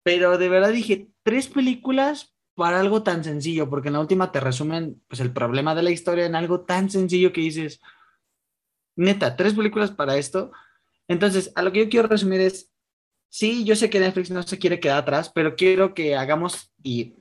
pero 0.04 0.38
de 0.38 0.50
verdad 0.50 0.72
dije, 0.72 1.10
tres 1.24 1.48
películas 1.48 2.36
para 2.56 2.80
algo 2.80 3.04
tan 3.04 3.24
sencillo, 3.24 3.70
porque 3.70 3.88
en 3.88 3.94
la 3.94 4.00
última 4.00 4.32
te 4.32 4.40
resumen 4.40 5.02
pues 5.08 5.22
el 5.22 5.32
problema 5.32 5.74
de 5.76 5.84
la 5.84 5.92
historia 5.92 6.26
en 6.26 6.36
algo 6.36 6.62
tan 6.62 6.90
sencillo 6.90 7.34
que 7.34 7.42
dices, 7.42 7.80
neta, 8.96 9.36
tres 9.36 9.54
películas 9.54 9.92
para 9.92 10.18
esto, 10.18 10.52
entonces, 11.08 11.52
a 11.56 11.62
lo 11.62 11.72
que 11.72 11.80
yo 11.80 11.90
quiero 11.90 12.08
resumir 12.08 12.42
es, 12.42 12.72
sí, 13.30 13.64
yo 13.66 13.76
sé 13.76 13.90
que 13.90 14.00
Netflix 14.00 14.32
no 14.32 14.44
se 14.44 14.58
quiere 14.58 14.80
quedar 14.80 15.00
atrás, 15.00 15.32
pero 15.34 15.56
quiero 15.56 15.94
que 15.94 16.16
hagamos, 16.16 16.72
y 16.82 17.16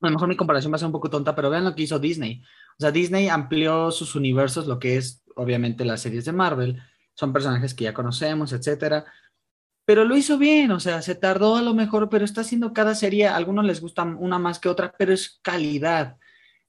a 0.00 0.08
lo 0.08 0.12
mejor 0.12 0.28
mi 0.28 0.36
comparación 0.36 0.72
va 0.72 0.76
a 0.76 0.78
ser 0.78 0.86
un 0.86 0.92
poco 0.92 1.10
tonta, 1.10 1.34
pero 1.34 1.50
vean 1.50 1.64
lo 1.64 1.74
que 1.74 1.82
hizo 1.82 1.98
Disney. 1.98 2.42
O 2.78 2.80
sea, 2.80 2.90
Disney 2.90 3.28
amplió 3.28 3.90
sus 3.90 4.14
universos, 4.14 4.66
lo 4.66 4.78
que 4.78 4.96
es 4.96 5.22
obviamente 5.36 5.84
las 5.84 6.02
series 6.02 6.24
de 6.24 6.32
Marvel, 6.32 6.82
son 7.20 7.34
personajes 7.34 7.74
que 7.74 7.84
ya 7.84 7.92
conocemos, 7.92 8.52
etcétera. 8.54 9.04
Pero 9.84 10.04
lo 10.04 10.16
hizo 10.16 10.38
bien, 10.38 10.70
o 10.70 10.80
sea, 10.80 11.02
se 11.02 11.14
tardó 11.14 11.56
a 11.56 11.62
lo 11.62 11.74
mejor, 11.74 12.08
pero 12.08 12.24
está 12.24 12.40
haciendo 12.40 12.72
cada 12.72 12.94
serie, 12.94 13.26
a 13.26 13.36
algunos 13.36 13.66
les 13.66 13.82
gusta 13.82 14.04
una 14.04 14.38
más 14.38 14.58
que 14.58 14.70
otra, 14.70 14.94
pero 14.98 15.12
es 15.12 15.38
calidad. 15.42 16.16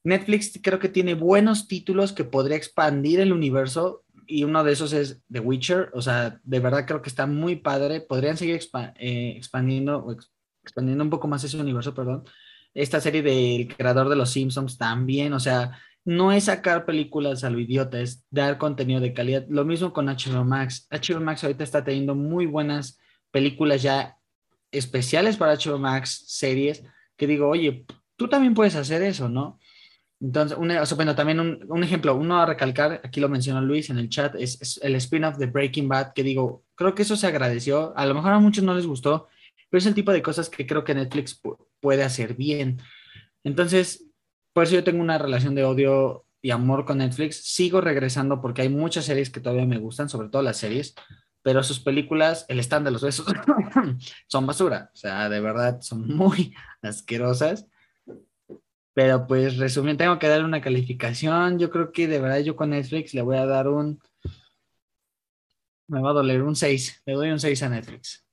Netflix 0.04 0.60
creo 0.62 0.78
que 0.78 0.90
tiene 0.90 1.14
buenos 1.14 1.68
títulos 1.68 2.12
que 2.12 2.24
podría 2.24 2.56
expandir 2.56 3.20
el 3.20 3.32
universo 3.32 4.04
y 4.26 4.44
uno 4.44 4.62
de 4.62 4.72
esos 4.72 4.92
es 4.92 5.22
The 5.30 5.40
Witcher, 5.40 5.90
o 5.94 6.02
sea, 6.02 6.38
de 6.42 6.60
verdad 6.60 6.84
creo 6.86 7.00
que 7.00 7.08
está 7.08 7.26
muy 7.26 7.56
padre, 7.56 8.02
podrían 8.02 8.36
seguir 8.36 8.60
eh, 8.96 9.34
expandiendo, 9.36 10.14
expandiendo 10.62 11.02
un 11.02 11.10
poco 11.10 11.28
más 11.28 11.44
ese 11.44 11.56
universo, 11.56 11.94
perdón. 11.94 12.24
Esta 12.74 13.00
serie 13.00 13.22
del 13.22 13.74
creador 13.74 14.08
de 14.08 14.16
los 14.16 14.30
Simpsons 14.30 14.76
también, 14.76 15.32
o 15.32 15.40
sea, 15.40 15.78
no 16.04 16.32
es 16.32 16.44
sacar 16.44 16.84
películas 16.84 17.44
a 17.44 17.50
lo 17.50 17.60
idiota, 17.60 18.00
es 18.00 18.24
dar 18.30 18.58
contenido 18.58 19.00
de 19.00 19.14
calidad. 19.14 19.44
Lo 19.48 19.64
mismo 19.64 19.92
con 19.92 20.06
HBO 20.06 20.44
Max. 20.44 20.88
HBO 20.90 21.20
Max 21.20 21.44
ahorita 21.44 21.64
está 21.64 21.84
teniendo 21.84 22.14
muy 22.14 22.46
buenas 22.46 22.98
películas 23.30 23.82
ya 23.82 24.16
especiales 24.70 25.36
para 25.36 25.54
HBO 25.54 25.78
Max, 25.78 26.24
series, 26.26 26.82
que 27.16 27.26
digo, 27.26 27.48
oye, 27.48 27.84
tú 28.16 28.28
también 28.28 28.54
puedes 28.54 28.74
hacer 28.74 29.02
eso, 29.02 29.28
¿no? 29.28 29.58
Entonces, 30.20 30.56
un, 30.56 30.72
bueno, 30.96 31.14
también 31.16 31.40
un, 31.40 31.84
ejemplo, 31.84 32.14
uno 32.14 32.40
a 32.40 32.46
recalcar, 32.46 33.00
aquí 33.02 33.20
lo 33.20 33.28
mencionó 33.28 33.60
Luis 33.60 33.90
en 33.90 33.98
el 33.98 34.08
chat, 34.08 34.34
es, 34.36 34.80
el 34.82 34.94
spin-off 34.94 35.36
de 35.36 35.46
Breaking 35.46 35.88
Bad, 35.88 36.12
que 36.12 36.22
digo, 36.22 36.64
creo 36.76 36.94
que 36.94 37.02
eso 37.02 37.16
se 37.16 37.26
agradeció, 37.26 37.92
a 37.96 38.06
lo 38.06 38.14
mejor 38.14 38.32
a 38.32 38.38
muchos 38.38 38.62
no 38.62 38.74
les 38.74 38.86
gustó, 38.86 39.28
pero 39.68 39.78
es 39.78 39.86
el 39.86 39.94
tipo 39.94 40.12
de 40.12 40.22
cosas 40.22 40.48
que 40.48 40.66
creo 40.66 40.84
que 40.84 40.94
Netflix 40.94 41.40
puede 41.80 42.04
hacer 42.04 42.34
bien. 42.34 42.78
Entonces, 43.42 44.11
por 44.52 44.64
eso 44.64 44.74
yo 44.74 44.84
tengo 44.84 45.02
una 45.02 45.18
relación 45.18 45.54
de 45.54 45.64
odio 45.64 46.24
y 46.40 46.50
amor 46.50 46.84
con 46.84 46.98
Netflix, 46.98 47.44
sigo 47.44 47.80
regresando 47.80 48.40
porque 48.40 48.62
hay 48.62 48.68
muchas 48.68 49.04
series 49.04 49.30
que 49.30 49.40
todavía 49.40 49.66
me 49.66 49.78
gustan, 49.78 50.08
sobre 50.08 50.28
todo 50.28 50.42
las 50.42 50.56
series, 50.56 50.94
pero 51.42 51.62
sus 51.62 51.80
películas, 51.80 52.44
el 52.48 52.58
stand 52.60 52.86
de 52.86 52.90
los 52.90 53.02
besos, 53.02 53.26
son 54.26 54.46
basura, 54.46 54.90
o 54.92 54.96
sea, 54.96 55.28
de 55.28 55.40
verdad 55.40 55.80
son 55.80 56.08
muy 56.08 56.54
asquerosas 56.82 57.66
pero 58.94 59.26
pues 59.26 59.56
resumen, 59.56 59.96
tengo 59.96 60.18
que 60.18 60.28
darle 60.28 60.44
una 60.44 60.60
calificación. 60.60 61.58
Yo 61.58 61.70
creo 61.70 61.92
que 61.92 62.08
de 62.08 62.20
verdad 62.20 62.40
yo 62.40 62.56
con 62.56 62.70
Netflix 62.70 63.14
le 63.14 63.22
voy 63.22 63.36
a 63.36 63.46
dar 63.46 63.68
un... 63.68 63.98
Me 65.88 66.00
va 66.00 66.10
a 66.10 66.14
doler 66.14 66.42
un 66.42 66.56
6. 66.56 67.02
Le 67.06 67.14
doy 67.14 67.30
un 67.30 67.40
6 67.40 67.62
a 67.62 67.68
Netflix. 67.68 68.24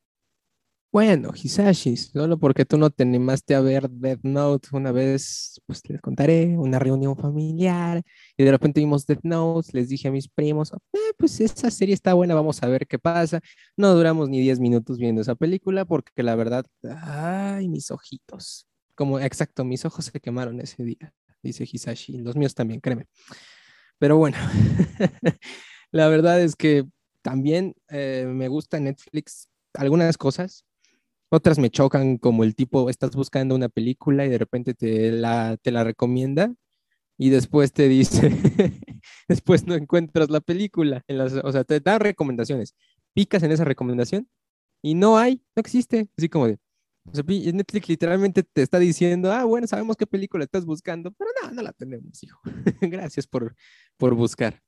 Bueno, 0.92 1.32
Hisashi, 1.36 1.96
solo 1.98 2.40
porque 2.40 2.66
tú 2.66 2.76
no 2.80 2.90
te 2.90 3.04
animaste 3.04 3.54
a 3.54 3.62
ver 3.62 3.88
Death 3.92 4.22
Note 4.24 4.70
una 4.72 4.92
vez, 4.92 5.62
pues 5.68 5.88
les 5.88 6.02
contaré, 6.02 6.58
una 6.58 6.80
reunión 6.80 7.16
familiar, 7.16 8.02
y 8.36 8.44
de 8.44 8.50
repente 8.50 8.80
vimos 8.80 9.06
Death 9.06 9.20
Note, 9.22 9.70
les 9.74 9.88
dije 9.90 10.08
a 10.08 10.12
mis 10.12 10.28
primos, 10.28 10.74
eh, 10.74 10.98
pues 11.16 11.40
esa 11.42 11.70
serie 11.70 11.94
está 11.94 12.16
buena, 12.16 12.34
vamos 12.34 12.64
a 12.64 12.68
ver 12.68 12.88
qué 12.88 12.98
pasa. 12.98 13.40
No 13.78 13.94
duramos 13.94 14.30
ni 14.30 14.42
10 14.42 14.60
minutos 14.60 14.98
viendo 14.98 15.22
esa 15.22 15.36
película 15.36 15.86
porque 15.86 16.24
la 16.24 16.36
verdad, 16.36 16.66
ay, 17.04 17.70
mis 17.70 17.92
ojitos. 17.92 18.66
Como, 18.96 19.20
exacto, 19.20 19.64
mis 19.64 19.86
ojos 19.86 20.06
se 20.06 20.20
quemaron 20.20 20.60
ese 20.60 20.84
día, 20.84 21.14
dice 21.44 21.68
Hisashi. 21.72 22.18
Los 22.18 22.36
míos 22.36 22.56
también, 22.56 22.80
créeme. 22.82 23.06
Pero 24.00 24.18
bueno, 24.18 24.38
la 25.92 26.08
verdad 26.08 26.42
es 26.42 26.56
que 26.56 26.86
también 27.22 27.76
eh, 27.90 28.26
me 28.28 28.48
gusta 28.48 28.80
Netflix 28.80 29.50
algunas 29.76 30.18
cosas, 30.18 30.66
otras 31.30 31.60
me 31.60 31.70
chocan, 31.70 32.18
como 32.18 32.44
el 32.44 32.56
tipo, 32.56 32.90
estás 32.90 33.16
buscando 33.16 33.56
una 33.56 33.70
película 33.70 34.26
y 34.26 34.30
de 34.30 34.38
repente 34.38 34.74
te 34.74 35.12
la, 35.12 35.58
te 35.62 35.72
la 35.72 35.84
recomienda 35.84 36.54
y 37.18 37.30
después 37.30 37.74
te 37.74 37.88
dice, 37.88 38.30
después 39.28 39.68
no 39.68 39.76
encuentras 39.76 40.30
la 40.30 40.40
película, 40.40 41.04
en 41.08 41.18
las, 41.18 41.34
o 41.34 41.52
sea, 41.52 41.64
te 41.64 41.80
da 41.80 42.00
recomendaciones, 42.00 42.76
picas 43.14 43.44
en 43.44 43.52
esa 43.52 43.66
recomendación 43.66 44.28
y 44.82 44.96
no 44.96 45.18
hay, 45.18 45.42
no 45.56 45.60
existe, 45.60 46.10
así 46.18 46.30
como 46.30 46.48
de, 46.48 46.58
Netflix 47.54 47.90
literalmente 47.90 48.44
te 48.44 48.62
está 48.62 48.80
diciendo, 48.80 49.32
ah, 49.32 49.44
bueno, 49.44 49.68
sabemos 49.68 49.98
qué 49.98 50.06
película 50.06 50.44
estás 50.44 50.66
buscando, 50.66 51.12
pero 51.12 51.32
no, 51.42 51.52
no 51.52 51.62
la 51.62 51.74
tenemos, 51.74 52.24
hijo. 52.24 52.40
Gracias 52.82 53.26
por, 53.26 53.56
por 53.98 54.14
buscar. 54.14 54.62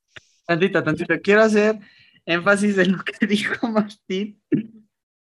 Tantito, 0.47 0.83
tantito. 0.83 1.13
Quiero 1.21 1.43
hacer 1.43 1.79
énfasis 2.25 2.77
en 2.77 2.93
lo 2.93 3.03
que 3.03 3.25
dijo 3.27 3.67
Martín. 3.67 4.41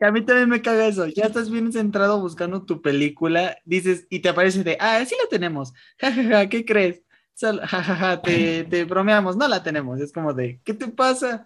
A 0.01 0.11
mí 0.11 0.25
también 0.25 0.49
me 0.49 0.61
caga 0.61 0.87
eso. 0.87 1.05
Ya 1.07 1.25
estás 1.25 1.49
bien 1.49 1.71
centrado 1.71 2.19
buscando 2.19 2.65
tu 2.65 2.81
película, 2.81 3.57
dices, 3.65 4.07
y 4.09 4.19
te 4.19 4.29
aparece 4.29 4.63
de, 4.63 4.77
ah, 4.79 5.03
sí 5.05 5.15
la 5.21 5.29
tenemos. 5.29 5.73
jajaja, 5.99 6.23
ja, 6.23 6.29
ja, 6.39 6.49
¿qué 6.49 6.65
crees? 6.65 7.03
Jajaja, 7.39 7.83
ja, 7.83 7.95
ja, 7.95 8.21
te, 8.21 8.63
te 8.65 8.85
bromeamos, 8.85 9.37
no 9.37 9.47
la 9.47 9.63
tenemos. 9.63 9.99
Es 9.99 10.11
como 10.11 10.33
de, 10.33 10.59
¿qué 10.63 10.73
te 10.73 10.87
pasa? 10.87 11.45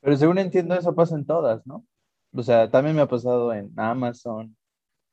Pero 0.00 0.16
según 0.16 0.38
entiendo, 0.38 0.74
eso 0.74 0.94
pasa 0.94 1.16
en 1.16 1.26
todas, 1.26 1.66
¿no? 1.66 1.84
O 2.32 2.42
sea, 2.42 2.70
también 2.70 2.94
me 2.94 3.02
ha 3.02 3.08
pasado 3.08 3.52
en 3.52 3.72
Amazon, 3.76 4.56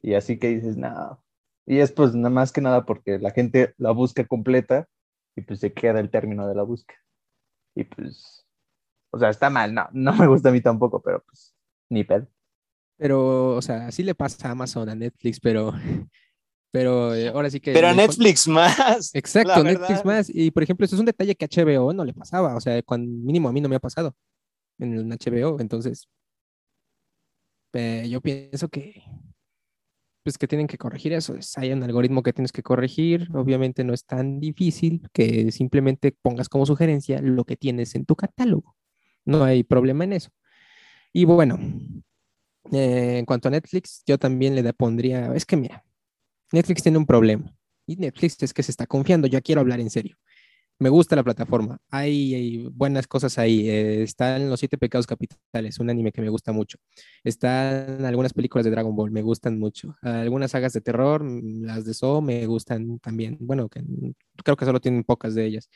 y 0.02 0.14
así 0.14 0.38
que 0.38 0.50
dices, 0.50 0.78
no. 0.78 1.24
Y 1.66 1.80
es 1.80 1.92
pues 1.92 2.14
nada 2.14 2.30
más 2.30 2.52
que 2.52 2.62
nada 2.62 2.86
porque 2.86 3.18
la 3.18 3.32
gente 3.32 3.74
la 3.78 3.92
busca 3.92 4.26
completa 4.28 4.88
y 5.36 5.42
pues 5.42 5.60
se 5.60 5.74
queda 5.74 6.00
el 6.00 6.12
término 6.12 6.48
de 6.48 6.54
la 6.56 6.62
búsqueda. 6.62 7.00
Y 7.76 7.86
pues, 7.86 8.46
o 9.12 9.18
sea, 9.18 9.30
está 9.30 9.50
mal, 9.50 9.74
no, 9.74 9.88
no 9.94 10.14
me 10.14 10.28
gusta 10.28 10.50
a 10.50 10.52
mí 10.52 10.62
tampoco, 10.62 11.02
pero 11.02 11.24
pues 11.24 11.56
ni 11.90 12.04
pedo. 12.04 12.28
Pero, 12.98 13.56
o 13.56 13.62
sea, 13.62 13.92
sí 13.92 14.04
le 14.04 14.16
pasa 14.16 14.48
a 14.48 14.52
Amazon, 14.52 14.90
a 14.90 14.96
Netflix, 14.96 15.40
pero, 15.40 15.74
pero 16.72 17.14
eh, 17.14 17.30
ahora 17.30 17.50
sí 17.50 17.60
que... 17.60 17.74
Pero 17.74 17.88
a 17.88 17.94
Netflix 17.94 18.48
más. 18.48 19.14
Exacto, 19.14 19.64
Netflix 19.64 20.06
más. 20.06 20.30
Y 20.34 20.52
por 20.52 20.64
ejemplo, 20.64 20.86
eso 20.86 20.96
es 20.96 21.00
un 21.00 21.06
detalle 21.06 21.36
que 21.36 21.46
a 21.46 21.50
HBO 21.50 21.94
no 21.94 22.06
le 22.06 22.14
pasaba, 22.14 22.56
o 22.56 22.62
sea, 22.62 22.82
cuando 22.84 23.12
mínimo 23.12 23.50
a 23.50 23.54
mí 23.54 23.62
no 23.62 23.70
me 23.70 23.76
ha 23.76 23.80
pasado 23.80 24.16
en 24.80 24.94
el 24.94 25.06
HBO, 25.10 25.60
entonces, 25.60 26.08
yo 28.08 28.22
pienso 28.22 28.70
que, 28.70 29.04
pues 30.24 30.38
que 30.38 30.48
tienen 30.48 30.68
que 30.68 30.78
corregir 30.78 31.14
eso. 31.14 31.36
hay 31.58 31.72
un 31.72 31.84
algoritmo 31.84 32.24
que 32.24 32.34
tienes 32.34 32.52
que 32.52 32.64
corregir. 32.64 33.28
Obviamente 33.34 33.84
no 33.84 33.94
es 33.94 34.06
tan 34.06 34.40
difícil 34.40 35.08
que 35.14 35.52
simplemente 35.52 36.12
pongas 36.12 36.50
como 36.50 36.66
sugerencia 36.66 37.22
lo 37.22 37.44
que 37.44 37.58
tienes 37.58 37.96
en 37.96 38.06
tu 38.06 38.16
catálogo. 38.16 38.76
No 39.26 39.44
hay 39.44 39.64
problema 39.64 40.04
en 40.04 40.14
eso. 40.14 40.32
Y 41.14 41.26
bueno, 41.26 41.60
Eh, 42.72 43.20
en 43.20 43.26
cuanto 43.26 43.48
a 43.48 43.52
Netflix, 43.52 44.04
yo 44.06 44.18
también 44.18 44.56
le 44.56 44.74
pondría, 44.74 45.34
es 45.36 45.46
que 45.46 45.56
mira, 45.56 45.84
Netflix 46.52 46.84
tiene 46.84 46.98
un 46.98 47.06
problema 47.06 47.54
y 47.86 47.96
Netflix 47.96 48.42
es 48.42 48.54
que 48.54 48.64
se 48.64 48.72
está 48.72 48.88
confiando, 48.88 49.28
yo 49.28 49.42
quiero 49.42 49.62
hablar 49.62 49.80
en 49.80 49.90
serio. 49.90 50.18
Me 50.78 50.90
gusta 50.90 51.16
la 51.16 51.24
plataforma, 51.24 51.78
hay, 51.90 52.68
buenas 52.74 53.08
cosas 53.08 53.38
ahí. 53.38 53.70
Eh, 53.70 54.04
están 54.04 54.50
Los 54.50 54.60
Siete 54.60 54.78
Pecados 54.78 55.08
Capitales, 55.08 55.80
un 55.80 55.90
anime 55.90 56.12
que 56.12 56.22
me 56.22 56.28
gusta 56.28 56.52
mucho. 56.52 56.78
Están 57.24 58.04
algunas 58.04 58.34
películas 58.34 58.66
de 58.66 58.72
Dragon 58.72 58.94
Ball, 58.94 59.10
me 59.10 59.22
gustan 59.22 59.58
mucho. 59.58 59.96
Algunas 60.02 60.52
sagas 60.52 60.74
de 60.74 60.82
terror, 60.82 61.24
mm, 61.24 61.64
las 61.64 61.86
de 61.86 61.94
So, 61.94 62.22
me 62.22 62.46
gustan 62.46 63.00
también. 63.00 63.38
Bueno, 63.40 63.70
que, 63.70 63.84
creo 64.44 64.58
que 64.58 64.66
solo 64.66 64.82
tienen 64.82 65.06
pocas 65.06 65.34
de 65.34 65.46
ellas. 65.46 65.70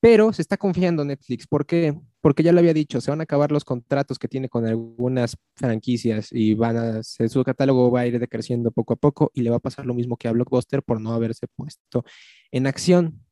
Pero 0.00 0.32
se 0.32 0.42
está 0.42 0.56
confiando 0.58 1.04
Netflix. 1.04 1.46
¿Por 1.46 1.66
qué? 1.66 1.94
Porque 2.20 2.42
ya 2.42 2.52
lo 2.52 2.58
había 2.58 2.74
dicho, 2.74 3.00
se 3.00 3.10
van 3.10 3.20
a 3.20 3.24
acabar 3.24 3.50
los 3.50 3.64
contratos 3.64 4.18
que 4.18 4.28
tiene 4.28 4.48
con 4.48 4.66
algunas 4.66 5.36
franquicias 5.54 6.28
y 6.32 6.54
van 6.54 6.76
a, 6.76 7.02
su 7.02 7.42
catálogo 7.44 7.90
va 7.90 8.00
a 8.00 8.06
ir 8.06 8.18
decreciendo 8.18 8.70
poco 8.70 8.92
a 8.92 8.96
poco 8.96 9.30
y 9.34 9.42
le 9.42 9.50
va 9.50 9.56
a 9.56 9.60
pasar 9.60 9.86
lo 9.86 9.94
mismo 9.94 10.16
que 10.16 10.28
a 10.28 10.32
Blockbuster 10.32 10.82
por 10.82 11.00
no 11.00 11.12
haberse 11.12 11.46
puesto 11.48 12.04
en 12.50 12.66
acción. 12.66 13.24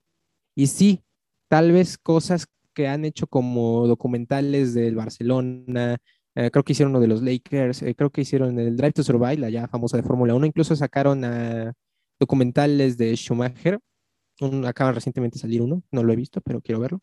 Y 0.55 0.68
sí, 0.68 1.05
tal 1.49 1.72
vez 1.72 1.99
cosas 1.99 2.47
que 2.74 2.89
han 2.89 3.05
hecho 3.05 3.26
como 3.26 3.86
documentales 3.86 4.72
del 4.74 4.97
Barcelona, 4.97 5.99
eh, 6.34 6.51
creo 6.51 6.64
que 6.64 6.72
hicieron 6.72 6.93
uno 6.93 7.01
de 7.01 7.09
los 7.09 7.22
Lakers, 7.22 7.82
eh, 7.82 7.95
creo 7.95 8.11
que 8.11 8.22
hicieron 8.22 8.59
el 8.59 8.76
Drive 8.76 8.93
to 8.93 9.03
Survive, 9.03 9.39
la 9.39 9.51
ya 9.51 9.68
famosa 9.68 9.97
de 9.97 10.03
Fórmula 10.03 10.34
1, 10.34 10.47
incluso 10.47 10.74
sacaron 10.76 11.22
documentales 12.18 12.97
de 12.97 13.14
Schumacher 13.16 13.80
acaba 14.66 14.93
recientemente 14.93 15.36
de 15.36 15.41
salir 15.41 15.62
uno, 15.62 15.82
no 15.91 16.03
lo 16.03 16.12
he 16.12 16.16
visto, 16.16 16.41
pero 16.41 16.61
quiero 16.61 16.80
verlo. 16.80 17.01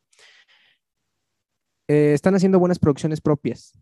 Eh, 1.87 2.13
están 2.13 2.35
haciendo 2.35 2.59
buenas 2.59 2.79
producciones 2.79 3.21
propias 3.21 3.73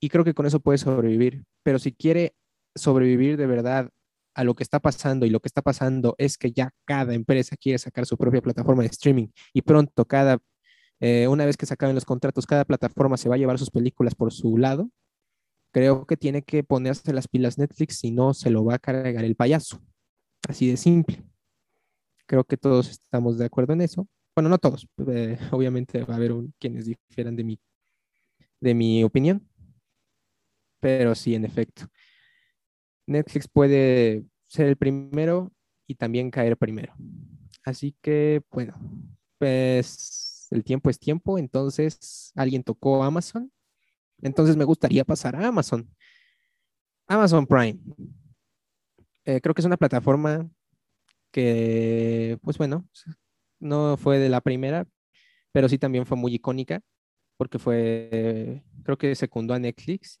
y 0.00 0.08
creo 0.08 0.24
que 0.24 0.34
con 0.34 0.46
eso 0.46 0.60
puede 0.60 0.78
sobrevivir, 0.78 1.44
pero 1.62 1.78
si 1.78 1.92
quiere 1.92 2.34
sobrevivir 2.74 3.36
de 3.36 3.46
verdad 3.46 3.90
a 4.34 4.44
lo 4.44 4.54
que 4.54 4.62
está 4.62 4.80
pasando 4.80 5.26
y 5.26 5.30
lo 5.30 5.40
que 5.40 5.48
está 5.48 5.62
pasando 5.62 6.14
es 6.18 6.38
que 6.38 6.52
ya 6.52 6.70
cada 6.84 7.14
empresa 7.14 7.56
quiere 7.56 7.78
sacar 7.78 8.06
su 8.06 8.16
propia 8.16 8.42
plataforma 8.42 8.82
de 8.82 8.88
streaming 8.88 9.28
y 9.52 9.62
pronto 9.62 10.04
cada, 10.04 10.38
eh, 11.00 11.26
una 11.28 11.46
vez 11.46 11.56
que 11.56 11.66
se 11.66 11.74
acaben 11.74 11.94
los 11.94 12.04
contratos, 12.04 12.46
cada 12.46 12.64
plataforma 12.64 13.16
se 13.16 13.28
va 13.28 13.36
a 13.36 13.38
llevar 13.38 13.58
sus 13.58 13.70
películas 13.70 14.14
por 14.14 14.32
su 14.32 14.56
lado, 14.56 14.90
creo 15.72 16.06
que 16.06 16.16
tiene 16.16 16.42
que 16.42 16.62
ponerse 16.62 17.12
las 17.12 17.26
pilas 17.26 17.58
Netflix, 17.58 17.98
si 17.98 18.12
no 18.12 18.32
se 18.34 18.50
lo 18.50 18.64
va 18.64 18.74
a 18.74 18.78
cargar 18.78 19.24
el 19.24 19.34
payaso. 19.34 19.80
Así 20.48 20.68
de 20.68 20.76
simple. 20.76 21.24
Creo 22.26 22.44
que 22.44 22.56
todos 22.56 22.90
estamos 22.90 23.38
de 23.38 23.46
acuerdo 23.46 23.72
en 23.72 23.80
eso. 23.80 24.06
Bueno, 24.34 24.48
no 24.48 24.58
todos, 24.58 24.86
eh, 25.08 25.38
obviamente 25.52 26.04
va 26.04 26.14
a 26.14 26.16
haber 26.16 26.32
quienes 26.58 26.86
difieran 26.86 27.36
de 27.36 27.44
mi, 27.44 27.60
de 28.60 28.74
mi 28.74 29.04
opinión, 29.04 29.48
pero 30.80 31.14
sí, 31.14 31.34
en 31.34 31.44
efecto. 31.44 31.86
Netflix 33.06 33.46
puede 33.48 34.24
ser 34.46 34.66
el 34.66 34.76
primero 34.76 35.52
y 35.86 35.94
también 35.94 36.30
caer 36.30 36.56
primero. 36.56 36.94
Así 37.64 37.94
que, 38.00 38.42
bueno, 38.50 38.74
pues 39.38 40.48
el 40.50 40.64
tiempo 40.64 40.90
es 40.90 40.98
tiempo, 40.98 41.38
entonces 41.38 42.32
alguien 42.34 42.62
tocó 42.62 43.04
Amazon, 43.04 43.52
entonces 44.22 44.56
me 44.56 44.64
gustaría 44.64 45.04
pasar 45.04 45.36
a 45.36 45.46
Amazon. 45.48 45.88
Amazon 47.06 47.46
Prime. 47.46 47.78
Eh, 49.24 49.40
creo 49.40 49.54
que 49.54 49.62
es 49.62 49.66
una 49.66 49.76
plataforma 49.76 50.48
que, 51.30 52.38
pues 52.42 52.58
bueno, 52.58 52.88
no 53.64 53.96
fue 53.96 54.18
de 54.18 54.28
la 54.28 54.40
primera, 54.40 54.86
pero 55.52 55.68
sí 55.68 55.78
también 55.78 56.06
fue 56.06 56.16
muy 56.16 56.34
icónica, 56.34 56.80
porque 57.36 57.58
fue, 57.58 58.62
creo 58.84 58.96
que 58.96 59.14
secundó 59.14 59.54
a 59.54 59.58
Netflix. 59.58 60.20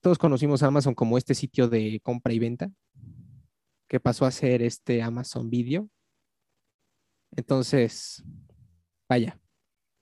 Todos 0.00 0.18
conocimos 0.18 0.62
a 0.62 0.66
Amazon 0.66 0.94
como 0.94 1.16
este 1.16 1.34
sitio 1.34 1.68
de 1.68 2.00
compra 2.02 2.32
y 2.32 2.38
venta, 2.38 2.70
que 3.88 4.00
pasó 4.00 4.26
a 4.26 4.30
ser 4.30 4.62
este 4.62 5.00
Amazon 5.02 5.48
Video. 5.48 5.88
Entonces, 7.36 8.22
vaya, 9.08 9.40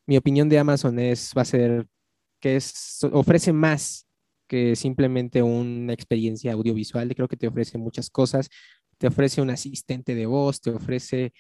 mi 0.07 0.17
opinión 0.17 0.49
de 0.49 0.59
Amazon 0.59 0.99
es, 0.99 1.33
va 1.37 1.43
a 1.43 1.45
ser 1.45 1.87
que 2.41 2.57
es, 2.57 3.05
ofrece 3.13 3.53
más 3.53 4.07
que 4.49 4.75
simplemente 4.75 5.43
una 5.43 5.93
experiencia 5.93 6.53
audiovisual. 6.55 7.15
Creo 7.15 7.29
que 7.29 7.37
te 7.37 7.47
ofrece 7.47 7.79
muchas 7.79 8.11
cosas 8.11 8.49
te 9.01 9.07
ofrece 9.07 9.41
un 9.41 9.49
asistente 9.49 10.15
de 10.15 10.27
voz, 10.27 10.61
te 10.61 10.69
ofrece 10.71 11.33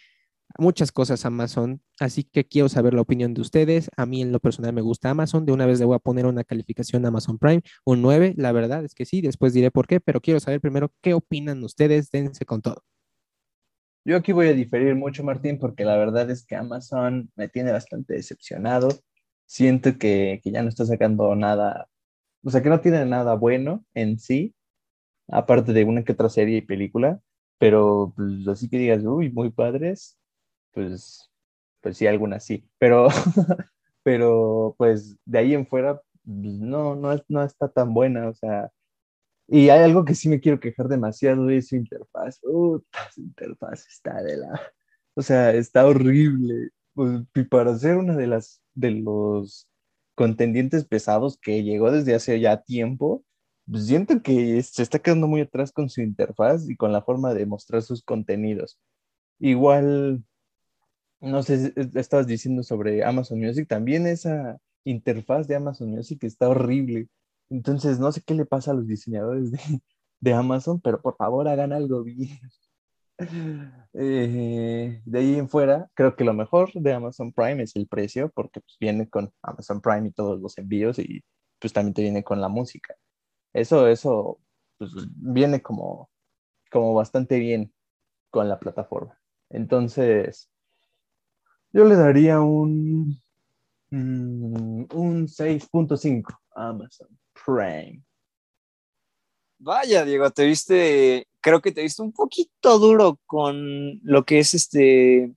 muchas 0.58 0.92
cosas 0.92 1.24
Amazon, 1.24 1.80
así 1.98 2.24
que 2.24 2.46
quiero 2.46 2.68
saber 2.68 2.94
la 2.94 3.02
opinión 3.02 3.34
de 3.34 3.40
ustedes. 3.40 3.90
A 3.96 4.06
mí 4.06 4.22
en 4.22 4.32
lo 4.32 4.40
personal 4.40 4.72
me 4.72 4.80
gusta 4.80 5.10
Amazon, 5.10 5.46
de 5.46 5.52
una 5.52 5.66
vez 5.66 5.78
le 5.78 5.84
voy 5.84 5.96
a 5.96 6.00
poner 6.00 6.26
una 6.26 6.44
calificación 6.44 7.06
Amazon 7.06 7.38
Prime, 7.38 7.62
un 7.84 8.02
9, 8.02 8.34
la 8.36 8.52
verdad 8.52 8.84
es 8.84 8.94
que 8.94 9.04
sí, 9.04 9.20
después 9.20 9.52
diré 9.52 9.70
por 9.70 9.86
qué, 9.86 10.00
pero 10.00 10.20
quiero 10.20 10.40
saber 10.40 10.60
primero 10.60 10.92
qué 11.00 11.14
opinan 11.14 11.62
ustedes, 11.62 12.10
dense 12.10 12.44
con 12.44 12.62
todo. 12.62 12.82
Yo 14.04 14.16
aquí 14.16 14.32
voy 14.32 14.48
a 14.48 14.54
diferir 14.54 14.94
mucho, 14.94 15.22
Martín, 15.22 15.58
porque 15.58 15.84
la 15.84 15.96
verdad 15.96 16.30
es 16.30 16.46
que 16.46 16.56
Amazon 16.56 17.30
me 17.36 17.48
tiene 17.48 17.70
bastante 17.70 18.14
decepcionado. 18.14 18.88
Siento 19.46 19.98
que, 19.98 20.40
que 20.42 20.50
ya 20.50 20.62
no 20.62 20.68
está 20.68 20.86
sacando 20.86 21.34
nada, 21.36 21.88
o 22.42 22.50
sea, 22.50 22.62
que 22.62 22.70
no 22.70 22.80
tiene 22.80 23.04
nada 23.04 23.34
bueno 23.34 23.84
en 23.94 24.18
sí, 24.18 24.54
aparte 25.28 25.72
de 25.72 25.84
una 25.84 26.02
que 26.02 26.12
otra 26.12 26.28
serie 26.28 26.58
y 26.58 26.62
película 26.62 27.20
pero 27.60 28.14
pues 28.16 28.48
así 28.48 28.70
que 28.70 28.78
digas, 28.78 29.04
uy, 29.04 29.30
muy 29.30 29.50
padres, 29.50 30.18
pues, 30.72 31.30
pues 31.80 31.96
sí, 31.96 32.06
algunas 32.06 32.44
sí, 32.44 32.68
pero, 32.78 33.08
pero 34.02 34.74
pues 34.78 35.16
de 35.24 35.38
ahí 35.38 35.54
en 35.54 35.66
fuera, 35.66 36.00
pues, 36.24 36.54
no, 36.60 36.94
no, 36.96 37.10
no 37.28 37.42
está 37.44 37.68
tan 37.68 37.94
buena, 37.94 38.28
o 38.28 38.34
sea, 38.34 38.70
y 39.48 39.70
hay 39.70 39.80
algo 39.82 40.04
que 40.04 40.14
sí 40.14 40.28
me 40.28 40.40
quiero 40.40 40.60
quejar 40.60 40.88
demasiado, 40.88 41.50
es 41.50 41.68
su 41.68 41.76
interfaz, 41.76 42.40
uh, 42.44 42.80
su 43.14 43.20
interfaz 43.22 43.86
está 43.88 44.22
de 44.22 44.36
la, 44.38 44.60
o 45.14 45.22
sea, 45.22 45.52
está 45.52 45.86
horrible, 45.86 46.70
pues, 46.94 47.22
y 47.34 47.44
para 47.44 47.76
ser 47.78 47.96
una 47.96 48.16
de 48.16 48.26
las, 48.28 48.62
de 48.74 48.92
los 48.92 49.68
contendientes 50.14 50.84
pesados 50.86 51.38
que 51.38 51.62
llegó 51.64 51.90
desde 51.90 52.14
hace 52.14 52.40
ya 52.40 52.62
tiempo, 52.62 53.24
pues, 53.70 53.86
siento 53.86 54.22
que 54.22 54.62
se 54.62 54.82
está 54.82 54.98
quedando 54.98 55.26
muy 55.28 55.40
atrás 55.42 55.72
con 55.72 55.88
su 55.88 56.02
interfaz 56.02 56.68
y 56.68 56.76
con 56.76 56.92
la 56.92 57.02
forma 57.02 57.34
de 57.34 57.46
mostrar 57.46 57.82
sus 57.82 58.02
contenidos. 58.02 58.78
Igual, 59.40 60.24
no 61.20 61.42
sé, 61.42 61.72
estabas 61.94 62.26
diciendo 62.26 62.62
sobre 62.62 63.04
Amazon 63.04 63.40
Music, 63.40 63.68
también 63.68 64.06
esa 64.06 64.58
interfaz 64.84 65.46
de 65.46 65.56
Amazon 65.56 65.90
Music 65.90 66.24
está 66.24 66.48
horrible. 66.48 67.08
Entonces, 67.50 67.98
no 67.98 68.12
sé 68.12 68.22
qué 68.22 68.34
le 68.34 68.46
pasa 68.46 68.70
a 68.70 68.74
los 68.74 68.86
diseñadores 68.86 69.50
de, 70.20 70.32
Amazon, 70.32 70.80
pero 70.80 71.00
por 71.00 71.16
favor 71.16 71.48
hagan 71.48 71.72
algo 71.72 72.02
bien. 72.02 72.38
Eh, 73.92 75.02
de 75.04 75.18
ahí 75.18 75.34
en 75.34 75.48
fuera, 75.48 75.90
creo 75.94 76.16
que 76.16 76.24
lo 76.24 76.32
mejor 76.32 76.72
de 76.72 76.92
Amazon 76.94 77.32
Prime 77.34 77.62
es 77.62 77.76
el 77.76 77.86
precio, 77.86 78.30
porque 78.34 78.60
pues, 78.60 78.76
viene 78.80 79.10
con 79.10 79.30
Amazon 79.42 79.82
Prime 79.82 80.08
y 80.08 80.12
todos 80.12 80.40
los 80.40 80.56
envíos 80.56 80.98
y 80.98 81.22
pues 81.58 81.72
también 81.74 81.92
te 81.92 82.02
viene 82.02 82.24
con 82.24 82.40
la 82.40 82.48
música. 82.48 82.94
Eso, 83.52 83.88
eso 83.88 84.40
pues, 84.78 84.92
viene 85.16 85.60
como, 85.60 86.08
como 86.70 86.94
bastante 86.94 87.38
bien 87.38 87.74
con 88.30 88.48
la 88.48 88.58
plataforma. 88.58 89.20
Entonces, 89.50 90.50
yo 91.72 91.84
le 91.84 91.96
daría 91.96 92.40
un, 92.40 93.20
mm, 93.90 94.84
un 94.92 95.28
6.5 95.28 96.38
a 96.54 96.68
Amazon 96.68 97.08
Prime. 97.44 98.02
Vaya, 99.58 100.04
Diego, 100.04 100.30
te 100.30 100.46
viste, 100.46 101.28
creo 101.40 101.60
que 101.60 101.72
te 101.72 101.82
viste 101.82 102.02
un 102.02 102.12
poquito 102.12 102.78
duro 102.78 103.18
con 103.26 104.00
lo 104.02 104.24
que 104.24 104.38
es 104.38 104.54
este 104.54 105.34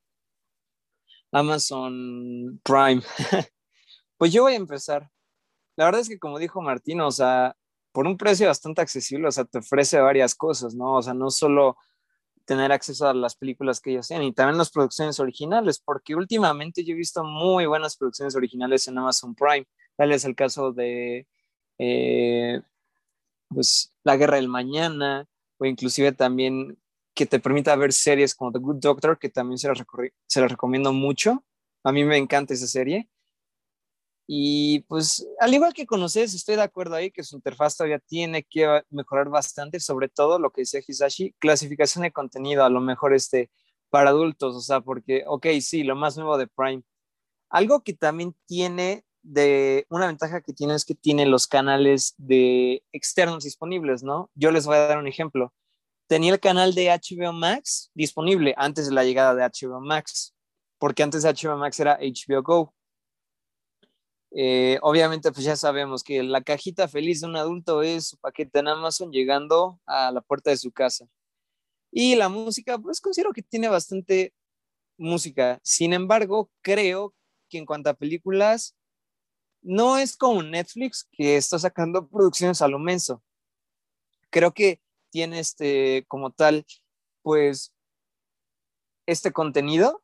Amazon 1.31 2.61
Prime. 2.63 3.01
pues 4.17 4.31
yo 4.31 4.43
voy 4.43 4.53
a 4.53 4.57
empezar. 4.57 5.09
La 5.75 5.86
verdad 5.86 6.01
es 6.01 6.09
que 6.09 6.19
como 6.19 6.39
dijo 6.39 6.61
Martín, 6.61 7.01
o 7.01 7.11
sea, 7.11 7.55
por 7.91 8.07
un 8.07 8.17
precio 8.17 8.47
bastante 8.47 8.81
accesible, 8.81 9.27
o 9.27 9.31
sea, 9.31 9.45
te 9.45 9.59
ofrece 9.59 9.99
varias 9.99 10.36
cosas, 10.36 10.73
¿no? 10.75 10.93
O 10.93 11.01
sea, 11.01 11.13
no 11.13 11.29
solo 11.29 11.77
tener 12.46 12.72
acceso 12.72 13.08
a 13.08 13.14
las 13.14 13.36
películas 13.36 13.80
que 13.80 13.91
ellos 13.91 14.08
tienen 14.08 14.28
y 14.28 14.34
también 14.34 14.58
las 14.58 14.72
producciones 14.72 15.20
originales, 15.20 15.80
porque 15.80 16.16
últimamente 16.16 16.84
yo 16.84 16.94
he 16.94 16.98
visto 16.98 17.24
muy 17.24 17.66
buenas 17.66 17.98
producciones 17.98 18.36
originales 18.36 18.88
en 18.88 18.98
Amazon 18.98 19.36
Prime. 19.36 19.66
Tal 19.96 20.12
es 20.12 20.26
el 20.26 20.36
caso 20.36 20.72
de 20.72 21.28
eh, 21.78 22.62
pues, 23.50 23.94
La 24.04 24.18
Guerra 24.18 24.38
del 24.38 24.50
Mañana, 24.50 25.28
o 25.58 25.66
inclusive 25.66 26.12
también 26.12 26.78
que 27.14 27.26
te 27.26 27.39
permita 27.39 27.76
ver 27.76 27.94
series 27.94 28.36
como 28.36 28.52
The 28.52 28.60
Good 28.60 28.78
Doctor, 28.78 29.20
que 29.20 29.30
también 29.30 29.58
se 29.58 29.68
las, 29.68 29.84
se 30.28 30.41
las 30.41 30.52
recomiendo 30.52 30.94
mucho. 30.94 31.44
A 31.84 31.91
mí 31.91 32.04
me 32.04 32.18
encanta 32.18 32.54
esa 32.54 32.68
serie. 32.68 33.10
Y 34.28 34.82
pues, 34.82 35.28
al 35.39 35.53
igual 35.53 35.74
que 35.74 35.86
con 35.86 36.01
ustedes, 36.01 36.34
estoy 36.34 36.55
de 36.55 36.61
acuerdo 36.61 36.95
ahí 36.95 37.11
que 37.11 37.24
su 37.24 37.36
interfaz 37.36 37.76
todavía 37.76 37.99
tiene 37.99 38.43
que 38.43 38.82
mejorar 38.89 39.30
bastante, 39.30 39.80
sobre 39.80 40.07
todo 40.07 40.39
lo 40.39 40.51
que 40.51 40.61
decía 40.61 40.82
Hisashi, 40.86 41.36
clasificación 41.39 42.03
de 42.03 42.11
contenido, 42.11 42.63
a 42.63 42.69
lo 42.69 42.80
mejor 42.80 43.13
este, 43.13 43.51
para 43.89 44.11
adultos, 44.11 44.55
o 44.55 44.61
sea, 44.61 44.82
porque, 44.82 45.24
ok, 45.28 45.47
sí, 45.61 45.84
lo 45.84 45.95
más 45.95 46.15
nuevo 46.17 46.38
de 46.38 46.47
Prime. 46.47 46.84
Algo 47.49 47.84
que 47.84 47.93
también 47.93 48.36
tiene 48.47 49.05
de 49.24 49.86
una 49.89 50.07
ventaja 50.07 50.41
que 50.41 50.53
tiene 50.53 50.76
es 50.76 50.86
que 50.86 50.95
tiene 50.95 51.26
los 51.26 51.47
canales 51.47 52.13
de 52.17 52.84
externos 52.91 53.43
disponibles, 53.43 54.03
¿no? 54.03 54.30
Yo 54.36 54.51
les 54.51 54.65
voy 54.65 54.76
a 54.76 54.88
dar 54.88 54.97
un 54.97 55.07
ejemplo. 55.07 55.53
Tenía 56.07 56.34
el 56.34 56.39
canal 56.39 56.76
de 56.76 56.89
HBO 56.89 57.34
Max 57.34 57.89
disponible 57.93 58.53
antes 58.57 58.88
de 58.88 58.93
la 58.93 59.03
llegada 59.03 59.34
de 59.34 59.43
HBO 59.43 59.80
Max, 59.80 60.36
porque 60.78 61.03
antes 61.03 61.24
de 61.24 61.30
HBO 61.30 61.57
Max 61.57 61.80
era 61.80 61.97
HBO 61.99 62.43
Go. 62.43 62.74
Eh, 64.36 64.79
obviamente, 64.81 65.31
pues 65.31 65.45
ya 65.45 65.55
sabemos 65.55 66.03
que 66.03 66.23
la 66.23 66.41
cajita 66.41 66.88
feliz 66.88 67.21
de 67.21 67.27
un 67.27 67.36
adulto 67.36 67.84
es 67.84 68.07
su 68.09 68.17
paquete 68.17 68.59
en 68.59 68.67
Amazon 68.67 69.11
llegando 69.11 69.79
a 69.86 70.11
la 70.11 70.21
puerta 70.21 70.49
de 70.49 70.57
su 70.57 70.71
casa. 70.71 71.07
Y 71.91 72.15
la 72.15 72.29
música, 72.29 72.79
pues 72.79 72.99
considero 72.99 73.34
que 73.34 73.43
tiene 73.43 73.67
bastante 73.69 74.34
música. 74.97 75.59
Sin 75.63 75.93
embargo, 75.93 76.49
creo 76.61 77.13
que 77.49 77.59
en 77.59 77.65
cuanto 77.65 77.89
a 77.91 77.93
películas, 77.93 78.75
no 79.61 79.97
es 79.97 80.17
como 80.17 80.43
Netflix 80.43 81.07
que 81.11 81.38
está 81.38 81.59
sacando 81.59 82.07
producciones 82.07 82.61
a 82.61 82.67
lo 82.67 82.79
menso. 82.79 83.23
Creo 84.31 84.53
que 84.53 84.81
tiene 85.11 85.39
este, 85.39 86.05
como 86.07 86.31
tal, 86.31 86.65
pues, 87.21 87.73
este 89.05 89.31
contenido, 89.31 90.03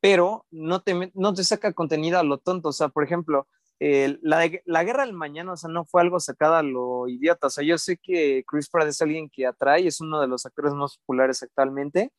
pero 0.00 0.46
no 0.50 0.82
te, 0.82 1.12
no 1.14 1.34
te 1.34 1.44
saca 1.44 1.72
contenido 1.72 2.18
a 2.18 2.22
lo 2.22 2.38
tonto. 2.38 2.70
O 2.70 2.72
sea, 2.72 2.88
por 2.88 3.04
ejemplo, 3.04 3.46
la, 3.78 4.50
la, 4.66 4.84
guerra 4.84 5.06
del 5.06 5.14
mañana, 5.14 5.52
o 5.52 5.56
sea, 5.56 5.70
no 5.70 5.84
fue 5.86 6.02
algo 6.02 6.20
sacado 6.20 6.54
a 6.54 6.62
lo 6.62 7.08
idiota. 7.08 7.46
O 7.46 7.50
sea, 7.50 7.64
yo 7.64 7.78
sé 7.78 7.98
que 7.98 8.44
Chris 8.46 8.68
Pratt 8.68 8.88
es 8.88 9.00
alguien 9.02 9.30
que 9.30 9.46
atrae, 9.46 9.86
es 9.86 10.00
uno 10.00 10.20
de 10.20 10.28
los 10.28 10.44
actores 10.46 10.74
más 10.74 10.98
populares 10.98 11.42
actualmente, 11.42 12.12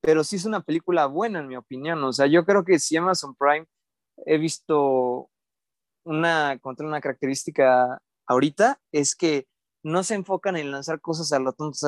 pero 0.00 0.24
sí 0.24 0.36
es 0.36 0.44
una 0.44 0.62
película 0.62 1.06
buena, 1.06 1.40
en 1.40 1.48
mi 1.48 1.56
opinión. 1.56 2.02
O 2.04 2.12
sea, 2.12 2.26
yo 2.26 2.44
creo 2.44 2.64
que 2.64 2.78
si 2.78 2.96
Amazon 2.96 3.34
Prime 3.34 3.66
he 4.26 4.38
visto 4.38 5.30
una, 6.04 6.60
una 6.78 7.00
característica 7.00 8.00
ahorita, 8.26 8.80
es 8.92 9.16
que 9.16 9.46
no 9.82 10.02
se 10.02 10.14
enfocan 10.14 10.56
en 10.56 10.70
lanzar 10.70 11.00
cosas 11.00 11.32
a 11.32 11.38
lo 11.38 11.52
tonto, 11.52 11.78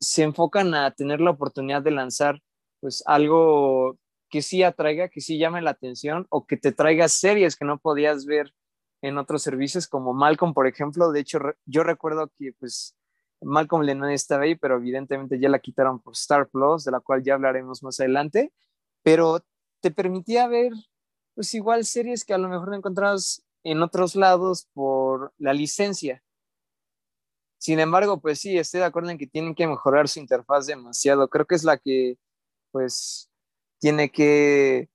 se 0.00 0.22
enfocan 0.22 0.74
a 0.74 0.92
tener 0.92 1.20
la 1.20 1.30
oportunidad 1.30 1.82
de 1.82 1.90
lanzar 1.90 2.40
pues 2.80 3.02
algo 3.06 3.98
que 4.28 4.42
sí 4.42 4.62
atraiga, 4.62 5.08
que 5.08 5.20
sí 5.20 5.38
llame 5.38 5.62
la 5.62 5.70
atención 5.70 6.26
o 6.30 6.46
que 6.46 6.56
te 6.56 6.72
traiga 6.72 7.08
series 7.08 7.56
que 7.56 7.64
no 7.64 7.78
podías 7.78 8.26
ver 8.26 8.54
en 9.02 9.18
otros 9.18 9.42
servicios 9.42 9.86
como 9.86 10.12
Malcolm, 10.14 10.54
por 10.54 10.66
ejemplo. 10.66 11.12
De 11.12 11.20
hecho, 11.20 11.38
yo 11.66 11.84
recuerdo 11.84 12.30
que 12.38 12.52
pues 12.58 12.96
Malcolm 13.40 13.82
Lennon 13.82 14.10
estaba 14.10 14.44
ahí, 14.44 14.54
pero 14.54 14.76
evidentemente 14.76 15.38
ya 15.38 15.48
la 15.48 15.60
quitaron 15.60 16.00
por 16.00 16.14
Star 16.14 16.48
Plus, 16.48 16.84
de 16.84 16.92
la 16.92 17.00
cual 17.00 17.22
ya 17.22 17.34
hablaremos 17.34 17.82
más 17.82 18.00
adelante, 18.00 18.52
pero 19.02 19.44
te 19.80 19.90
permitía 19.90 20.48
ver 20.48 20.72
pues 21.34 21.54
igual 21.54 21.84
series 21.84 22.24
que 22.24 22.34
a 22.34 22.38
lo 22.38 22.48
mejor 22.48 22.68
no 22.70 22.76
encontrabas 22.76 23.44
en 23.62 23.82
otros 23.82 24.16
lados 24.16 24.66
por 24.72 25.32
la 25.38 25.52
licencia. 25.52 26.22
Sin 27.58 27.80
embargo, 27.80 28.20
pues 28.20 28.40
sí, 28.40 28.56
estoy 28.56 28.80
de 28.80 28.86
acuerdo 28.86 29.10
en 29.10 29.18
que 29.18 29.26
tienen 29.26 29.54
que 29.54 29.66
mejorar 29.66 30.08
su 30.08 30.20
interfaz 30.20 30.66
demasiado. 30.66 31.28
Creo 31.28 31.46
que 31.46 31.56
es 31.56 31.64
la 31.64 31.76
que, 31.78 32.16
pues, 32.70 33.27
tiene 33.78 34.10
que 34.10 34.88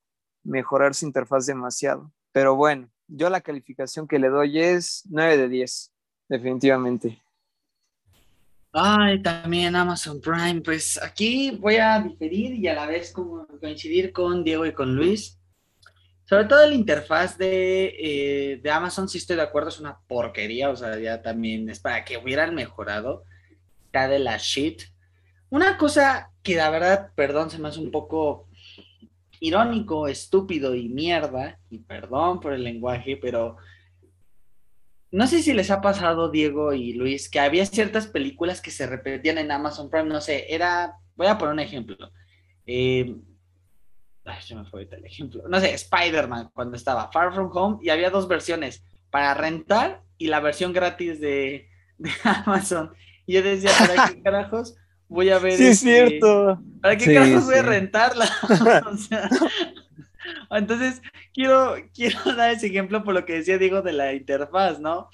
mejorar 0.43 0.93
su 0.95 1.05
interfaz 1.05 1.45
demasiado. 1.45 2.11
Pero 2.31 2.55
bueno, 2.55 2.89
yo 3.07 3.29
la 3.29 3.41
calificación 3.41 4.07
que 4.07 4.19
le 4.19 4.29
doy 4.29 4.59
es 4.59 5.03
9 5.09 5.37
de 5.37 5.49
10, 5.49 5.91
definitivamente. 6.29 7.21
Ay, 8.71 9.21
también 9.21 9.75
Amazon 9.75 10.19
Prime. 10.19 10.61
Pues 10.61 10.99
aquí 11.01 11.51
voy 11.51 11.75
a 11.75 11.99
diferir 11.99 12.55
y 12.55 12.67
a 12.67 12.73
la 12.73 12.87
vez 12.87 13.11
como 13.11 13.45
coincidir 13.59 14.11
con 14.11 14.43
Diego 14.43 14.65
y 14.65 14.73
con 14.73 14.95
Luis. 14.95 15.39
Sobre 16.25 16.45
todo 16.45 16.65
la 16.65 16.73
interfaz 16.73 17.37
de, 17.37 17.93
eh, 17.99 18.59
de, 18.63 18.71
Amazon, 18.71 19.07
si 19.07 19.19
estoy 19.19 19.35
de 19.35 19.43
acuerdo, 19.43 19.69
es 19.69 19.79
una 19.79 19.99
porquería. 20.07 20.71
O 20.71 20.75
sea, 20.75 20.97
ya 20.97 21.21
también 21.21 21.69
es 21.69 21.79
para 21.79 22.03
que 22.03 22.17
hubieran 22.17 22.55
mejorado. 22.55 23.25
Está 23.85 24.07
de 24.07 24.17
la 24.17 24.37
shit. 24.37 24.81
Una 25.49 25.77
cosa 25.77 26.31
que 26.41 26.55
la 26.55 26.71
verdad, 26.71 27.11
perdón, 27.13 27.51
se 27.51 27.59
me 27.59 27.67
hace 27.67 27.79
un 27.79 27.91
poco 27.91 28.47
irónico, 29.43 30.07
estúpido 30.07 30.73
y 30.73 30.89
mierda. 30.89 31.59
Y 31.69 31.79
perdón 31.79 32.39
por 32.39 32.53
el 32.53 32.63
lenguaje, 32.63 33.17
pero 33.17 33.57
no 35.11 35.27
sé 35.27 35.43
si 35.43 35.53
les 35.53 35.69
ha 35.69 35.81
pasado, 35.81 36.31
Diego 36.31 36.73
y 36.73 36.93
Luis, 36.93 37.29
que 37.29 37.39
había 37.39 37.65
ciertas 37.65 38.07
películas 38.07 38.61
que 38.61 38.71
se 38.71 38.87
repetían 38.87 39.37
en 39.37 39.51
Amazon 39.51 39.89
Prime. 39.89 40.09
No 40.09 40.21
sé, 40.21 40.53
era. 40.53 40.95
Voy 41.15 41.27
a 41.27 41.37
poner 41.37 41.53
un 41.53 41.59
ejemplo. 41.59 41.97
Eh, 42.65 43.15
Ay, 44.25 44.41
se 44.41 44.55
me 44.55 44.65
fue 44.65 44.87
el 44.89 45.05
ejemplo. 45.05 45.43
No 45.49 45.59
sé, 45.59 45.73
Spider-Man, 45.73 46.51
cuando 46.53 46.77
estaba 46.77 47.11
Far 47.11 47.33
From 47.33 47.51
Home, 47.53 47.79
y 47.81 47.89
había 47.89 48.09
dos 48.09 48.27
versiones, 48.27 48.83
para 49.09 49.33
rentar 49.33 50.01
y 50.17 50.27
la 50.27 50.39
versión 50.39 50.71
gratis 50.71 51.19
de, 51.19 51.69
Amazon. 52.23 52.93
Y 53.25 53.33
yo 53.33 53.43
decía, 53.43 53.71
¿para 53.77 54.07
qué 54.07 54.21
carajos 54.23 54.75
voy 55.13 55.29
a 55.29 55.39
ver? 55.39 55.53
Sí, 55.53 55.65
es 55.65 55.83
este, 55.83 56.07
cierto. 56.07 56.61
¿Para 56.81 56.97
qué 56.97 57.13
carajos 57.13 57.45
voy 57.45 57.55
a 57.55 57.61
rentarla? 57.63 58.29
entonces, 60.51 61.01
quiero, 61.33 61.75
quiero 61.93 62.19
dar 62.35 62.51
ese 62.51 62.67
ejemplo 62.67 63.03
por 63.03 63.13
lo 63.13 63.25
que 63.25 63.33
decía 63.33 63.57
Diego 63.57 63.81
de 63.81 63.93
la 63.93 64.13
interfaz, 64.13 64.79
¿no? 64.79 65.09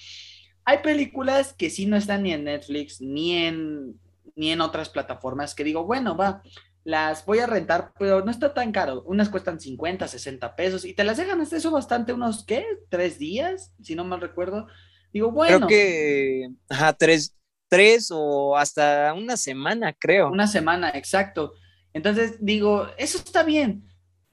Hay 0.66 0.80
películas 0.80 1.54
que 1.54 1.70
sí 1.70 1.86
no 1.86 1.98
están 1.98 2.24
ni 2.24 2.34
en 2.34 2.44
Netflix, 2.44 3.02
ni 3.02 3.38
en, 3.38 4.00
ni 4.36 4.52
en 4.52 4.62
otras 4.62 4.90
plataformas, 4.90 5.56
que 5.56 5.64
digo, 5.64 5.84
bueno, 5.86 6.16
va, 6.16 6.44
las 6.84 7.26
voy 7.26 7.40
a 7.40 7.48
rentar, 7.48 7.92
pero 7.98 8.24
no 8.24 8.32
está 8.32 8.54
tan 8.54 8.72
caro. 8.72 9.04
Unas 9.04 9.30
cuestan 9.30 9.60
50, 9.60 10.08
60 10.08 10.56
pesos 10.56 10.86
y 10.86 10.94
te 10.94 11.04
las 11.04 11.18
dejan 11.18 11.42
hasta 11.42 11.58
eso 11.58 11.72
bastante, 11.72 12.14
unos, 12.14 12.46
¿qué? 12.46 12.66
¿Tres 12.90 13.18
días? 13.18 13.74
Si 13.82 13.96
no 13.96 14.04
mal 14.04 14.22
recuerdo. 14.22 14.68
Digo, 15.12 15.32
bueno. 15.32 15.66
Creo 15.66 15.68
que, 15.68 16.50
ajá, 16.70 16.94
tres, 16.94 17.36
tres 17.70 18.10
o 18.12 18.58
hasta 18.58 19.14
una 19.14 19.38
semana, 19.38 19.94
creo. 19.94 20.30
Una 20.30 20.48
semana, 20.48 20.90
exacto. 20.90 21.54
Entonces, 21.94 22.38
digo, 22.42 22.88
eso 22.98 23.18
está 23.18 23.44
bien, 23.44 23.88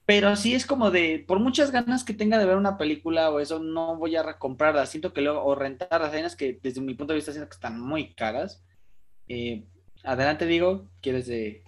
pero 0.04 0.34
sí 0.36 0.54
es 0.54 0.66
como 0.66 0.90
de, 0.90 1.24
por 1.26 1.38
muchas 1.38 1.70
ganas 1.70 2.04
que 2.04 2.14
tenga 2.14 2.38
de 2.38 2.46
ver 2.46 2.56
una 2.56 2.78
película 2.78 3.30
o 3.30 3.40
eso, 3.40 3.60
no 3.60 3.96
voy 3.96 4.16
a 4.16 4.38
comprarla. 4.38 4.86
Siento 4.86 5.12
que 5.12 5.20
luego, 5.20 5.44
o 5.44 5.54
rentar 5.54 6.00
las 6.00 6.12
escenas 6.12 6.36
que 6.36 6.58
desde 6.62 6.80
mi 6.80 6.94
punto 6.94 7.12
de 7.12 7.18
vista 7.18 7.32
siento 7.32 7.48
que 7.48 7.54
están 7.54 7.80
muy 7.80 8.14
caras. 8.14 8.64
Eh, 9.28 9.66
adelante, 10.02 10.46
digo, 10.46 10.90
¿quieres 11.00 11.26
de 11.26 11.62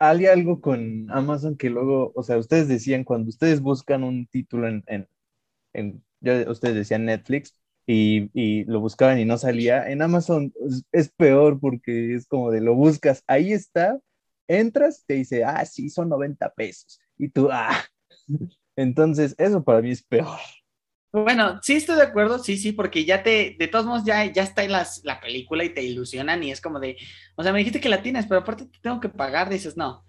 hay 0.00 0.26
algo 0.26 0.60
con 0.60 1.10
Amazon 1.10 1.56
que 1.56 1.70
luego, 1.70 2.12
o 2.14 2.22
sea, 2.22 2.38
ustedes 2.38 2.68
decían 2.68 3.02
cuando 3.02 3.30
ustedes 3.30 3.60
buscan 3.60 4.04
un 4.04 4.26
título 4.28 4.68
en, 4.68 4.84
en, 5.72 6.04
ya 6.20 6.48
ustedes 6.48 6.76
decían 6.76 7.04
Netflix 7.04 7.57
y, 7.90 8.28
y, 8.34 8.64
lo 8.64 8.80
buscaban 8.80 9.18
y 9.18 9.24
no 9.24 9.38
salía, 9.38 9.88
en 9.90 10.02
Amazon 10.02 10.52
es, 10.92 11.08
peor 11.08 11.58
porque 11.58 12.14
es 12.14 12.26
como 12.26 12.50
de 12.50 12.60
lo 12.60 12.74
buscas, 12.74 13.24
ahí 13.26 13.54
está, 13.54 13.98
entras, 14.46 15.04
te 15.06 15.14
dice, 15.14 15.42
ah, 15.42 15.64
sí, 15.64 15.88
son 15.88 16.10
90 16.10 16.52
pesos. 16.52 17.00
Y 17.16 17.30
tú, 17.30 17.48
ah, 17.50 17.82
entonces 18.76 19.34
eso 19.38 19.64
para 19.64 19.80
mí 19.80 19.90
es 19.90 20.02
peor. 20.02 20.38
Bueno, 21.12 21.60
sí 21.62 21.76
estoy 21.76 21.96
de 21.96 22.02
acuerdo, 22.02 22.38
sí, 22.38 22.58
sí, 22.58 22.72
porque 22.72 23.06
ya 23.06 23.22
te, 23.22 23.56
de 23.58 23.68
todos 23.68 23.86
modos, 23.86 24.04
ya, 24.04 24.22
ya 24.26 24.42
está 24.42 24.64
en 24.64 24.72
la 24.72 25.20
película 25.22 25.64
y 25.64 25.70
te 25.70 25.82
ilusionan 25.82 26.42
y 26.42 26.50
es 26.50 26.60
como 26.60 26.80
de, 26.80 26.98
o 27.36 27.42
sea, 27.42 27.54
me 27.54 27.60
dijiste 27.60 27.80
que 27.80 27.88
la 27.88 28.02
tienes, 28.02 28.26
pero 28.26 28.42
aparte 28.42 28.66
te 28.66 28.78
tengo 28.82 29.00
que 29.00 29.08
pagar, 29.08 29.48
dices, 29.48 29.78
no. 29.78 30.04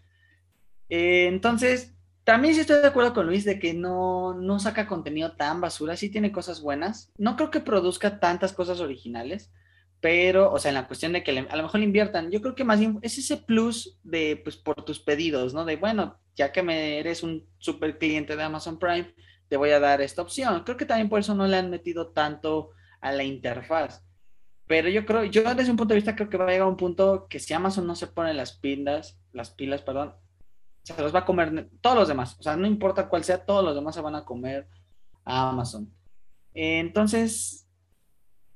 Eh, 0.90 1.28
entonces, 1.28 1.96
también 2.30 2.54
sí 2.54 2.62
estoy 2.62 2.80
de 2.80 2.88
acuerdo 2.88 3.16
con 3.16 3.26
Luis 3.26 3.44
de 3.44 3.58
que 3.58 3.74
no, 3.74 4.36
no 4.36 4.60
saca 4.60 4.86
contenido 4.86 5.32
tan 5.32 5.62
basura, 5.62 5.98
sí 5.98 6.12
tiene 6.12 6.32
cosas 6.32 6.62
buenas. 6.62 7.12
No 7.18 7.36
creo 7.36 7.50
que 7.50 7.60
produzca 7.60 8.20
tantas 8.20 8.54
cosas 8.54 8.82
originales, 8.82 9.52
pero, 10.00 10.52
o 10.52 10.60
sea, 10.60 10.70
en 10.70 10.76
la 10.76 10.86
cuestión 10.86 11.12
de 11.12 11.24
que 11.24 11.32
a 11.32 11.56
lo 11.56 11.64
mejor 11.64 11.80
le 11.80 11.88
inviertan, 11.88 12.30
yo 12.30 12.40
creo 12.40 12.54
que 12.54 12.64
más 12.64 12.80
bien 12.80 13.00
es 13.02 13.18
ese 13.18 13.38
plus 13.38 13.98
de, 14.04 14.40
pues, 14.44 14.58
por 14.58 14.86
tus 14.86 15.00
pedidos, 15.00 15.56
¿no? 15.56 15.66
De, 15.66 15.78
bueno, 15.78 16.20
ya 16.36 16.52
que 16.52 16.62
me 16.62 17.00
eres 17.00 17.24
un 17.24 17.48
super 17.58 17.98
cliente 17.98 18.36
de 18.36 18.44
Amazon 18.44 18.78
Prime, 18.78 19.12
te 19.48 19.58
voy 19.58 19.72
a 19.72 19.80
dar 19.80 20.00
esta 20.00 20.22
opción. 20.22 20.64
Creo 20.64 20.78
que 20.78 20.86
también 20.86 21.10
por 21.10 21.22
eso 21.22 21.34
no 21.34 21.48
le 21.48 21.58
han 21.58 21.72
metido 21.72 22.10
tanto 22.10 22.70
a 23.02 23.12
la 23.12 23.24
interfaz. 23.24 24.06
Pero 24.68 24.88
yo 24.88 25.04
creo, 25.04 25.24
yo 25.24 25.56
desde 25.56 25.72
un 25.72 25.78
punto 25.78 25.96
de 25.96 26.00
vista 26.00 26.16
creo 26.16 26.30
que 26.30 26.38
va 26.38 26.46
a 26.46 26.52
llegar 26.52 26.68
a 26.68 26.70
un 26.70 26.78
punto 26.78 27.26
que 27.28 27.40
si 27.40 27.56
Amazon 27.56 27.88
no 27.88 27.96
se 27.96 28.06
pone 28.06 28.36
las 28.36 28.52
pilas, 28.52 29.18
las 29.34 29.50
pilas, 29.50 29.82
perdón, 29.82 30.14
se 30.94 31.02
los 31.02 31.14
va 31.14 31.20
a 31.20 31.26
comer 31.26 31.70
todos 31.82 31.96
los 31.96 32.08
demás. 32.08 32.38
O 32.40 32.44
sea, 32.44 32.56
no 32.56 32.68
importa 32.68 33.10
cuál 33.10 33.24
sea, 33.24 33.46
todos 33.46 33.64
los 33.64 33.76
demás 33.76 33.96
se 33.96 34.02
van 34.02 34.16
a 34.16 34.26
comer 34.26 34.68
a 35.26 35.50
Amazon. 35.50 35.92
Entonces, 36.54 37.68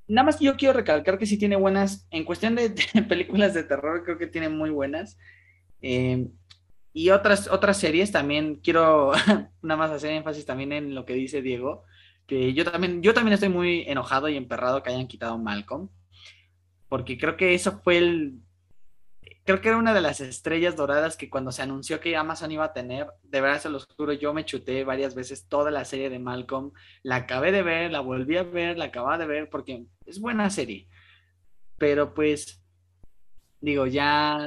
nada 0.08 0.26
más 0.26 0.40
yo 0.40 0.56
quiero 0.56 0.74
recalcar 0.74 1.18
que 1.18 1.26
sí 1.26 1.38
tiene 1.38 1.56
buenas, 1.56 2.08
en 2.12 2.26
cuestión 2.26 2.56
de, 2.56 2.70
películas 3.08 3.54
de 3.54 3.64
terror, 3.64 4.04
creo 4.04 4.18
que 4.18 4.28
tiene 4.28 4.50
muy 4.50 4.70
buenas. 4.70 5.18
Eh, 5.82 6.28
y 6.94 7.10
otras, 7.10 7.48
otras 7.48 7.78
series 7.78 8.12
también 8.12 8.58
quiero 8.64 9.12
nada 9.62 9.78
más 9.78 9.92
hacer 9.92 10.12
énfasis 10.12 10.46
también 10.46 10.72
en 10.72 10.96
lo 10.96 11.06
que 11.06 11.14
dice 11.14 11.42
Diego, 11.42 11.84
que 12.28 12.54
yo 12.54 12.70
también, 12.70 13.02
yo 13.02 13.14
también 13.14 13.34
estoy 13.34 13.50
muy 13.50 13.82
enojado 13.88 14.30
y 14.30 14.38
emperrado 14.38 14.84
que 14.84 14.92
hayan 14.92 15.08
quitado 15.08 15.38
Malcolm, 15.38 15.90
porque 16.88 17.18
creo 17.18 17.36
que 17.36 17.56
eso 17.56 17.82
fue 17.84 17.98
el, 17.98 18.40
creo 19.46 19.62
que 19.62 19.70
era 19.70 19.78
una 19.78 19.94
de 19.94 20.02
las 20.02 20.22
estrellas 20.22 20.76
doradas 20.76 21.18
que 21.18 21.30
cuando 21.30 21.52
se 21.52 21.62
anunció 21.62 22.00
que 22.00 22.16
Amazon 22.16 22.52
iba 22.52 22.66
a 22.66 22.74
tener, 22.74 23.08
de 23.24 23.42
verdad 23.42 23.62
se 23.62 23.70
los 23.70 23.86
juro, 23.98 24.14
yo 24.14 24.34
me 24.34 24.46
chuté 24.46 24.84
varias 24.84 25.16
veces 25.16 25.48
toda 25.48 25.72
la 25.72 25.86
serie 25.86 26.10
de 26.10 26.20
Malcolm, 26.20 26.72
la 27.04 27.18
acabé 27.18 27.52
de 27.52 27.64
ver, 27.64 27.92
la 27.92 28.00
volví 28.00 28.38
a 28.38 28.44
ver, 28.44 28.78
la 28.78 28.86
acababa 28.86 29.18
de 29.18 29.28
ver 29.28 29.50
porque 29.50 29.86
es 30.06 30.20
buena 30.20 30.50
serie, 30.50 30.88
pero 31.78 32.14
pues 32.14 32.62
digo, 33.60 33.88
ya 33.88 34.40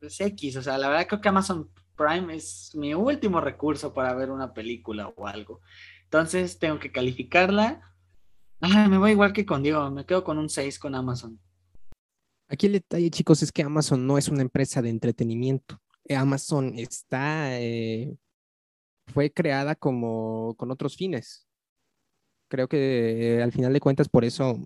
es 0.00 0.20
X, 0.20 0.56
o 0.56 0.62
sea, 0.62 0.78
la 0.78 0.88
verdad 0.88 1.06
creo 1.06 1.20
que 1.20 1.28
Amazon 1.28 1.70
Prime 1.96 2.34
es 2.34 2.74
mi 2.74 2.94
último 2.94 3.40
recurso 3.40 3.92
para 3.92 4.14
ver 4.14 4.30
una 4.30 4.54
película 4.54 5.08
o 5.08 5.26
algo. 5.26 5.60
Entonces 6.04 6.58
tengo 6.58 6.78
que 6.78 6.90
calificarla. 6.90 7.92
Ah, 8.62 8.88
me 8.88 8.96
voy 8.96 9.10
igual 9.12 9.34
que 9.34 9.44
con 9.44 9.62
Diego, 9.62 9.90
me 9.90 10.06
quedo 10.06 10.24
con 10.24 10.38
un 10.38 10.48
6 10.48 10.78
con 10.78 10.94
Amazon. 10.94 11.38
Aquí 12.50 12.66
el 12.66 12.72
detalle, 12.72 13.10
chicos, 13.10 13.44
es 13.44 13.52
que 13.52 13.62
Amazon 13.62 14.04
no 14.08 14.18
es 14.18 14.28
una 14.28 14.42
empresa 14.42 14.82
de 14.82 14.90
entretenimiento. 14.90 15.80
Eh, 16.04 16.16
Amazon 16.16 16.76
está, 16.78 17.60
eh, 17.60 18.16
fue 19.06 19.32
creada 19.32 19.76
como 19.76 20.56
con 20.56 20.72
otros 20.72 20.96
fines. 20.96 21.46
Creo 22.48 22.68
que 22.68 23.38
eh, 23.38 23.42
al 23.42 23.52
final 23.52 23.72
de 23.72 23.78
cuentas, 23.78 24.08
por 24.08 24.24
eso 24.24 24.58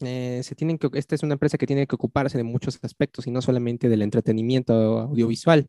se 0.00 0.54
tienen 0.56 0.78
que, 0.78 0.88
esta 0.94 1.14
es 1.14 1.22
una 1.22 1.34
empresa 1.34 1.58
que 1.58 1.66
tiene 1.66 1.86
que 1.86 1.94
ocuparse 1.94 2.38
de 2.38 2.44
muchos 2.44 2.78
aspectos 2.82 3.26
y 3.26 3.30
no 3.30 3.42
solamente 3.42 3.88
del 3.88 4.02
entretenimiento 4.02 4.72
audiovisual. 5.00 5.68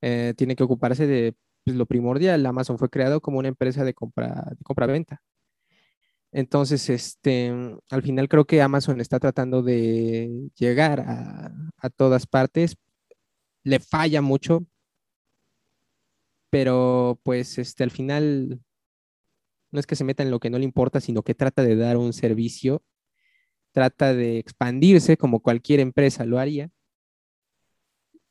tiene 0.00 0.56
que 0.56 0.62
ocuparse 0.62 1.06
de 1.06 1.34
pues, 1.64 1.76
lo 1.76 1.86
primordial. 1.86 2.46
Amazon 2.46 2.78
fue 2.78 2.90
creado 2.90 3.20
como 3.20 3.38
una 3.38 3.48
empresa 3.48 3.84
de 3.84 3.94
compra, 3.94 4.52
de 4.56 4.64
compra-venta. 4.64 5.22
Entonces, 6.36 6.90
este, 6.90 7.50
al 7.88 8.02
final 8.02 8.28
creo 8.28 8.44
que 8.44 8.60
Amazon 8.60 9.00
está 9.00 9.18
tratando 9.18 9.62
de 9.62 10.50
llegar 10.58 11.00
a, 11.00 11.88
todas 11.96 12.26
partes. 12.26 12.76
Le 13.64 13.80
falla 13.80 14.20
mucho, 14.20 14.66
pero 16.50 17.18
pues 17.22 17.56
este, 17.56 17.84
al 17.84 17.90
final 17.90 18.60
no 19.70 19.80
es 19.80 19.86
que 19.86 19.96
se 19.96 20.04
meta 20.04 20.22
en 20.22 20.30
lo 20.30 20.38
que 20.38 20.50
no 20.50 20.58
le 20.58 20.64
importa, 20.64 21.00
sino 21.00 21.22
que 21.22 21.34
trata 21.34 21.62
de 21.62 21.74
dar 21.74 21.96
un 21.96 22.12
servicio, 22.12 22.82
trata 23.72 24.12
de 24.12 24.38
expandirse 24.38 25.16
como 25.16 25.40
cualquier 25.40 25.80
empresa 25.80 26.26
lo 26.26 26.38
haría. 26.38 26.70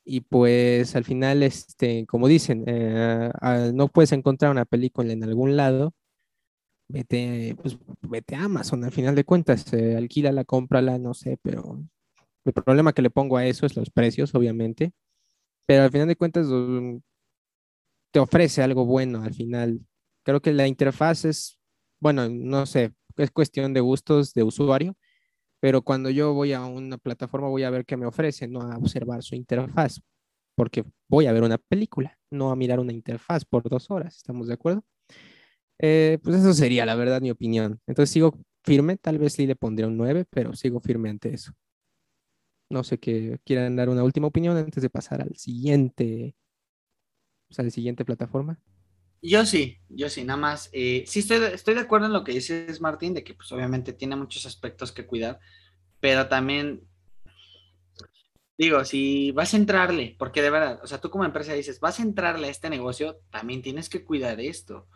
Y 0.04 0.22
pues 0.22 0.96
al 0.96 1.06
final, 1.06 1.42
este, 1.42 2.06
como 2.06 2.28
dicen, 2.28 2.66
eh, 2.68 3.32
ah, 3.42 3.72
no 3.74 3.88
puedes 3.88 4.12
encontrar 4.12 4.52
una 4.52 4.66
película 4.66 5.12
en 5.12 5.24
algún 5.24 5.58
lado 5.58 5.96
vete, 6.88 7.56
pues, 7.62 7.78
vete 8.02 8.36
a 8.36 8.44
Amazon, 8.46 8.84
al 8.84 8.92
final 8.92 9.16
de 9.16 9.24
cuentas, 9.24 9.72
eh, 9.74 9.96
alquílala, 9.98 10.46
cómprala, 10.46 10.98
no 10.98 11.14
sé, 11.14 11.38
pero 11.42 11.80
el 12.46 12.54
problema 12.54 12.94
que 12.94 13.02
le 13.02 13.10
pongo 13.10 13.38
a 13.38 13.46
eso 13.46 13.66
es 13.66 13.76
los 13.76 13.90
precios, 13.90 14.36
obviamente, 14.36 14.94
pero 15.66 15.84
al 15.84 15.92
final 15.92 16.08
de 16.08 16.16
cuentas 16.16 16.48
um, 16.48 17.02
te 18.12 18.20
ofrece 18.20 18.62
algo 18.62 18.86
bueno 18.86 19.24
al 19.24 19.34
final. 19.34 19.82
Creo 20.24 20.42
que 20.42 20.54
la 20.54 20.68
interfaz 20.68 21.26
es, 21.26 21.60
bueno, 22.00 22.30
no 22.30 22.66
sé, 22.66 22.94
es 23.18 23.32
cuestión 23.32 23.74
de 23.74 23.82
gustos 23.82 24.34
de 24.34 24.44
usuario, 24.44 24.96
pero 25.60 25.82
cuando 25.82 26.10
yo 26.10 26.34
voy 26.34 26.54
a 26.54 26.66
una 26.66 26.98
plataforma 26.98 27.48
voy 27.48 27.64
a 27.64 27.70
ver 27.70 27.86
qué 27.86 27.98
me 27.98 28.06
ofrece, 28.06 28.48
no 28.48 28.62
a 28.62 28.78
observar 28.78 29.24
su 29.24 29.36
interfaz, 29.36 30.02
porque 30.56 30.86
voy 31.10 31.26
a 31.26 31.34
ver 31.34 31.44
una 31.44 31.58
película, 31.58 32.18
no 32.32 32.52
a 32.52 32.56
mirar 32.56 32.80
una 32.80 32.94
interfaz 32.94 33.46
por 33.46 33.68
dos 33.68 33.90
horas, 33.90 34.18
¿estamos 34.18 34.48
de 34.48 34.54
acuerdo? 34.54 34.84
Eh, 35.80 36.20
pues 36.24 36.38
eso 36.38 36.54
sería, 36.54 36.86
la 36.86 36.96
verdad, 36.96 37.22
mi 37.22 37.32
opinión. 37.32 37.80
Entonces 37.88 38.12
sigo 38.12 38.40
firme, 38.64 38.98
tal 38.98 39.18
vez 39.20 39.34
sí 39.34 39.46
le 39.46 39.56
pondría 39.56 39.88
un 39.88 39.98
9, 39.98 40.26
pero 40.30 40.54
sigo 40.54 40.80
firme 40.80 41.10
ante 41.10 41.34
eso. 41.34 41.54
No 42.70 42.84
sé 42.84 42.98
que 42.98 43.40
quieran 43.46 43.76
dar 43.76 43.90
una 43.90 44.04
última 44.04 44.28
opinión 44.28 44.58
antes 44.58 44.82
de 44.82 44.90
pasar 44.90 45.22
al 45.22 45.36
siguiente, 45.36 46.36
o 47.50 47.54
sea, 47.54 47.64
la 47.66 47.72
siguiente 47.72 48.06
plataforma. 48.06 48.60
Yo 49.22 49.46
sí, 49.46 49.78
yo 49.90 50.10
sí, 50.10 50.24
nada 50.24 50.38
más. 50.38 50.70
Eh, 50.72 51.04
sí 51.08 51.20
estoy, 51.20 51.38
estoy 51.54 51.76
de 51.76 51.82
acuerdo 51.82 52.08
en 52.08 52.14
lo 52.14 52.24
que 52.24 52.34
dices, 52.34 52.82
Martín, 52.82 53.14
de 53.14 53.24
que 53.24 53.34
pues 53.34 53.52
obviamente 53.52 53.94
tiene 53.94 54.16
muchos 54.16 54.46
aspectos 54.46 54.92
que 54.92 55.06
cuidar, 55.06 55.40
pero 56.00 56.28
también 56.28 56.88
digo, 58.58 58.84
si 58.86 59.32
vas 59.32 59.54
a 59.54 59.58
entrarle, 59.58 60.16
porque 60.18 60.42
de 60.42 60.50
verdad, 60.50 60.80
o 60.84 60.88
sea, 60.88 61.00
tú 61.00 61.10
como 61.10 61.26
empresa 61.26 61.54
dices, 61.54 61.80
vas 61.80 62.00
a 62.00 62.04
entrarle 62.04 62.48
a 62.48 62.52
este 62.52 62.70
negocio, 62.70 63.20
también 63.30 63.62
tienes 63.62 63.90
que 63.90 64.04
cuidar 64.04 64.40
esto. 64.40 64.88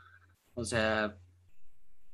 O 0.60 0.66
sea, 0.66 1.16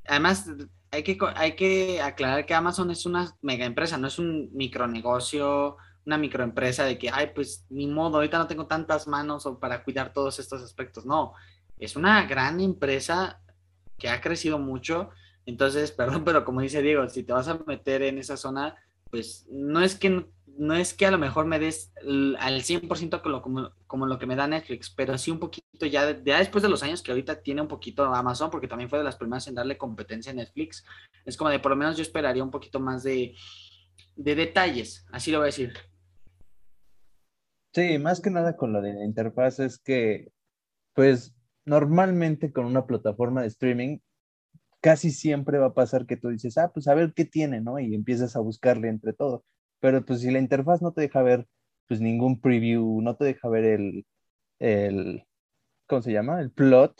además 0.08 0.50
hay 0.92 1.04
que, 1.04 1.18
hay 1.36 1.56
que 1.56 2.02
aclarar 2.02 2.46
que 2.46 2.54
Amazon 2.54 2.92
es 2.92 3.06
una 3.06 3.36
mega 3.42 3.66
empresa, 3.66 3.98
no 3.98 4.08
es 4.08 4.20
un 4.20 4.50
micronegocio, 4.54 5.78
una 6.06 6.18
microempresa 6.18 6.86
de 6.86 6.98
que, 6.98 7.10
ay, 7.10 7.32
pues 7.34 7.66
ni 7.70 7.88
modo, 7.88 8.18
ahorita 8.18 8.38
no 8.38 8.48
tengo 8.48 8.68
tantas 8.68 9.08
manos 9.08 9.50
para 9.60 9.84
cuidar 9.84 10.14
todos 10.14 10.40
estos 10.40 10.62
aspectos. 10.62 11.06
No, 11.06 11.34
es 11.80 11.96
una 11.96 12.26
gran 12.26 12.62
empresa 12.62 13.42
que 13.98 14.10
ha 14.10 14.22
crecido 14.22 14.60
mucho. 14.60 15.10
Entonces, 15.46 15.92
perdón, 15.92 16.24
pero 16.24 16.46
como 16.46 16.62
dice 16.62 16.82
Diego, 16.82 17.08
si 17.10 17.24
te 17.24 17.34
vas 17.34 17.48
a 17.48 17.60
meter 17.66 18.04
en 18.04 18.20
esa 18.20 18.38
zona, 18.38 18.76
pues 19.10 19.46
no 19.50 19.82
es 19.82 19.96
que 19.96 20.28
no 20.58 20.76
es 20.76 20.94
que 20.94 21.06
a 21.06 21.12
lo 21.12 21.18
mejor 21.18 21.46
me 21.46 21.60
des 21.60 21.92
al 22.40 22.62
100% 22.62 23.42
como, 23.42 23.72
como, 23.88 24.06
lo 24.06 24.18
que 24.18 24.26
me 24.26 24.36
da 24.36 24.48
Netflix, 24.48 24.90
pero 24.90 25.18
sí 25.18 25.32
un 25.32 25.40
poquito 25.40 25.86
ya, 25.86 26.14
después 26.14 26.62
de 26.62 26.70
los 26.70 26.84
años 26.84 27.02
que 27.02 27.12
ahorita 27.12 27.42
tiene 27.42 27.62
un 27.62 27.68
poquito 27.68 28.04
Amazon, 28.06 28.50
porque 28.50 28.68
también 28.68 28.90
fue 28.90 29.00
de 29.00 29.06
las 29.06 29.18
primeras 29.18 29.48
en 29.48 29.56
darle 29.56 29.78
competencia 29.78 30.32
a 30.32 30.36
Netflix, 30.36 30.86
es 31.26 31.36
como 31.38 31.50
de 31.50 31.60
por 31.60 31.72
lo 31.72 31.78
menos 31.78 31.98
yo 31.98 32.04
esperaría 32.04 32.44
un 32.44 32.52
poquito 32.52 32.80
más 32.80 33.04
de, 33.04 33.36
de 34.16 34.36
detalles, 34.36 35.06
así 35.12 35.32
lo 35.32 35.40
voy 35.40 35.46
a 35.46 35.48
decir. 35.48 35.74
Sí, 37.74 38.00
más 38.00 38.22
que 38.22 38.30
nada 38.30 38.56
con 38.56 38.72
lo 38.72 38.82
de 38.82 38.94
la 38.94 39.04
interfaz 39.04 39.60
es 39.60 39.78
que, 39.78 40.32
pues 40.94 41.36
normalmente 41.66 42.54
con 42.54 42.66
una 42.66 42.86
plataforma 42.86 43.42
de 43.42 43.48
streaming, 43.48 44.00
casi 44.80 45.12
siempre 45.12 45.58
va 45.58 45.68
a 45.68 45.74
pasar 45.74 46.06
que 46.06 46.16
tú 46.16 46.30
dices, 46.30 46.58
ah, 46.58 46.72
pues 46.74 46.88
a 46.88 46.94
ver 46.94 47.14
qué 47.14 47.26
tiene, 47.26 47.60
¿no? 47.60 47.80
Y 47.80 47.94
empiezas 47.94 48.36
a 48.36 48.40
buscarle 48.40 48.88
entre 48.88 49.12
todo 49.12 49.44
pero 49.80 50.06
pues 50.06 50.22
si 50.22 50.32
la 50.32 50.40
interfaz 50.40 50.82
no 50.82 50.94
te 50.94 51.02
deja 51.02 51.22
ver 51.22 51.48
pues 51.88 52.02
ningún 52.02 52.40
preview, 52.42 53.02
no 53.02 53.16
te 53.16 53.26
deja 53.26 53.48
ver 53.50 53.66
el, 53.66 54.06
el 54.60 55.26
¿cómo 55.88 56.02
se 56.02 56.12
llama? 56.12 56.42
El 56.42 56.52
plot, 56.52 57.00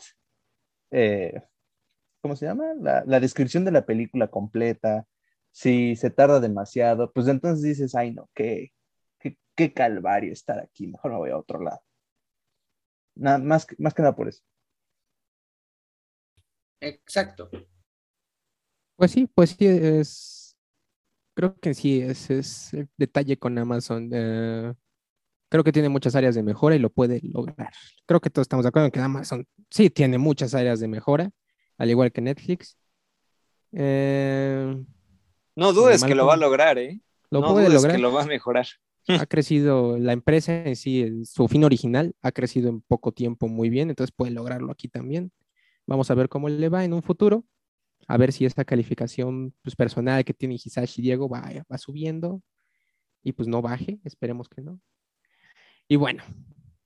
eh, 0.90 1.42
¿cómo 2.20 2.36
se 2.36 2.46
llama? 2.46 2.74
La, 2.80 3.20
descripción 3.20 3.64
de 3.64 3.72
la 3.72 3.86
película 3.86 4.28
completa, 4.28 5.06
si 5.52 5.96
se 5.96 6.10
tarda 6.10 6.40
demasiado, 6.40 7.12
pues 7.12 7.28
entonces 7.28 7.62
dices, 7.62 7.94
ay 7.94 8.12
no, 8.12 8.28
qué, 8.34 8.72
qué, 9.20 9.72
calvario 9.72 10.32
estar 10.32 10.58
aquí, 10.60 10.86
mejor 10.86 11.12
me 11.12 11.18
voy 11.18 11.30
a 11.30 11.38
otro 11.38 11.60
lado. 11.62 11.80
Nada, 13.14 13.38
más, 13.38 13.66
más 13.78 13.94
que 13.94 14.02
nada 14.02 14.14
por 14.14 14.28
eso. 14.28 14.42
Exacto. 16.80 17.48
Pues 18.96 19.10
sí, 19.10 19.26
pues 19.26 19.50
sí, 19.50 19.66
es, 19.66 20.45
Creo 21.36 21.54
que 21.60 21.74
sí, 21.74 22.00
ese 22.00 22.38
es 22.38 22.72
el 22.72 22.88
detalle 22.96 23.36
con 23.36 23.58
Amazon. 23.58 24.08
Eh, 24.10 24.72
creo 25.50 25.62
que 25.62 25.70
tiene 25.70 25.90
muchas 25.90 26.16
áreas 26.16 26.34
de 26.34 26.42
mejora 26.42 26.76
y 26.76 26.78
lo 26.78 26.88
puede 26.88 27.20
lograr. 27.22 27.74
Creo 28.06 28.20
que 28.20 28.30
todos 28.30 28.44
estamos 28.44 28.64
de 28.64 28.70
acuerdo 28.70 28.86
en 28.86 28.92
que 28.92 29.00
Amazon 29.00 29.46
sí 29.68 29.90
tiene 29.90 30.16
muchas 30.16 30.54
áreas 30.54 30.80
de 30.80 30.88
mejora, 30.88 31.30
al 31.76 31.90
igual 31.90 32.10
que 32.10 32.22
Netflix. 32.22 32.78
Eh, 33.72 34.82
no 35.56 35.72
dudes 35.74 36.04
que 36.04 36.14
lo 36.14 36.24
va 36.24 36.34
a 36.34 36.38
lograr, 36.38 36.78
¿eh? 36.78 37.02
Lo 37.30 37.42
puede 37.42 37.68
lograr. 37.68 37.96
que 37.96 38.00
lo 38.00 38.14
va 38.14 38.22
a 38.22 38.26
mejorar. 38.26 38.66
Ha 39.06 39.26
crecido 39.26 39.98
la 39.98 40.14
empresa 40.14 40.64
en 40.64 40.74
sí, 40.74 41.22
su 41.26 41.48
fin 41.48 41.64
original 41.64 42.14
ha 42.22 42.32
crecido 42.32 42.70
en 42.70 42.80
poco 42.80 43.12
tiempo 43.12 43.46
muy 43.46 43.68
bien, 43.68 43.90
entonces 43.90 44.10
puede 44.16 44.32
lograrlo 44.32 44.72
aquí 44.72 44.88
también. 44.88 45.30
Vamos 45.86 46.10
a 46.10 46.14
ver 46.14 46.30
cómo 46.30 46.48
le 46.48 46.70
va 46.70 46.82
en 46.82 46.94
un 46.94 47.02
futuro 47.02 47.44
a 48.06 48.16
ver 48.16 48.32
si 48.32 48.44
esta 48.44 48.64
calificación 48.64 49.54
pues, 49.62 49.74
personal 49.74 50.24
que 50.24 50.34
tiene 50.34 50.54
Hisashi 50.54 51.02
Diego 51.02 51.28
va, 51.28 51.50
va 51.70 51.78
subiendo 51.78 52.42
y 53.22 53.32
pues 53.32 53.48
no 53.48 53.62
baje, 53.62 53.98
esperemos 54.04 54.48
que 54.48 54.62
no. 54.62 54.80
Y 55.88 55.96
bueno, 55.96 56.22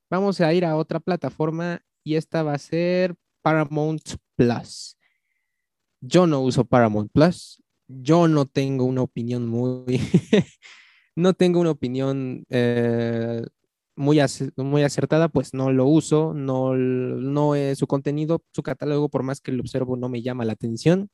vamos 0.09 0.41
a 0.41 0.53
ir 0.53 0.65
a 0.65 0.75
otra 0.75 0.99
plataforma 0.99 1.81
y 2.03 2.15
esta 2.15 2.43
va 2.43 2.53
a 2.53 2.59
ser 2.59 3.15
Paramount 3.41 4.15
Plus. 4.35 4.97
Yo 6.01 6.25
no 6.25 6.41
uso 6.41 6.65
Paramount 6.65 7.11
Plus, 7.11 7.63
yo 7.87 8.27
no 8.27 8.45
tengo 8.45 8.85
una 8.85 9.03
opinión 9.03 9.47
muy, 9.47 9.83
no 11.15 11.33
tengo 11.33 11.59
una 11.59 11.71
opinión 11.71 12.43
eh, 12.49 13.43
muy, 14.01 14.19
muy 14.57 14.83
acertada, 14.83 15.29
pues 15.29 15.53
no 15.53 15.71
lo 15.71 15.85
uso, 15.85 16.33
no, 16.33 16.75
no 16.75 17.55
es 17.55 17.77
su 17.77 17.87
contenido, 17.87 18.43
su 18.51 18.63
catálogo, 18.63 19.09
por 19.09 19.23
más 19.23 19.39
que 19.39 19.51
lo 19.51 19.61
observo, 19.61 19.95
no 19.95 20.09
me 20.09 20.21
llama 20.21 20.43
la 20.43 20.53
atención. 20.53 21.09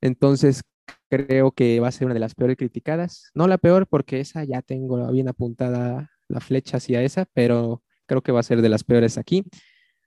Entonces, 0.00 0.62
creo 1.08 1.52
que 1.52 1.80
va 1.80 1.88
a 1.88 1.92
ser 1.92 2.06
una 2.06 2.14
de 2.14 2.20
las 2.20 2.34
peores 2.34 2.56
criticadas. 2.56 3.30
No 3.34 3.46
la 3.48 3.58
peor, 3.58 3.86
porque 3.88 4.20
esa 4.20 4.44
ya 4.44 4.62
tengo 4.62 5.10
bien 5.10 5.28
apuntada 5.28 6.10
la 6.28 6.40
flecha 6.40 6.76
hacia 6.76 7.02
esa, 7.02 7.26
pero 7.32 7.82
creo 8.06 8.22
que 8.22 8.32
va 8.32 8.40
a 8.40 8.44
ser 8.44 8.62
de 8.62 8.68
las 8.68 8.84
peores 8.84 9.18
aquí. 9.18 9.44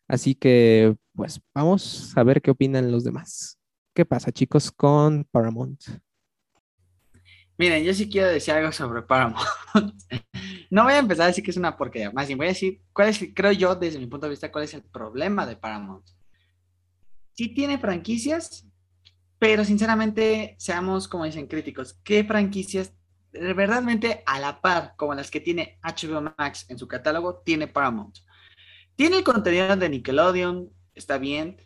Así 0.08 0.36
que, 0.36 0.96
pues, 1.14 1.42
vamos 1.54 2.16
a 2.16 2.24
ver 2.24 2.42
qué 2.42 2.52
opinan 2.52 2.92
los 2.92 3.04
demás. 3.04 3.58
¿Qué 3.96 4.06
pasa, 4.06 4.32
chicos, 4.32 4.72
con 4.72 5.24
Paramount? 5.32 5.82
Miren, 7.58 7.84
yo 7.84 7.94
sí 7.94 8.10
quiero 8.10 8.28
decir 8.28 8.54
algo 8.54 8.72
sobre 8.72 9.02
Paramount. 9.02 9.48
no 10.70 10.84
voy 10.84 10.94
a 10.94 11.00
empezar 11.00 11.26
a 11.26 11.28
decir 11.28 11.44
que 11.44 11.52
es 11.52 11.58
una 11.58 11.78
porquería, 11.78 12.12
más 12.12 12.28
bien 12.28 12.38
voy 12.38 12.48
a 12.48 12.50
decir 12.50 12.82
cuál 12.94 13.10
es, 13.10 13.20
creo 13.34 13.52
yo, 13.52 13.76
desde 13.76 14.00
mi 14.00 14.08
punto 14.08 14.26
de 14.26 14.32
vista, 14.32 14.52
cuál 14.52 14.64
es 14.64 14.74
el 14.74 14.84
problema 14.84 15.46
de 15.46 15.56
Paramount. 15.56 16.06
Sí 17.34 17.50
tiene 17.50 17.78
franquicias, 17.78 18.66
pero 19.40 19.66
sinceramente, 19.66 20.56
seamos 20.58 21.08
como 21.08 21.26
dicen 21.26 21.48
críticos, 21.48 22.00
¿qué 22.04 22.24
franquicias 22.24 22.94
verdaderamente 23.32 24.24
a 24.26 24.40
la 24.40 24.62
par 24.62 24.94
como 24.96 25.14
las 25.14 25.30
que 25.30 25.42
tiene 25.42 25.78
HBO 25.84 26.34
Max 26.38 26.66
en 26.70 26.78
su 26.78 26.88
catálogo 26.88 27.42
tiene 27.46 27.68
Paramount? 27.68 28.18
Tiene 28.96 29.18
el 29.18 29.24
contenido 29.24 29.76
de 29.76 29.90
Nickelodeon, 29.90 30.70
está 30.94 31.18
bien. 31.18 31.58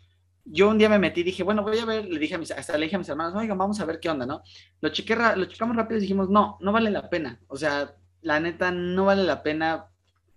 Yo 0.44 0.68
un 0.68 0.78
día 0.78 0.88
me 0.88 0.98
metí 0.98 1.20
y 1.20 1.24
dije, 1.24 1.44
bueno, 1.44 1.62
voy 1.62 1.78
a 1.78 1.84
ver, 1.84 2.06
le 2.06 2.18
dije 2.18 2.34
a 2.34 2.38
mis, 2.38 2.50
hasta 2.50 2.76
le 2.76 2.86
dije 2.86 2.96
a 2.96 2.98
mis 2.98 3.08
hermanos, 3.08 3.34
oigan, 3.36 3.56
vamos 3.56 3.78
a 3.78 3.84
ver 3.84 4.00
qué 4.00 4.10
onda, 4.10 4.26
¿no? 4.26 4.42
Lo, 4.80 4.88
chequé, 4.88 5.14
lo 5.14 5.44
checamos 5.44 5.76
rápido 5.76 5.98
y 5.98 6.02
dijimos, 6.02 6.28
no, 6.28 6.58
no 6.60 6.72
vale 6.72 6.90
la 6.90 7.08
pena. 7.08 7.40
O 7.46 7.56
sea, 7.56 7.94
la 8.22 8.40
neta, 8.40 8.70
no 8.70 9.06
vale 9.06 9.24
la 9.24 9.42
pena 9.42 9.86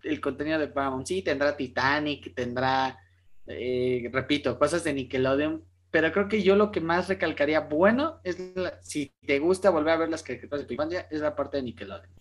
el 0.04 0.22
contenido 0.22 0.60
de 0.60 0.68
Paramount. 0.68 1.06
Sí, 1.06 1.22
tendrá 1.22 1.56
Titanic, 1.56 2.34
tendrá, 2.36 3.00
eh, 3.48 4.10
repito, 4.12 4.58
cosas 4.60 4.84
de 4.84 4.94
Nickelodeon, 4.94 5.64
pero 5.92 6.12
creo 6.12 6.28
que 6.28 6.42
yo 6.44 6.56
lo 6.56 6.72
que 6.72 6.82
más 6.82 7.08
recalcaría 7.08 7.62
bueno 7.62 8.20
es, 8.24 8.38
si 8.82 9.14
te 9.26 9.40
gusta 9.40 9.70
volver 9.70 9.94
a 9.94 9.98
ver 9.98 10.10
las 10.10 10.24
caricaturas 10.24 10.68
de 10.68 10.76
tu 10.76 10.82
es 10.84 11.22
la 11.22 11.36
parte 11.36 11.58
de 11.58 11.64
Nickelodeon. 11.64 12.14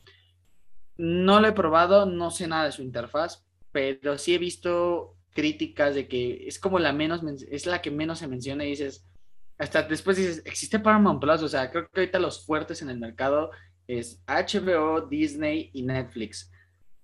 No 0.99 1.41
lo 1.41 1.49
he 1.49 1.53
probado, 1.53 2.07
no 2.07 2.31
sé 2.31 2.47
nada 2.47 2.67
de 2.67 2.73
su 2.73 2.83
interfaz, 2.83 3.45
pero 3.73 4.19
sí 4.19 4.35
he 4.35 4.39
visto 4.39 5.17
críticas 5.33 5.95
de 5.95 6.07
que 6.07 6.47
es 6.47 6.59
como 6.59 6.79
la 6.79 6.93
menos, 6.93 7.23
es 7.51 7.67
la 7.67 7.81
que 7.81 7.91
menos 7.91 8.19
se 8.19 8.29
menciona 8.29 8.65
y 8.65 8.71
dices, 8.71 9.07
hasta 9.59 9.83
después 9.85 10.17
dices, 10.17 10.43
existe 10.45 10.79
Paramount 10.79 11.21
Plus, 11.21 11.43
o 11.43 11.49
sea, 11.49 11.71
creo 11.71 11.89
que 11.89 12.01
ahorita 12.01 12.19
los 12.19 12.45
fuertes 12.45 12.83
en 12.83 12.91
el 12.91 12.99
mercado 12.99 13.51
es 13.87 14.23
HBO, 14.27 15.03
Disney 15.03 15.71
y 15.73 15.83
Netflix. 15.83 16.51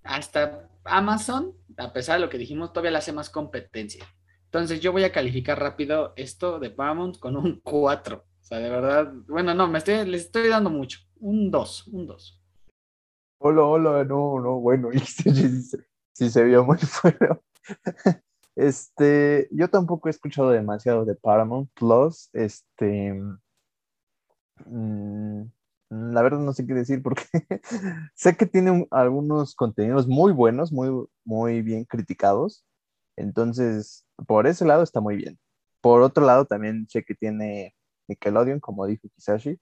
Hasta 0.03 0.69
Amazon, 0.83 1.53
a 1.77 1.93
pesar 1.93 2.15
de 2.19 2.25
lo 2.25 2.29
que 2.29 2.37
dijimos, 2.37 2.71
todavía 2.71 2.91
le 2.91 2.97
hace 2.97 3.13
más 3.13 3.29
competencia. 3.29 4.05
Entonces 4.45 4.79
yo 4.79 4.91
voy 4.91 5.03
a 5.03 5.11
calificar 5.11 5.59
rápido 5.59 6.13
esto 6.15 6.59
de 6.59 6.71
Paramount 6.71 7.19
con 7.19 7.37
un 7.37 7.59
4. 7.61 8.17
O 8.17 8.43
sea, 8.43 8.57
de 8.57 8.69
verdad, 8.69 9.13
bueno, 9.27 9.53
no, 9.53 9.67
me 9.67 9.77
estoy, 9.77 10.05
les 10.05 10.25
estoy 10.25 10.47
dando 10.47 10.69
mucho. 10.69 10.99
Un 11.19 11.51
2, 11.51 11.87
un 11.89 12.07
2. 12.07 12.41
Hola, 13.41 13.61
hola, 13.63 14.03
no, 14.03 14.39
no, 14.41 14.59
bueno, 14.59 14.89
sí 16.13 16.29
se 16.29 16.43
vio 16.43 16.65
muy 16.65 16.77
feo. 16.79 17.43
Este, 18.55 19.47
yo 19.51 19.69
tampoco 19.69 20.09
he 20.09 20.11
escuchado 20.11 20.49
demasiado 20.49 21.05
de 21.05 21.15
Paramount 21.15 21.69
Plus. 21.73 22.29
Este, 22.33 23.13
mm, 24.65 25.43
la 25.89 26.21
verdad 26.21 26.39
no 26.39 26.53
sé 26.53 26.67
qué 26.67 26.73
decir 26.73 27.01
porque 27.01 27.23
sé 28.15 28.37
que 28.37 28.45
tiene 28.45 28.87
algunos 28.91 29.55
contenidos 29.55 30.07
muy 30.07 30.31
buenos, 30.31 30.71
muy, 30.71 31.07
muy 31.25 31.61
bien 31.61 31.85
criticados. 31.85 32.65
Entonces, 33.17 34.05
por 34.27 34.47
ese 34.47 34.65
lado 34.65 34.83
está 34.83 35.01
muy 35.01 35.15
bien. 35.17 35.39
Por 35.81 36.01
otro 36.01 36.25
lado, 36.25 36.45
también 36.45 36.87
sé 36.89 37.03
que 37.03 37.15
tiene 37.15 37.75
Nickelodeon, 38.07 38.59
como 38.59 38.85
dijo 38.85 39.09
Kisashi, 39.15 39.59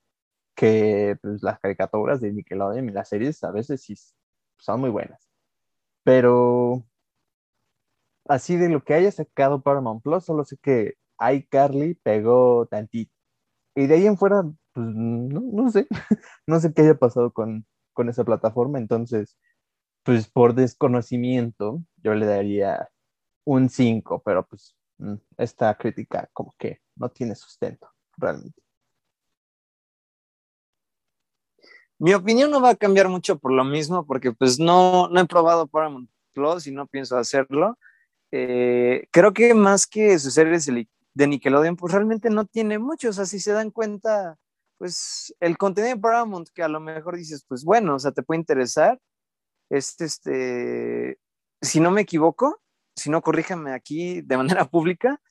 que 0.55 1.17
pues, 1.21 1.43
las 1.43 1.59
caricaturas 1.59 2.21
de 2.21 2.34
Nickelodeon 2.34 2.89
y 2.89 2.91
las 2.93 3.09
series 3.09 3.43
a 3.43 3.51
veces 3.51 3.82
sí 3.82 3.95
son 4.59 4.82
muy 4.82 4.89
buenas. 4.89 5.30
Pero 6.03 6.86
así 8.28 8.57
de 8.57 8.69
lo 8.69 8.84
que 8.84 8.93
haya 8.93 9.11
sacado 9.11 9.61
Paramount 9.61 10.03
Plus, 10.03 10.25
solo 10.25 10.43
sé 10.45 10.57
que 10.57 10.95
iCarly 11.19 11.95
pegó 11.95 12.65
tantito. 12.67 13.13
Y 13.75 13.88
de 13.88 13.95
ahí 13.95 14.07
en 14.07 14.17
fuera, 14.17 14.43
pues 14.78 14.89
no, 14.93 15.41
no 15.41 15.71
sé, 15.71 15.88
no 16.45 16.59
sé 16.59 16.71
qué 16.71 16.84
haya 16.84 16.93
pasado 16.93 17.32
con, 17.32 17.65
con 17.93 18.09
esa 18.09 18.23
plataforma. 18.23 18.78
Entonces, 18.78 19.36
pues 20.03 20.30
por 20.30 20.53
desconocimiento, 20.53 21.82
yo 22.03 22.13
le 22.13 22.28
daría 22.28 22.88
un 23.43 23.69
5, 23.69 24.21
pero 24.23 24.45
pues 24.45 24.75
mm, 24.99 25.15
esta 25.38 25.75
crítica 25.75 26.30
como 26.32 26.53
que 26.59 26.80
no 26.95 27.09
tiene 27.09 27.34
sustento 27.34 27.89
realmente. 28.17 28.61
Mi 31.97 32.13
opinión 32.13 32.51
no 32.51 32.61
va 32.61 32.69
a 32.69 32.75
cambiar 32.75 33.09
mucho 33.09 33.39
por 33.39 33.53
lo 33.53 33.63
mismo, 33.63 34.05
porque 34.05 34.32
pues 34.32 34.59
no, 34.59 35.07
no 35.09 35.19
he 35.19 35.25
probado 35.25 35.65
Paramount 35.65 36.07
Plus 36.34 36.67
y 36.67 36.71
no 36.71 36.86
pienso 36.86 37.17
hacerlo. 37.17 37.80
Eh, 38.32 39.07
creo 39.09 39.34
que 39.34 39.55
más 39.55 39.88
que 39.88 40.19
sus 40.19 40.36
series 40.36 40.67
de 40.67 41.28
Nickelodeon, 41.28 41.78
pues 41.78 41.93
realmente 41.93 42.30
no 42.30 42.45
tiene 42.45 42.78
mucho, 42.78 43.09
o 43.09 43.13
sea, 43.13 43.25
si 43.25 43.39
se 43.39 43.53
dan 43.53 43.71
cuenta, 43.71 44.38
pues 44.78 45.34
el 45.39 45.57
contenido 45.57 45.95
de 45.95 46.01
Paramount, 46.01 46.49
que 46.53 46.63
a 46.63 46.67
lo 46.67 46.80
mejor 46.80 47.17
dices, 47.17 47.45
pues 47.47 47.63
bueno, 47.63 47.95
o 47.95 47.99
sea, 47.99 48.11
te 48.11 48.23
puede 48.23 48.39
interesar, 48.39 48.99
este, 49.69 50.05
este, 50.05 51.19
si 51.61 51.80
no 51.80 51.91
me 51.91 52.01
equivoco, 52.01 52.61
si 52.95 53.09
no 53.09 53.21
corríjame 53.21 53.73
aquí 53.73 54.21
de 54.21 54.38
manera 54.38 54.65
pública, 54.65 55.21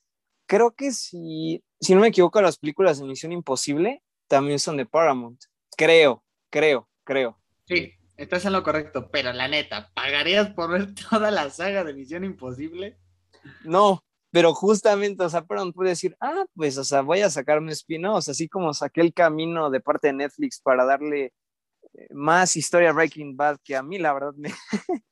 creo 0.46 0.74
que 0.74 0.92
si, 0.92 1.64
si 1.80 1.94
no 1.94 2.00
me 2.00 2.08
equivoco, 2.08 2.40
las 2.40 2.58
películas 2.58 2.98
de 2.98 3.06
Misión 3.06 3.32
Imposible 3.32 4.02
también 4.28 4.58
son 4.58 4.76
de 4.76 4.86
Paramount, 4.86 5.40
creo, 5.76 6.24
creo, 6.50 6.88
creo. 7.04 7.38
Sí, 7.66 7.92
estás 8.16 8.44
en 8.44 8.52
lo 8.52 8.62
correcto, 8.62 9.10
pero 9.10 9.32
la 9.32 9.48
neta, 9.48 9.92
¿pagarías 9.94 10.50
por 10.50 10.70
ver 10.70 10.94
toda 11.10 11.30
la 11.30 11.50
saga 11.50 11.84
de 11.84 11.94
Misión 11.94 12.24
Imposible? 12.24 12.98
No, 13.64 14.04
pero 14.36 14.52
justamente, 14.52 15.24
o 15.24 15.30
sea, 15.30 15.46
perdón, 15.46 15.72
puede 15.72 15.88
decir, 15.88 16.14
ah, 16.20 16.44
pues, 16.54 16.76
o 16.76 16.84
sea, 16.84 17.00
voy 17.00 17.22
a 17.22 17.30
sacar 17.30 17.58
un 17.58 17.70
spin-off, 17.70 18.28
así 18.28 18.50
como 18.50 18.74
saqué 18.74 19.00
el 19.00 19.14
camino 19.14 19.70
de 19.70 19.80
parte 19.80 20.08
de 20.08 20.12
Netflix 20.12 20.60
para 20.60 20.84
darle 20.84 21.32
eh, 21.94 22.06
más 22.10 22.54
historia 22.54 22.90
a 22.90 22.92
Breaking 22.92 23.34
Bad, 23.34 23.56
que 23.64 23.74
a 23.74 23.82
mí 23.82 23.98
la 23.98 24.12
verdad 24.12 24.34
me, 24.36 24.50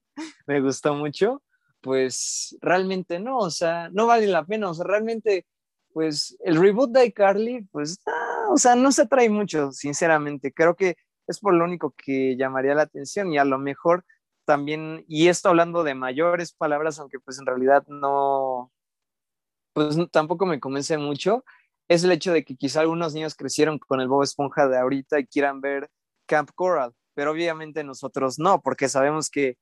me 0.47 0.61
gustó 0.61 0.95
mucho, 0.95 1.43
pues 1.81 2.55
realmente 2.61 3.19
no, 3.19 3.39
o 3.39 3.51
sea, 3.51 3.89
no 3.95 4.07
vale 4.07 4.27
la 4.27 4.45
pena, 4.45 4.69
o 4.69 4.75
sea, 4.75 4.85
realmente, 4.85 5.47
pues 5.95 6.37
el 6.45 6.57
reboot 6.61 6.91
de 6.91 7.07
iCarly, 7.07 7.63
pues, 7.73 7.97
ah, 8.07 8.49
o 8.51 8.59
sea, 8.59 8.75
no 8.75 8.93
se 8.93 9.07
trae 9.07 9.31
mucho, 9.31 9.73
sinceramente, 9.73 10.53
creo 10.53 10.77
que 10.77 10.97
es 11.27 11.41
por 11.41 11.55
lo 11.55 11.65
único 11.65 11.95
que 11.97 12.37
llamaría 12.37 12.75
la 12.75 12.83
atención 12.83 13.33
y 13.33 13.39
a 13.39 13.47
lo 13.47 13.59
mejor 13.59 14.05
también, 14.45 15.03
y 15.09 15.29
esto 15.29 15.49
hablando 15.49 15.83
de 15.83 15.95
mayores 15.95 16.53
palabras, 16.53 16.99
aunque 16.99 17.21
pues 17.21 17.39
en 17.39 17.47
realidad 17.47 17.87
no, 17.87 18.71
pues 19.75 19.97
tampoco 20.11 20.47
me 20.47 20.61
convence 20.61 20.97
mucho, 20.97 21.45
es 21.89 22.05
el 22.05 22.13
hecho 22.13 22.33
de 22.33 22.45
que 22.45 22.57
quizá 22.57 22.81
algunos 22.81 23.13
niños 23.13 23.35
crecieron 23.35 23.79
con 23.79 24.01
el 24.01 24.09
Bob 24.09 24.23
Esponja 24.23 24.69
de 24.69 24.79
ahorita 24.79 25.21
y 25.21 25.27
quieran 25.27 25.61
ver 25.61 25.91
Camp 26.27 26.51
Coral, 26.55 26.95
pero 27.15 27.33
obviamente 27.33 27.85
nosotros 27.85 28.39
no, 28.39 28.63
porque 28.63 28.89
sabemos 28.89 29.29
que 29.29 29.59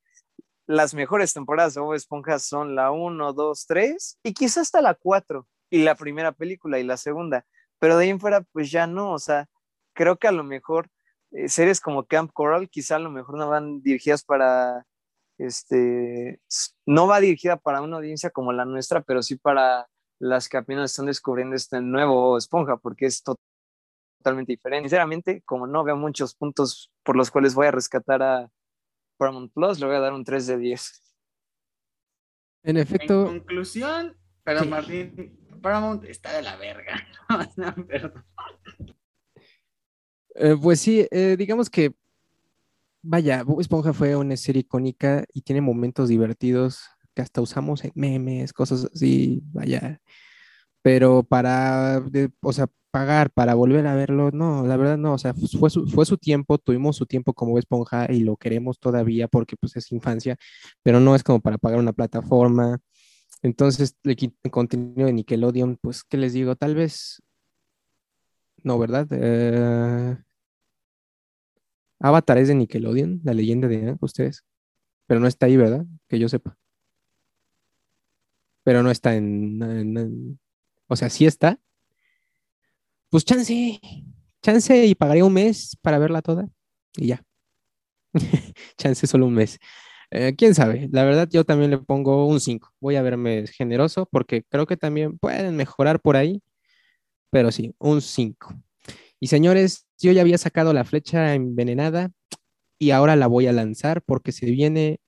las 0.67 0.95
mejores 0.95 1.33
temporadas 1.33 1.75
de 1.75 1.81
Bob 1.81 1.95
Esponja 1.95 2.39
son 2.39 2.77
la 2.77 2.93
1, 2.93 3.33
2, 3.33 3.67
3 3.67 4.19
y 4.23 4.35
quizá 4.35 4.61
hasta 4.61 4.81
la 4.81 4.95
4 4.95 5.49
y 5.71 5.83
la 5.83 5.97
primera 5.97 6.33
película 6.33 6.79
y 6.79 6.85
la 6.85 6.97
segunda, 6.97 7.45
pero 7.79 7.97
de 7.97 8.05
ahí 8.05 8.11
en 8.11 8.21
fuera 8.21 8.43
pues 8.53 8.71
ya 8.71 8.87
no, 8.87 9.13
o 9.13 9.19
sea, 9.19 9.47
creo 9.95 10.19
que 10.19 10.29
a 10.29 10.33
lo 10.33 10.45
mejor 10.45 10.89
eh, 11.33 11.49
series 11.49 11.81
como 11.81 12.05
Camp 12.07 12.33
Coral 12.33 12.69
quizá 12.69 12.97
a 12.97 13.01
lo 13.01 13.11
mejor 13.11 13.39
no 13.39 13.49
van 13.49 13.83
dirigidas 13.83 14.23
para, 14.25 14.85
este, 15.39 16.41
no 16.87 17.07
va 17.07 17.21
dirigida 17.21 17.57
para 17.57 17.83
una 17.83 17.97
audiencia 17.97 18.31
como 18.31 18.53
la 18.53 18.65
nuestra, 18.65 19.03
pero 19.03 19.23
sí 19.23 19.37
para 19.37 19.89
las 20.23 20.49
que 20.49 20.57
apenas 20.57 20.93
están 20.93 21.07
descubriendo 21.07 21.57
este 21.57 21.81
nuevo 21.81 22.39
esponja, 22.39 22.77
porque 22.77 23.07
es 23.07 23.25
totalmente 23.25 24.53
diferente. 24.53 24.89
Sinceramente, 24.89 25.43
como 25.43 25.67
no 25.67 25.83
veo 25.83 25.97
muchos 25.97 26.37
puntos 26.37 26.93
por 27.03 27.17
los 27.17 27.29
cuales 27.33 27.55
voy 27.57 27.67
a 27.67 27.73
rescatar 27.73 28.23
a 28.23 28.49
Paramount 29.17 29.53
Plus, 29.53 29.81
le 29.81 29.87
voy 29.87 29.97
a 29.97 30.01
dar 30.01 30.13
un 30.13 30.23
3 30.23 30.47
de 30.47 30.59
10. 30.59 31.17
En 32.63 32.77
efecto. 32.77 33.27
En 33.27 33.41
conclusión, 33.41 34.17
pero 34.45 34.65
Martín, 34.65 35.41
Paramount 35.61 36.05
está 36.05 36.33
de 36.35 36.43
la 36.43 36.55
verga. 36.57 37.05
Perdón. 37.89 38.25
Eh, 40.37 40.57
pues 40.63 40.81
sí, 40.81 41.05
eh, 41.11 41.35
digamos 41.37 41.69
que, 41.69 41.97
vaya, 43.03 43.43
Bob 43.43 43.61
Esponja 43.61 43.93
fue 43.93 44.15
una 44.15 44.37
serie 44.37 44.61
icónica 44.61 45.25
y 45.33 45.43
tiene 45.43 45.61
momentos 45.61 46.09
divertidos 46.09 46.92
que 47.15 47.23
hasta 47.23 47.41
usamos 47.41 47.85
en 47.85 47.93
memes, 47.95 48.53
cosas 48.53 48.89
así, 48.95 49.43
vaya. 49.53 50.01
Pero 50.83 51.23
para, 51.25 52.03
o 52.43 52.53
sea, 52.53 52.69
pagar 52.91 53.31
para 53.31 53.55
volver 53.55 53.87
a 53.87 53.95
verlo, 53.95 54.31
no, 54.33 54.67
la 54.67 54.77
verdad 54.77 54.99
no, 54.99 55.15
o 55.15 55.19
sea, 55.19 55.35
fue 55.35 55.71
su, 55.71 55.87
fue 55.89 56.07
su 56.07 56.19
tiempo, 56.19 56.59
tuvimos 56.59 56.97
su 56.97 57.07
tiempo 57.07 57.35
como 57.35 57.59
Esponja 57.59 58.07
y 58.13 58.21
lo 58.21 58.37
queremos 58.37 58.79
todavía 58.79 59.29
porque 59.29 59.57
pues 59.57 59.77
es 59.77 59.93
infancia, 59.93 60.37
pero 60.83 61.01
no 61.01 61.15
es 61.15 61.23
como 61.25 61.41
para 61.41 61.59
pagar 61.59 61.79
una 61.81 61.93
plataforma. 61.93 62.79
Entonces, 63.43 63.97
el 64.05 64.35
contenido 64.51 65.07
de 65.07 65.13
Nickelodeon, 65.15 65.79
pues, 65.81 66.05
¿qué 66.05 66.17
les 66.17 66.33
digo? 66.33 66.57
Tal 66.57 66.75
vez 66.77 67.23
no, 68.65 68.79
¿verdad? 68.79 69.07
Eh, 69.11 70.17
Avatar 72.01 72.39
es 72.39 72.49
de 72.49 72.55
Nickelodeon, 72.55 73.21
la 73.25 73.35
leyenda 73.35 73.69
de 73.69 73.97
ustedes. 74.01 74.45
Pero 75.07 75.21
no 75.21 75.27
está 75.27 75.47
ahí, 75.47 75.57
¿verdad? 75.57 75.85
Que 76.09 76.19
yo 76.19 76.29
sepa. 76.29 76.57
Pero 78.65 78.83
no 78.83 78.91
está 78.91 79.15
en, 79.17 80.39
O 80.87 80.97
sea, 80.97 81.11
sí 81.11 81.27
está. 81.27 81.59
Pues 83.11 83.25
chance. 83.25 83.81
Chance 84.43 84.87
y 84.87 84.95
pagaría 84.95 85.25
un 85.25 85.33
mes 85.33 85.77
para 85.83 85.99
verla 85.99 86.23
toda. 86.23 86.49
Y 86.97 87.09
ya. 87.09 87.23
Chance 88.77 89.07
solo 89.07 89.27
un 89.27 89.35
mes. 89.35 89.59
Eh, 90.11 90.35
quién 90.37 90.55
sabe, 90.55 90.91
la 90.93 91.05
verdad 91.05 91.27
yo 91.31 91.43
también 91.45 91.71
le 91.71 91.79
pongo 91.79 92.27
un 92.27 92.39
5. 92.39 92.75
Voy 92.81 92.97
a 92.97 93.03
verme 93.03 93.47
generoso 93.47 94.07
porque 94.11 94.45
creo 94.45 94.67
que 94.67 94.77
también 94.77 95.19
pueden 95.19 95.57
mejorar 95.57 96.01
por 96.01 96.17
ahí, 96.17 96.43
pero 97.31 97.51
sí, 97.53 97.75
un 97.79 98.03
5. 98.03 98.55
Y 99.21 99.29
señores, 99.29 99.87
yo 99.99 100.13
ya 100.13 100.23
había 100.23 100.39
sacado 100.39 100.75
la 100.75 100.85
flecha 100.85 101.35
envenenada 101.35 102.11
y 102.79 102.91
ahora 102.91 103.17
la 103.17 103.27
voy 103.27 103.47
a 103.47 103.53
lanzar 103.53 104.03
porque 104.03 104.33
se 104.33 104.47
viene 104.47 105.01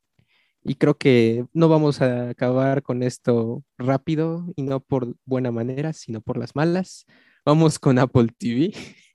y 0.65 0.77
creo 0.77 0.97
que 0.97 1.47
no 1.53 1.69
vamos 1.69 2.01
a 2.01 2.31
acabar 2.31 2.83
con 2.83 3.03
esto 3.03 3.62
rápido 3.79 4.47
y 4.57 4.62
no 4.62 4.81
por 4.81 5.15
buena 5.25 5.53
manera, 5.53 5.93
sino 5.93 6.21
por 6.21 6.39
las 6.39 6.57
malas. 6.57 7.07
Vamos 7.45 7.79
con 7.79 7.99
Apple 7.99 8.29
TV. 8.39 8.73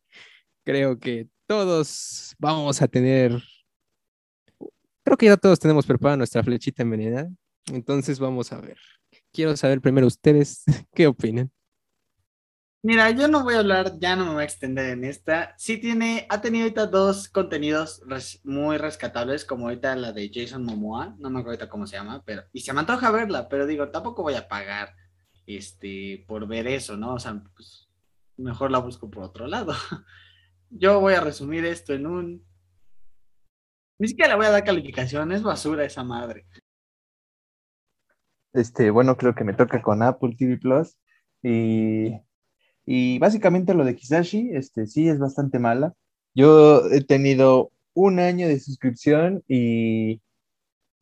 creo 0.64 1.00
que 1.00 1.28
todos 1.48 2.36
vamos 2.40 2.82
a 2.82 2.88
tener 2.88 3.42
Creo 5.10 5.18
que 5.18 5.26
ya 5.26 5.38
todos 5.38 5.58
tenemos 5.58 5.88
preparada 5.88 6.18
nuestra 6.18 6.44
flechita 6.44 6.84
envenenada. 6.84 7.32
Entonces 7.74 8.20
vamos 8.20 8.54
a 8.54 8.62
ver. 8.62 8.78
Quiero 9.34 9.58
saber 9.58 9.82
primero 9.82 10.06
ustedes 10.06 10.64
qué 10.94 11.08
opinan. 11.08 11.52
Mira, 12.82 13.12
yo 13.12 13.28
no 13.28 13.44
voy 13.44 13.56
a 13.56 13.60
hablar, 13.60 14.00
ya 14.00 14.16
no 14.16 14.26
me 14.26 14.34
voy 14.34 14.42
a 14.42 14.46
extender 14.46 14.86
en 14.86 15.04
esta. 15.04 15.54
Sí 15.58 15.78
tiene, 15.78 16.26
ha 16.30 16.40
tenido 16.40 16.64
ahorita 16.64 16.88
dos 16.88 17.28
contenidos 17.28 18.02
muy 18.46 18.78
rescatables, 18.78 19.44
como 19.44 19.66
ahorita 19.66 19.96
la 19.98 20.14
de 20.14 20.32
Jason 20.34 20.64
Momoa, 20.64 21.16
no 21.20 21.30
me 21.30 21.40
acuerdo 21.40 21.60
ahorita 21.60 21.70
cómo 21.70 21.88
se 21.88 21.98
llama, 21.98 22.24
pero, 22.26 22.44
y 22.54 22.62
se 22.62 22.72
me 22.72 22.80
antoja 22.80 23.12
verla, 23.12 23.50
pero 23.50 23.68
digo, 23.68 23.90
tampoco 23.90 24.24
voy 24.24 24.36
a 24.36 24.48
pagar, 24.48 24.96
este, 25.46 26.24
por 26.28 26.48
ver 26.48 26.68
eso, 26.68 26.96
¿no? 26.96 27.16
O 27.16 27.20
sea, 27.20 27.42
pues, 27.54 27.90
mejor 28.38 28.72
la 28.72 28.80
busco 28.80 29.12
por 29.12 29.24
otro 29.24 29.48
lado. 29.48 29.74
Yo 30.70 31.02
voy 31.02 31.16
a 31.16 31.22
resumir 31.22 31.66
esto 31.66 31.94
en 31.94 32.08
un 32.08 32.50
ni 34.00 34.08
siquiera 34.08 34.30
le 34.30 34.36
voy 34.38 34.46
a 34.46 34.52
dar 34.52 34.64
calificación, 34.64 35.34
es 35.34 35.44
basura 35.44 35.84
esa 35.84 36.06
madre. 36.06 36.46
Este, 38.54 38.90
bueno, 38.92 39.18
creo 39.18 39.36
que 39.36 39.44
me 39.44 39.54
toca 39.54 39.82
con 39.82 40.02
Apple 40.02 40.36
TV 40.38 40.58
Plus. 40.58 40.98
Y, 41.44 42.18
y 42.92 43.20
básicamente 43.20 43.76
lo 43.76 43.86
de 43.86 43.96
Kisashi, 43.96 44.50
este, 44.52 44.88
sí 44.88 45.08
es 45.08 45.20
bastante 45.20 45.60
mala. 45.60 45.94
Yo 46.34 46.88
he 46.90 47.04
tenido 47.04 47.72
un 47.94 48.18
año 48.18 48.48
de 48.48 48.60
suscripción 48.60 49.44
y, 49.48 50.24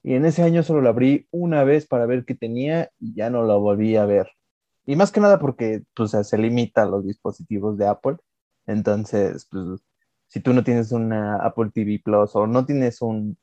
y 0.03 0.15
en 0.15 0.25
ese 0.25 0.43
año 0.43 0.63
solo 0.63 0.81
lo 0.81 0.89
abrí 0.89 1.29
una 1.31 1.63
vez 1.63 1.87
para 1.87 2.05
ver 2.05 2.25
qué 2.25 2.35
tenía 2.35 2.91
y 2.99 3.15
ya 3.15 3.29
no 3.29 3.43
lo 3.43 3.61
volví 3.61 3.95
a 3.95 4.05
ver. 4.05 4.27
Y 4.85 4.97
más 4.97 5.13
que 5.13 5.21
nada 5.21 5.39
porque 5.39 5.83
pues, 5.95 6.11
se 6.11 6.37
limita 6.37 6.83
a 6.83 6.87
los 6.87 7.05
dispositivos 7.05 7.77
de 7.77 7.87
Apple. 7.87 8.17
Entonces, 8.65 9.47
pues 9.49 9.79
si 10.27 10.41
tú 10.41 10.51
no 10.51 10.65
tienes 10.65 10.91
una 10.91 11.37
Apple 11.37 11.71
TV 11.73 12.01
Plus 12.03 12.35
o 12.35 12.47
no 12.47 12.65
tienes 12.65 13.01
un, 13.01 13.37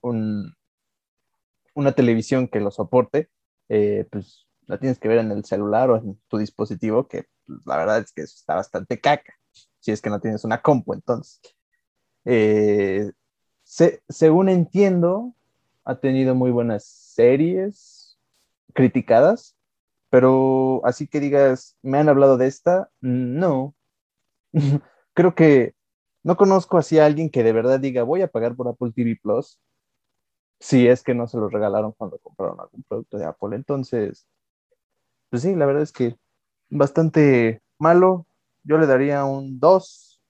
una 1.74 1.92
televisión 1.92 2.48
que 2.48 2.60
lo 2.60 2.70
soporte, 2.70 3.30
eh, 3.70 4.06
pues 4.10 4.46
la 4.66 4.76
tienes 4.78 4.98
que 4.98 5.08
ver 5.08 5.16
en 5.16 5.32
el 5.32 5.46
celular 5.46 5.88
o 5.88 5.96
en 5.96 6.20
tu 6.28 6.36
dispositivo, 6.36 7.08
que 7.08 7.24
pues, 7.46 7.60
la 7.66 7.76
verdad 7.76 7.98
es 7.98 8.12
que 8.12 8.22
está 8.22 8.54
bastante 8.56 9.00
caca, 9.00 9.34
si 9.80 9.92
es 9.92 10.00
que 10.00 10.10
no 10.10 10.20
tienes 10.20 10.44
una 10.44 10.62
compu, 10.62 10.94
entonces. 10.94 11.40
Eh, 12.24 13.12
según 14.08 14.48
entiendo, 14.48 15.34
ha 15.84 15.96
tenido 16.00 16.34
muy 16.34 16.50
buenas 16.50 16.84
series 16.84 18.18
criticadas, 18.74 19.56
pero 20.10 20.80
así 20.84 21.06
que 21.08 21.20
digas, 21.20 21.76
¿me 21.82 21.98
han 21.98 22.08
hablado 22.08 22.36
de 22.36 22.46
esta? 22.46 22.90
No. 23.00 23.74
Creo 25.14 25.34
que 25.34 25.74
no 26.22 26.36
conozco 26.36 26.78
así 26.78 26.98
a 26.98 27.06
alguien 27.06 27.30
que 27.30 27.42
de 27.42 27.52
verdad 27.52 27.80
diga, 27.80 28.02
voy 28.02 28.22
a 28.22 28.28
pagar 28.28 28.56
por 28.56 28.68
Apple 28.68 28.92
TV 28.94 29.18
Plus, 29.22 29.60
si 30.60 30.88
es 30.88 31.02
que 31.02 31.14
no 31.14 31.26
se 31.26 31.36
lo 31.36 31.48
regalaron 31.48 31.92
cuando 31.92 32.18
compraron 32.18 32.60
algún 32.60 32.82
producto 32.84 33.18
de 33.18 33.26
Apple. 33.26 33.56
Entonces, 33.56 34.26
pues 35.30 35.42
sí, 35.42 35.54
la 35.54 35.66
verdad 35.66 35.82
es 35.82 35.92
que 35.92 36.16
bastante 36.68 37.62
malo. 37.78 38.26
Yo 38.62 38.78
le 38.78 38.86
daría 38.86 39.24
un 39.24 39.58
2. 39.58 40.20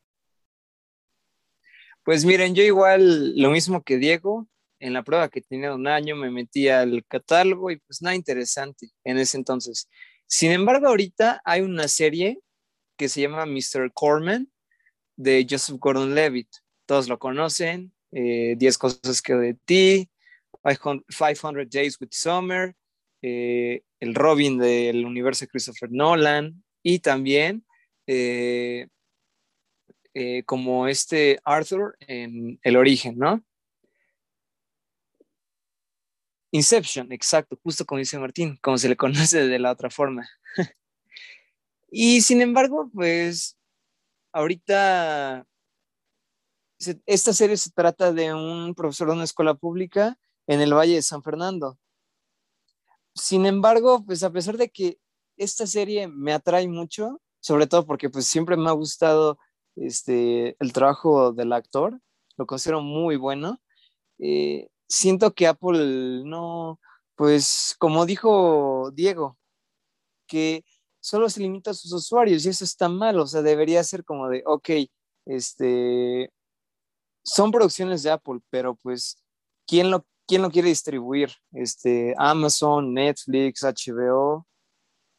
Pues 2.05 2.24
miren, 2.24 2.55
yo 2.55 2.62
igual 2.62 3.37
lo 3.37 3.51
mismo 3.51 3.82
que 3.82 3.97
Diego, 3.97 4.47
en 4.78 4.93
la 4.93 5.03
prueba 5.03 5.28
que 5.28 5.41
tenía 5.41 5.74
un 5.74 5.87
año 5.87 6.16
me 6.16 6.30
metí 6.30 6.68
al 6.68 7.05
catálogo 7.07 7.70
y 7.70 7.78
pues 7.78 8.03
nada 8.03 8.14
interesante 8.14 8.91
en 9.05 9.18
ese 9.18 9.39
entonces. 9.39 9.89
Sin 10.26 10.51
embargo, 10.51 10.89
ahorita 10.89 11.41
hay 11.45 11.62
una 11.62 11.89
serie 11.89 12.41
que 12.97 13.09
se 13.09 13.22
llama 13.22 13.47
Mr. 13.47 13.91
Corman, 13.93 14.51
de 15.16 15.47
Joseph 15.49 15.78
Gordon-Levitt. 15.78 16.49
Todos 16.87 17.09
lo 17.09 17.18
conocen. 17.18 17.93
Eh, 18.12 18.55
10 18.57 18.78
cosas 18.78 19.20
que 19.20 19.35
de 19.35 19.55
ti, 19.55 20.09
500 20.62 21.68
Days 21.68 22.01
with 22.01 22.11
Summer, 22.12 22.74
eh, 23.27 23.81
el 24.01 24.14
Robin 24.14 24.59
del 24.59 25.07
universo 25.07 25.47
de 25.47 25.49
Christopher 25.49 25.91
Nolan 25.91 26.62
y 26.83 26.99
también 26.99 27.64
eh, 28.07 28.89
eh, 30.12 30.43
como 30.45 30.89
este 30.89 31.39
Arthur 31.43 31.97
en 32.01 32.61
El 32.62 32.77
Origen, 32.77 33.16
¿no? 33.16 33.43
Inception, 36.51 37.11
exacto, 37.12 37.59
justo 37.62 37.87
como 37.87 37.99
dice 37.99 38.18
Martín, 38.18 38.59
como 38.61 38.77
se 38.77 38.91
le 38.91 38.97
conoce 38.97 39.49
de 39.49 39.59
la 39.59 39.72
otra 39.72 39.89
forma. 39.89 40.29
y 41.91 42.20
sin 42.20 42.43
embargo, 42.43 42.91
pues 42.93 43.57
ahorita 44.33 45.47
esta 47.07 47.33
serie 47.33 47.57
se 47.57 47.70
trata 47.70 48.12
de 48.12 48.35
un 48.35 48.75
profesor 48.75 49.09
de 49.09 49.14
una 49.14 49.25
escuela 49.25 49.55
pública 49.55 50.18
en 50.47 50.61
el 50.61 50.75
Valle 50.75 50.97
de 50.97 51.03
San 51.03 51.22
Fernando. 51.22 51.79
Sin 53.15 53.47
embargo, 53.47 54.05
pues 54.05 54.23
a 54.23 54.31
pesar 54.31 54.57
de 54.57 54.71
que 54.71 54.99
esta 55.37 55.67
serie 55.67 56.09
me 56.09 56.33
atrae 56.33 56.69
mucho, 56.69 57.21
sobre 57.41 57.67
todo 57.67 57.87
porque 57.87 58.11
pues 58.11 58.27
siempre 58.27 58.57
me 58.57 58.69
ha 58.69 58.73
gustado 58.73 59.39
este, 59.77 60.57
el 60.61 60.73
trabajo 60.73 61.33
del 61.33 61.53
actor, 61.53 62.01
lo 62.37 62.47
considero 62.47 62.81
muy 62.81 63.17
bueno, 63.17 63.61
eh, 64.19 64.69
siento 64.89 65.35
que 65.35 65.47
Apple 65.47 66.23
no, 66.25 66.81
pues 67.17 67.75
como 67.79 68.07
dijo 68.07 68.91
Diego, 68.93 69.39
que 70.27 70.65
solo 71.01 71.29
se 71.29 71.41
limita 71.41 71.71
a 71.71 71.75
sus 71.75 71.93
usuarios 71.93 72.45
y 72.45 72.49
eso 72.49 72.65
está 72.65 72.89
mal, 72.89 73.19
o 73.21 73.27
sea, 73.27 73.43
debería 73.43 73.85
ser 73.85 74.05
como 74.05 74.29
de, 74.29 74.43
ok, 74.47 74.71
este, 75.27 76.33
son 77.25 77.51
producciones 77.51 78.03
de 78.03 78.11
Apple, 78.11 78.41
pero 78.51 78.77
pues, 78.77 79.23
¿quién 79.67 79.91
lo, 79.91 80.07
quién 80.27 80.43
lo 80.43 80.51
quiere 80.51 80.68
distribuir? 80.68 81.31
Este, 81.53 82.14
Amazon, 82.18 82.95
Netflix, 82.95 83.62
HBO, 83.62 84.47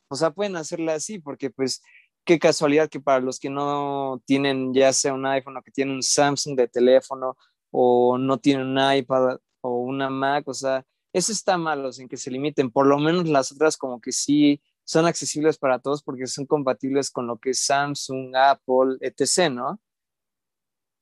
o 0.10 0.16
sea, 0.16 0.32
pueden 0.32 0.56
hacerla 0.56 0.95
así, 0.95 1.20
porque 1.20 1.49
pues, 1.49 1.82
qué 2.26 2.39
casualidad 2.39 2.89
que 2.89 2.99
para 2.99 3.20
los 3.20 3.39
que 3.39 3.49
no 3.49 4.22
tienen 4.26 4.74
ya 4.74 4.93
sea 4.93 5.14
un 5.14 5.26
iPhone 5.26 5.58
o 5.58 5.62
que 5.62 5.72
tienen 5.72 5.95
un 5.95 6.03
Samsung 6.03 6.56
de 6.58 6.68
teléfono 6.68 7.38
o 7.72 8.18
no 8.18 8.38
tienen 8.38 8.68
un 8.68 8.93
iPad 8.93 9.38
o 9.62 9.80
una 9.80 10.10
Mac, 10.10 10.47
o 10.47 10.53
sea, 10.53 10.86
eso 11.14 11.32
está 11.32 11.58
malo, 11.58 11.89
en 11.97 12.10
que 12.10 12.18
se 12.18 12.30
limiten, 12.32 12.72
por 12.72 12.88
lo 12.88 12.99
menos 12.99 13.28
las 13.28 13.51
otras 13.51 13.78
como 13.78 14.01
que 14.01 14.12
sí 14.12 14.62
son 14.84 15.06
accesibles 15.06 15.58
para 15.58 15.80
todos 15.80 16.03
porque 16.03 16.28
son 16.28 16.45
compatibles 16.45 17.10
con 17.10 17.28
lo 17.28 17.38
que 17.38 17.51
es 17.51 17.66
Samsung, 17.66 18.36
Apple, 18.36 18.97
etc., 19.01 19.49
¿no? 19.51 19.80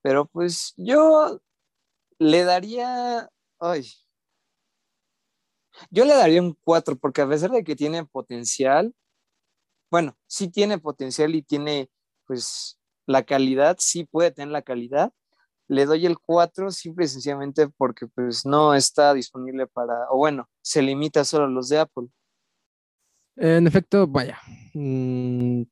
Pero 0.01 0.25
pues 0.25 0.73
yo 0.77 1.41
le 2.19 2.43
daría, 2.43 3.29
ay, 3.63 3.87
yo 5.89 6.05
le 6.05 6.13
daría 6.13 6.41
un 6.41 6.55
4 6.63 6.97
porque 6.97 7.21
a 7.21 7.29
pesar 7.29 7.51
de 7.51 7.63
que 7.63 7.75
tiene 7.75 8.05
potencial, 8.05 8.93
bueno, 9.89 10.17
sí 10.27 10.49
tiene 10.49 10.77
potencial 10.77 11.33
y 11.35 11.41
tiene 11.41 11.89
pues 12.25 12.79
la 13.05 13.23
calidad, 13.23 13.77
sí 13.79 14.05
puede 14.05 14.31
tener 14.31 14.49
la 14.49 14.61
calidad, 14.61 15.13
le 15.67 15.85
doy 15.85 16.05
el 16.05 16.19
4 16.19 16.71
simple 16.71 17.05
y 17.05 17.07
sencillamente 17.07 17.69
porque 17.69 18.07
pues 18.07 18.45
no 18.45 18.73
está 18.73 19.13
disponible 19.13 19.67
para, 19.67 20.09
o 20.09 20.17
bueno, 20.17 20.49
se 20.61 20.81
limita 20.81 21.23
solo 21.23 21.45
a 21.45 21.49
los 21.49 21.69
de 21.69 21.79
Apple. 21.79 22.07
En 23.35 23.65
efecto, 23.65 24.05
vaya, 24.07 24.39
mm, 24.73 25.63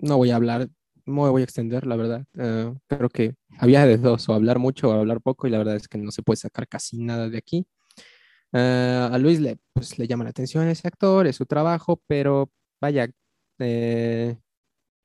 no 0.00 0.16
voy 0.16 0.30
a 0.30 0.36
hablar, 0.36 0.68
me 1.06 1.30
voy 1.30 1.42
a 1.42 1.44
extender, 1.44 1.86
la 1.86 1.96
verdad. 1.96 2.24
Eh, 2.38 2.74
creo 2.86 3.08
que 3.08 3.34
había 3.58 3.86
de 3.86 3.98
dos, 3.98 4.28
o 4.28 4.34
hablar 4.34 4.58
mucho 4.58 4.88
o 4.90 4.92
hablar 4.92 5.20
poco, 5.20 5.46
y 5.46 5.50
la 5.50 5.58
verdad 5.58 5.76
es 5.76 5.88
que 5.88 5.98
no 5.98 6.10
se 6.10 6.22
puede 6.22 6.36
sacar 6.38 6.68
casi 6.68 6.98
nada 6.98 7.28
de 7.28 7.38
aquí. 7.38 7.66
Eh, 8.52 9.08
a 9.12 9.18
Luis 9.18 9.40
le, 9.40 9.58
pues, 9.72 9.98
le 9.98 10.06
llama 10.06 10.24
la 10.24 10.30
atención 10.30 10.68
ese 10.68 10.88
actor, 10.88 11.26
es 11.26 11.36
su 11.36 11.46
trabajo, 11.46 12.02
pero 12.06 12.50
vaya, 12.80 13.08
eh, 13.58 14.36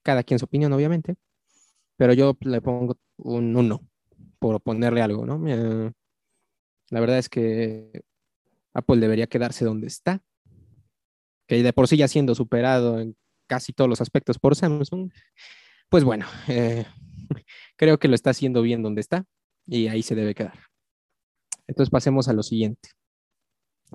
cada 0.03 0.23
quien 0.23 0.39
su 0.39 0.45
opinión, 0.45 0.73
obviamente. 0.73 1.15
Pero 1.97 2.13
yo 2.13 2.37
le 2.41 2.61
pongo 2.61 2.97
un 3.17 3.55
uno 3.55 3.81
por 4.39 4.61
ponerle 4.61 5.01
algo, 5.01 5.25
¿no? 5.25 5.37
la 6.91 6.99
verdad 6.99 7.19
es 7.19 7.29
que 7.29 8.03
Apple 8.73 8.97
debería 8.97 9.27
quedarse 9.27 9.65
donde 9.65 9.87
está 9.87 10.23
que 11.49 11.63
de 11.63 11.73
por 11.73 11.87
sí 11.87 11.97
ya 11.97 12.07
siendo 12.07 12.35
superado 12.35 13.01
en 13.01 13.17
casi 13.47 13.73
todos 13.73 13.89
los 13.89 14.01
aspectos 14.01 14.37
por 14.37 14.55
Samsung, 14.55 15.11
pues 15.89 16.03
bueno, 16.03 16.25
eh, 16.47 16.85
creo 17.75 17.99
que 17.99 18.07
lo 18.07 18.15
está 18.15 18.29
haciendo 18.29 18.61
bien 18.61 18.83
donde 18.83 19.01
está 19.01 19.25
y 19.65 19.87
ahí 19.87 20.03
se 20.03 20.15
debe 20.15 20.35
quedar. 20.35 20.59
Entonces 21.67 21.89
pasemos 21.91 22.27
a 22.27 22.33
lo 22.33 22.43
siguiente, 22.43 22.89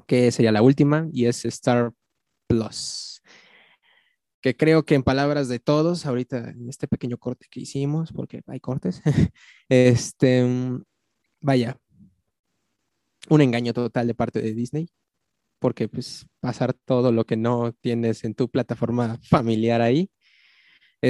que 0.07 0.31
sería 0.31 0.53
la 0.53 0.63
última 0.63 1.09
y 1.13 1.27
es 1.27 1.45
Star 1.45 1.93
Plus. 2.47 3.23
Que 4.41 4.57
creo 4.57 4.85
que 4.85 4.95
en 4.95 5.03
palabras 5.03 5.49
de 5.49 5.59
todos, 5.59 6.05
ahorita 6.05 6.51
en 6.51 6.69
este 6.69 6.87
pequeño 6.87 7.17
corte 7.17 7.47
que 7.51 7.61
hicimos, 7.61 8.13
porque 8.13 8.43
hay 8.47 8.61
cortes, 8.61 9.03
este, 9.69 10.45
vaya, 11.41 11.79
un 13.29 13.41
engaño 13.41 13.73
total 13.73 14.07
de 14.07 14.15
parte 14.15 14.43
de 14.43 14.53
Disney, 14.53 14.91
porque 15.59 15.89
pues 15.89 16.27
pasar 16.41 16.75
todo 16.75 17.11
lo 17.11 17.25
que 17.25 17.37
no 17.37 17.73
tienes 17.73 18.25
en 18.25 18.35
tu 18.35 18.51
plataforma 18.51 19.19
familiar 19.23 19.81
ahí 19.81 20.11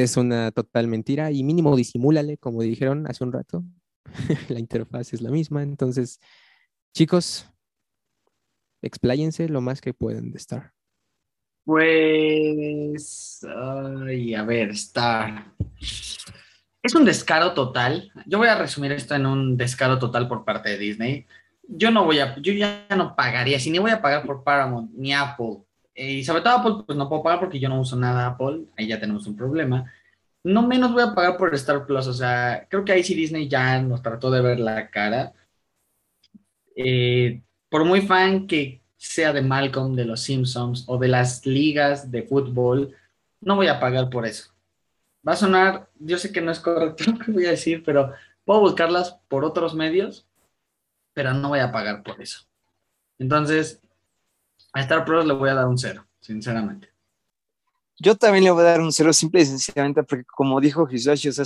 es 0.02 0.16
una 0.16 0.50
total 0.50 0.88
mentira 0.88 1.30
y 1.30 1.44
mínimo 1.44 1.76
disimúlale, 1.76 2.36
como 2.36 2.62
dijeron 2.62 3.06
hace 3.06 3.22
un 3.22 3.32
rato. 3.32 3.62
la 4.48 4.58
interfaz 4.58 5.12
es 5.12 5.20
la 5.20 5.30
misma, 5.30 5.62
entonces, 5.62 6.18
chicos, 6.92 7.48
expláyense 8.82 9.48
lo 9.48 9.60
más 9.60 9.80
que 9.80 9.94
pueden 9.94 10.32
de 10.32 10.38
Star. 10.38 10.72
Pues, 11.64 13.46
ay, 13.46 14.34
a 14.34 14.42
ver, 14.42 14.70
Star. 14.70 15.54
Es 16.82 16.94
un 16.94 17.04
descaro 17.04 17.54
total. 17.54 18.10
Yo 18.26 18.38
voy 18.38 18.48
a 18.48 18.58
resumir 18.58 18.90
esto 18.90 19.14
en 19.14 19.26
un 19.26 19.56
descaro 19.56 20.00
total 20.00 20.26
por 20.26 20.44
parte 20.44 20.70
de 20.70 20.78
Disney. 20.78 21.26
Yo 21.68 21.92
no 21.92 22.04
voy 22.04 22.18
a, 22.18 22.36
yo 22.42 22.52
ya 22.52 22.84
no 22.96 23.14
pagaría, 23.14 23.60
si 23.60 23.70
ni 23.70 23.78
voy 23.78 23.92
a 23.92 24.02
pagar 24.02 24.26
por 24.26 24.42
Paramount 24.42 24.90
ni 24.92 25.14
Apple. 25.14 25.63
Eh, 25.94 26.14
y 26.14 26.24
sobre 26.24 26.42
todo 26.42 26.54
Apple, 26.54 26.84
pues 26.86 26.98
no 26.98 27.08
puedo 27.08 27.22
pagar 27.22 27.40
porque 27.40 27.60
yo 27.60 27.68
no 27.68 27.80
uso 27.80 27.96
nada 27.96 28.26
Apple. 28.26 28.66
Ahí 28.76 28.88
ya 28.88 29.00
tenemos 29.00 29.26
un 29.26 29.36
problema. 29.36 29.92
No 30.42 30.62
menos 30.66 30.92
voy 30.92 31.02
a 31.02 31.14
pagar 31.14 31.36
por 31.36 31.54
Star 31.54 31.86
Plus. 31.86 32.06
O 32.06 32.12
sea, 32.12 32.66
creo 32.68 32.84
que 32.84 32.92
ahí 32.92 33.02
sí 33.04 33.14
Disney 33.14 33.48
ya 33.48 33.80
nos 33.80 34.02
trató 34.02 34.30
de 34.30 34.42
ver 34.42 34.60
la 34.60 34.90
cara. 34.90 35.32
Eh, 36.76 37.42
por 37.68 37.84
muy 37.84 38.02
fan 38.02 38.46
que 38.46 38.82
sea 38.96 39.32
de 39.32 39.42
Malcolm, 39.42 39.94
de 39.94 40.04
los 40.04 40.22
Simpsons 40.22 40.84
o 40.86 40.98
de 40.98 41.08
las 41.08 41.44
ligas 41.46 42.10
de 42.10 42.22
fútbol, 42.22 42.94
no 43.40 43.56
voy 43.56 43.68
a 43.68 43.80
pagar 43.80 44.10
por 44.10 44.26
eso. 44.26 44.52
Va 45.26 45.32
a 45.32 45.36
sonar, 45.36 45.90
yo 45.98 46.18
sé 46.18 46.32
que 46.32 46.40
no 46.40 46.50
es 46.50 46.60
correcto 46.60 47.04
lo 47.12 47.18
que 47.18 47.32
voy 47.32 47.46
a 47.46 47.50
decir, 47.50 47.82
pero 47.84 48.12
puedo 48.44 48.60
buscarlas 48.60 49.18
por 49.28 49.44
otros 49.44 49.74
medios, 49.74 50.26
pero 51.12 51.32
no 51.34 51.50
voy 51.50 51.60
a 51.60 51.72
pagar 51.72 52.02
por 52.02 52.20
eso. 52.20 52.46
Entonces, 53.18 53.80
a 54.74 54.80
Star 54.80 55.04
Plus 55.04 55.24
le 55.24 55.32
voy 55.32 55.48
a 55.48 55.54
dar 55.54 55.66
un 55.66 55.78
cero, 55.78 56.04
sinceramente. 56.20 56.88
Yo 57.98 58.16
también 58.16 58.44
le 58.44 58.50
voy 58.50 58.62
a 58.62 58.70
dar 58.70 58.80
un 58.80 58.92
cero 58.92 59.12
simple 59.12 59.40
y 59.40 59.46
sencillamente 59.46 60.02
porque, 60.02 60.24
como 60.24 60.60
dijo 60.60 60.88
Hisashi, 60.90 61.28
o 61.28 61.32
sea, 61.32 61.44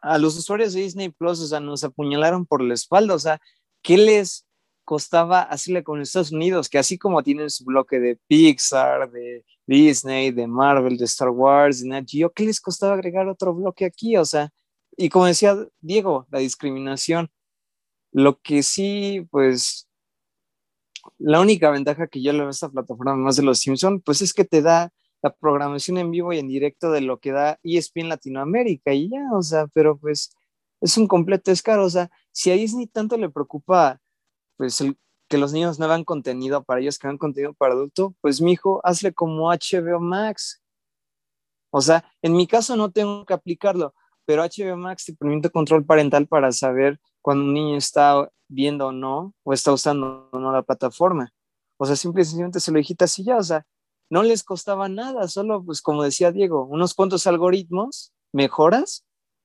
a 0.00 0.18
los 0.18 0.36
usuarios 0.36 0.72
de 0.72 0.80
Disney 0.80 1.10
Plus, 1.10 1.40
o 1.40 1.46
sea, 1.46 1.60
nos 1.60 1.84
apuñalaron 1.84 2.46
por 2.46 2.62
la 2.62 2.74
espalda, 2.74 3.14
o 3.14 3.18
sea, 3.18 3.40
¿qué 3.82 3.98
les 3.98 4.46
costaba 4.84 5.42
hacerle 5.42 5.84
con 5.84 6.00
Estados 6.00 6.32
Unidos? 6.32 6.68
Que 6.68 6.78
así 6.78 6.96
como 6.96 7.22
tienen 7.22 7.50
su 7.50 7.64
bloque 7.64 8.00
de 8.00 8.18
Pixar, 8.26 9.10
de 9.10 9.44
Disney, 9.66 10.30
de 10.30 10.46
Marvel, 10.46 10.96
de 10.96 11.04
Star 11.04 11.28
Wars, 11.28 11.82
de 11.82 11.88
Nat 11.88 12.06
Geo, 12.08 12.32
¿qué 12.32 12.46
les 12.46 12.60
costaba 12.60 12.94
agregar 12.94 13.28
otro 13.28 13.54
bloque 13.54 13.84
aquí? 13.84 14.16
O 14.16 14.24
sea, 14.24 14.50
y 14.96 15.10
como 15.10 15.26
decía 15.26 15.56
Diego, 15.80 16.26
la 16.30 16.38
discriminación. 16.38 17.30
Lo 18.12 18.40
que 18.40 18.62
sí, 18.62 19.26
pues, 19.30 19.88
la 21.18 21.40
única 21.40 21.70
ventaja 21.70 22.06
que 22.06 22.22
yo 22.22 22.32
le 22.32 22.38
veo 22.38 22.48
a 22.48 22.50
esta 22.50 22.68
plataforma, 22.68 23.16
más 23.16 23.36
de 23.36 23.42
los 23.42 23.58
Simpsons, 23.60 24.02
pues 24.04 24.22
es 24.22 24.32
que 24.32 24.44
te 24.44 24.62
da 24.62 24.92
la 25.22 25.34
programación 25.34 25.98
en 25.98 26.10
vivo 26.10 26.32
y 26.32 26.38
en 26.38 26.48
directo 26.48 26.90
de 26.90 27.00
lo 27.00 27.18
que 27.18 27.32
da 27.32 27.58
ESPN 27.62 28.08
Latinoamérica 28.08 28.92
y 28.92 29.08
ya, 29.08 29.22
o 29.32 29.42
sea, 29.42 29.66
pero 29.68 29.96
pues 29.96 30.34
es 30.80 30.96
un 30.98 31.06
completo 31.06 31.52
escaro, 31.52 31.84
o 31.84 31.90
sea, 31.90 32.10
si 32.32 32.50
a 32.50 32.54
Disney 32.54 32.88
tanto 32.88 33.16
le 33.16 33.30
preocupa, 33.30 34.00
pues 34.56 34.82
que 35.28 35.38
los 35.38 35.52
niños 35.52 35.78
no 35.78 35.88
vean 35.88 36.04
contenido 36.04 36.64
para 36.64 36.80
ellos, 36.80 36.98
que 36.98 37.06
vean 37.06 37.18
contenido 37.18 37.54
para 37.54 37.74
adulto, 37.74 38.14
pues 38.20 38.40
mi 38.40 38.52
hijo, 38.52 38.80
hazle 38.84 39.14
como 39.14 39.50
HBO 39.50 40.00
Max. 40.00 40.62
O 41.70 41.80
sea, 41.80 42.04
en 42.20 42.34
mi 42.34 42.46
caso 42.46 42.76
no 42.76 42.90
tengo 42.90 43.24
que 43.24 43.32
aplicarlo, 43.32 43.94
pero 44.26 44.42
HBO 44.42 44.76
Max 44.76 45.06
te 45.06 45.14
permite 45.14 45.50
control 45.50 45.86
parental 45.86 46.26
para 46.26 46.52
saber 46.52 47.00
cuando 47.22 47.44
un 47.44 47.54
niño 47.54 47.76
está 47.76 48.28
viendo 48.48 48.88
o 48.88 48.92
no, 48.92 49.34
o 49.44 49.52
está 49.52 49.72
usando 49.72 50.28
o 50.32 50.38
no 50.38 50.52
la 50.52 50.62
plataforma. 50.62 51.32
O 51.78 51.86
sea, 51.86 51.96
simplemente 51.96 52.60
se 52.60 52.70
lo 52.70 52.78
dijiste 52.78 53.04
así 53.04 53.24
ya, 53.24 53.36
o 53.38 53.42
sea, 53.42 53.66
no 54.10 54.22
les 54.22 54.44
costaba 54.44 54.88
nada, 54.88 55.26
solo 55.28 55.64
pues 55.64 55.80
como 55.80 56.02
decía 56.02 56.32
Diego, 56.32 56.66
unos 56.66 56.94
cuantos 56.94 57.26
algoritmos, 57.26 58.12
mejoras 58.32 59.04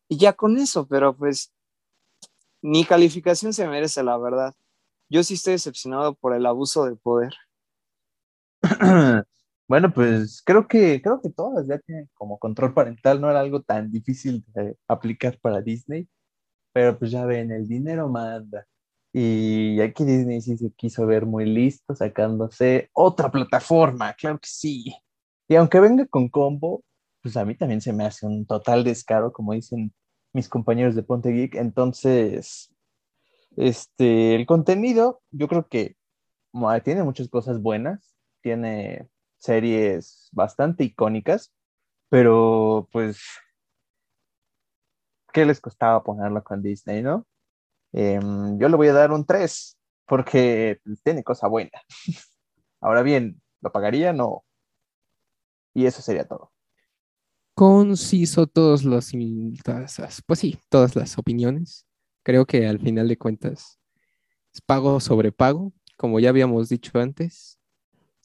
y 0.10 0.18
ya 0.18 0.34
con 0.34 0.58
eso, 0.58 0.88
pero 0.88 1.16
pues 1.16 1.54
ni 2.62 2.84
calificación 2.86 3.54
se 3.54 3.68
merece, 3.68 4.04
la 4.04 4.18
verdad. 4.18 4.54
Yo 5.10 5.24
sí 5.24 5.36
estoy 5.36 5.54
decepcionado 5.54 6.16
por 6.16 6.36
el 6.36 6.46
abuso 6.46 6.86
de 6.86 6.96
poder. 6.96 7.34
Bueno, 9.70 9.94
pues 9.94 10.42
creo 10.46 10.66
que, 10.66 11.02
creo 11.02 11.22
que 11.22 11.30
todas, 11.30 11.68
ya 11.68 11.78
que 11.80 12.06
como 12.14 12.40
control 12.40 12.74
parental 12.74 13.20
no 13.20 13.30
era 13.30 13.42
algo 13.42 13.62
tan 13.62 13.92
difícil 13.92 14.46
de 14.54 14.78
aplicar 14.88 15.38
para 15.42 15.62
Disney, 15.62 16.08
pero 16.78 17.00
pues 17.00 17.10
ya 17.10 17.26
ven, 17.26 17.52
el 17.52 17.68
dinero 17.68 18.08
manda. 18.08 18.68
Y 19.12 19.82
aquí 19.82 20.06
Disney 20.06 20.42
sí 20.42 20.58
se 20.58 20.72
quiso 20.74 21.08
ver 21.08 21.26
muy 21.26 21.44
listo, 21.48 21.96
sacándose 21.96 22.92
otra 22.94 23.32
plataforma, 23.32 24.14
claro 24.14 24.38
que 24.38 24.48
sí. 24.48 24.96
Y 25.48 25.56
aunque 25.56 25.80
venga 25.80 26.06
con 26.06 26.30
combo, 26.30 26.84
pues 27.24 27.36
a 27.36 27.46
mí 27.46 27.56
también 27.56 27.82
se 27.82 27.94
me 27.94 28.06
hace 28.06 28.28
un 28.28 28.46
total 28.46 28.84
descaro, 28.84 29.34
como 29.34 29.54
dicen 29.54 29.92
mis 30.34 30.48
compañeros 30.48 30.94
de 30.94 31.02
Ponte 31.02 31.32
Geek. 31.32 31.56
Entonces, 31.56 32.72
este, 33.56 34.36
el 34.36 34.46
contenido, 34.46 35.24
yo 35.32 35.48
creo 35.48 35.68
que 35.68 35.96
tiene 36.84 37.02
muchas 37.02 37.28
cosas 37.28 37.60
buenas, 37.60 38.16
tiene 38.44 39.10
series 39.40 40.30
bastante 40.32 40.84
icónicas, 40.84 41.52
pero 42.10 42.88
pues, 42.92 43.20
¿qué 45.38 45.46
les 45.46 45.62
costaba 45.62 46.04
ponerlo 46.04 46.44
con 46.44 46.64
Disney, 46.64 47.04
no? 47.04 47.28
Em, 47.94 48.58
yo 48.58 48.70
le 48.70 48.76
voy 48.76 48.88
a 48.88 48.94
dar 48.94 49.12
un 49.12 49.24
3 49.24 49.78
porque 50.08 50.80
tiene 51.04 51.24
cosa 51.24 51.48
buena. 51.48 51.70
Ahora 52.82 53.04
bien, 53.04 53.40
¿lo 53.62 53.72
pagaría? 53.72 54.14
No. 54.14 54.44
Y 55.76 55.86
eso 55.86 56.02
sería 56.02 56.28
todo. 56.28 56.52
Conciso 57.54 58.48
todos 58.48 58.84
los, 58.84 59.12
pues 60.26 60.40
sí, 60.40 60.58
todas 60.70 60.96
las 60.96 61.20
opiniones. 61.20 61.86
Creo 62.24 62.48
que 62.48 62.66
al 62.66 62.80
final 62.80 63.08
de 63.08 63.20
cuentas 63.20 63.80
es 64.52 64.60
pago 64.62 65.00
sobre 65.00 65.32
pago, 65.32 65.72
como 65.98 66.20
ya 66.20 66.30
habíamos 66.30 66.68
dicho 66.68 66.98
antes. 66.98 67.57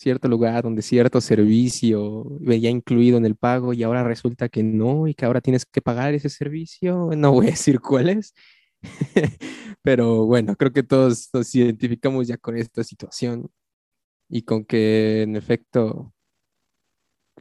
Cierto 0.02 0.26
lugar 0.26 0.64
donde 0.64 0.82
cierto 0.82 1.20
servicio 1.20 2.24
veía 2.40 2.68
incluido 2.68 3.18
en 3.18 3.24
el 3.24 3.36
pago 3.36 3.72
y 3.72 3.84
ahora 3.84 4.02
resulta 4.02 4.48
que 4.48 4.64
no 4.64 5.06
y 5.06 5.14
que 5.14 5.24
ahora 5.24 5.40
tienes 5.40 5.64
que 5.64 5.80
pagar 5.80 6.12
ese 6.12 6.28
servicio. 6.28 7.10
No 7.16 7.30
voy 7.30 7.46
a 7.46 7.50
decir 7.50 7.78
cuál 7.78 8.08
es 8.08 8.34
Pero 9.82 10.26
bueno, 10.26 10.56
creo 10.56 10.72
que 10.72 10.82
todos 10.82 11.28
nos 11.32 11.54
identificamos 11.54 12.26
ya 12.26 12.36
con 12.36 12.56
esta 12.56 12.82
situación 12.82 13.48
y 14.28 14.42
con 14.42 14.64
que 14.64 15.22
en 15.22 15.36
efecto 15.36 16.12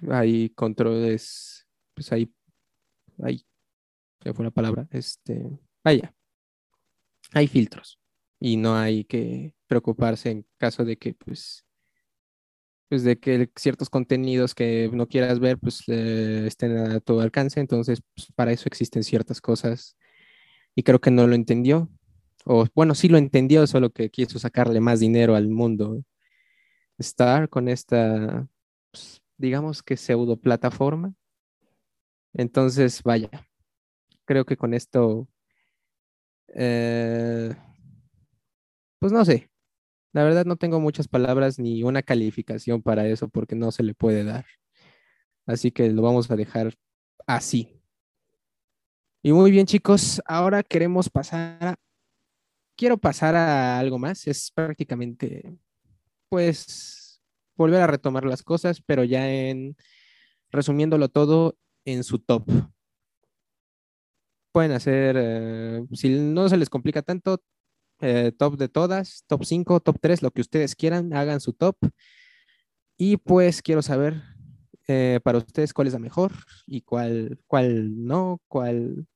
hay 0.07 0.51
controles, 0.51 1.67
pues 1.95 2.11
hay, 2.11 2.31
hay, 3.23 3.43
ya 4.23 4.35
fue 4.35 4.45
la 4.45 4.51
palabra, 4.51 4.87
este, 4.91 5.59
vaya, 5.83 6.13
hay 7.31 7.47
filtros 7.47 7.99
y 8.39 8.57
no 8.57 8.75
hay 8.75 9.03
que 9.05 9.55
preocuparse 9.65 10.29
en 10.29 10.45
caso 10.59 10.85
de 10.85 10.97
que 10.97 11.15
pues 11.15 11.65
pues 12.91 13.05
de 13.05 13.17
que 13.17 13.49
ciertos 13.55 13.89
contenidos 13.89 14.53
que 14.53 14.91
no 14.91 15.07
quieras 15.07 15.39
ver 15.39 15.57
pues 15.57 15.87
estén 15.87 16.77
a 16.77 16.99
tu 16.99 17.21
alcance 17.21 17.61
entonces 17.61 18.01
pues, 18.13 18.27
para 18.35 18.51
eso 18.51 18.65
existen 18.67 19.05
ciertas 19.05 19.39
cosas 19.39 19.95
y 20.75 20.83
creo 20.83 20.99
que 21.01 21.11
no 21.11 21.27
lo 21.27 21.35
entendió. 21.35 21.89
O 22.45 22.65
bueno, 22.75 22.95
sí 22.95 23.07
lo 23.07 23.17
entendió, 23.17 23.67
solo 23.67 23.91
que 23.91 24.09
quiso 24.09 24.39
sacarle 24.39 24.79
más 24.79 24.99
dinero 24.99 25.35
al 25.35 25.49
mundo. 25.49 26.03
Star 26.97 27.49
con 27.49 27.67
esta, 27.67 28.47
pues, 28.91 29.21
digamos 29.37 29.83
que 29.83 29.97
pseudo 29.97 30.37
plataforma. 30.37 31.13
Entonces, 32.33 33.03
vaya, 33.03 33.29
creo 34.25 34.45
que 34.45 34.57
con 34.57 34.73
esto, 34.73 35.27
eh, 36.55 37.53
pues 38.99 39.11
no 39.11 39.25
sé, 39.25 39.50
la 40.13 40.23
verdad 40.23 40.45
no 40.45 40.57
tengo 40.57 40.79
muchas 40.79 41.07
palabras 41.07 41.59
ni 41.59 41.83
una 41.83 42.01
calificación 42.03 42.81
para 42.81 43.07
eso 43.07 43.29
porque 43.29 43.55
no 43.55 43.71
se 43.71 43.83
le 43.83 43.93
puede 43.93 44.23
dar. 44.23 44.45
Así 45.45 45.71
que 45.71 45.89
lo 45.89 46.01
vamos 46.01 46.29
a 46.29 46.35
dejar 46.35 46.75
así. 47.27 47.81
Y 49.23 49.31
muy 49.33 49.51
bien, 49.51 49.65
chicos, 49.65 50.21
ahora 50.25 50.63
queremos 50.63 51.09
pasar 51.09 51.57
a... 51.61 51.75
Quiero 52.75 52.97
pasar 52.97 53.35
a 53.35 53.79
algo 53.79 53.99
más. 53.99 54.25
Es 54.27 54.51
prácticamente, 54.51 55.57
pues, 56.29 57.21
volver 57.55 57.81
a 57.81 57.87
retomar 57.87 58.25
las 58.25 58.41
cosas, 58.43 58.81
pero 58.81 59.03
ya 59.03 59.29
en 59.29 59.75
resumiéndolo 60.51 61.09
todo 61.09 61.57
en 61.85 62.03
su 62.03 62.19
top. 62.19 62.43
Pueden 64.51 64.71
hacer, 64.71 65.15
eh, 65.17 65.83
si 65.93 66.09
no 66.09 66.49
se 66.49 66.57
les 66.57 66.69
complica 66.69 67.01
tanto, 67.01 67.41
eh, 68.01 68.31
top 68.37 68.57
de 68.57 68.67
todas, 68.67 69.23
top 69.27 69.43
5, 69.45 69.79
top 69.79 69.97
3, 70.01 70.21
lo 70.21 70.31
que 70.31 70.41
ustedes 70.41 70.75
quieran, 70.75 71.13
hagan 71.13 71.39
su 71.39 71.53
top. 71.53 71.77
Y 72.97 73.17
pues 73.17 73.61
quiero 73.61 73.81
saber 73.81 74.21
eh, 74.87 75.19
para 75.23 75.37
ustedes 75.37 75.73
cuál 75.73 75.87
es 75.87 75.93
la 75.93 75.99
mejor 75.99 76.31
y 76.67 76.81
cuál, 76.81 77.39
cuál 77.47 78.05
no, 78.05 78.41
cuál, 78.47 79.07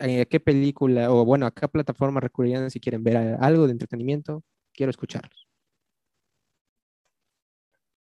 a 0.00 0.24
qué 0.26 0.40
película 0.40 1.10
o 1.10 1.24
bueno, 1.24 1.46
a 1.46 1.50
qué 1.50 1.66
plataforma 1.68 2.20
recurrirían 2.20 2.70
si 2.70 2.80
quieren 2.80 3.02
ver 3.02 3.16
algo 3.40 3.66
de 3.66 3.72
entretenimiento. 3.72 4.42
Quiero 4.72 4.90
escucharlos. 4.90 5.48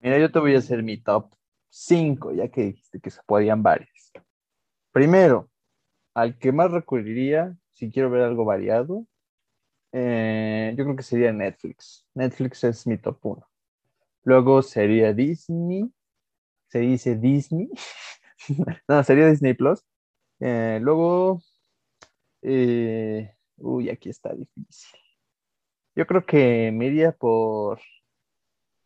Mira, 0.01 0.19
yo 0.19 0.31
te 0.31 0.39
voy 0.39 0.55
a 0.55 0.59
hacer 0.59 0.83
mi 0.83 0.99
top 0.99 1.35
5, 1.71 2.33
ya 2.33 2.49
que 2.49 2.63
dijiste 2.63 3.01
que 3.01 3.11
se 3.11 3.21
podían 3.27 3.63
varias. 3.63 4.13
Primero, 4.93 5.51
al 6.15 6.39
que 6.39 6.53
más 6.53 6.71
recurriría 6.71 7.57
si 7.73 7.91
quiero 7.91 8.09
ver 8.09 8.23
algo 8.23 8.45
variado, 8.45 9.07
eh, 9.99 10.75
yo 10.77 10.85
creo 10.85 10.95
que 10.95 11.03
sería 11.03 11.33
Netflix. 11.33 12.07
Netflix 12.13 12.65
es 12.65 12.87
mi 12.87 12.99
top 12.99 13.19
1. 13.23 13.49
Luego 14.25 14.61
sería 14.61 15.15
Disney. 15.15 15.91
Se 16.69 16.81
dice 16.81 17.17
Disney. 17.17 17.71
no, 18.89 19.03
sería 19.05 19.29
Disney 19.29 19.55
Plus. 19.55 19.83
Eh, 20.41 20.79
luego, 20.83 21.41
eh, 22.43 23.35
uy, 23.57 23.89
aquí 23.89 24.11
está 24.11 24.35
difícil. 24.35 25.01
Yo 25.95 26.07
creo 26.07 26.27
que 26.27 26.71
me 26.75 26.89
iría 26.89 27.13
por 27.13 27.81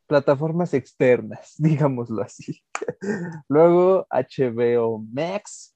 plataformas 0.07 0.75
externas, 0.75 1.55
digámoslo 1.59 2.23
así. 2.23 2.63
luego 3.49 4.07
HBO 4.11 5.05
Max 5.13 5.75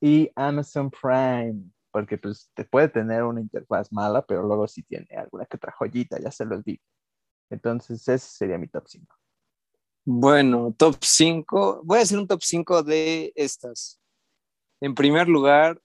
y 0.00 0.30
Amazon 0.36 0.88
Prime 0.88 1.71
porque 1.92 2.18
pues 2.18 2.50
te 2.54 2.64
puede 2.64 2.88
tener 2.88 3.22
una 3.22 3.40
interfaz 3.40 3.92
mala, 3.92 4.22
pero 4.22 4.42
luego 4.42 4.66
sí 4.66 4.82
tiene 4.82 5.06
alguna 5.16 5.46
que 5.46 5.56
otra 5.56 5.72
joyita, 5.72 6.18
ya 6.18 6.30
se 6.30 6.44
los 6.44 6.64
digo. 6.64 6.82
Entonces, 7.50 8.08
ese 8.08 8.26
sería 8.26 8.58
mi 8.58 8.66
top 8.66 8.88
5. 8.88 9.14
Bueno, 10.04 10.74
top 10.76 10.96
5. 11.00 11.82
Voy 11.84 11.98
a 11.98 12.02
hacer 12.02 12.18
un 12.18 12.26
top 12.26 12.42
5 12.42 12.82
de 12.82 13.32
estas. 13.36 14.00
En 14.80 14.94
primer 14.94 15.28
lugar, 15.28 15.80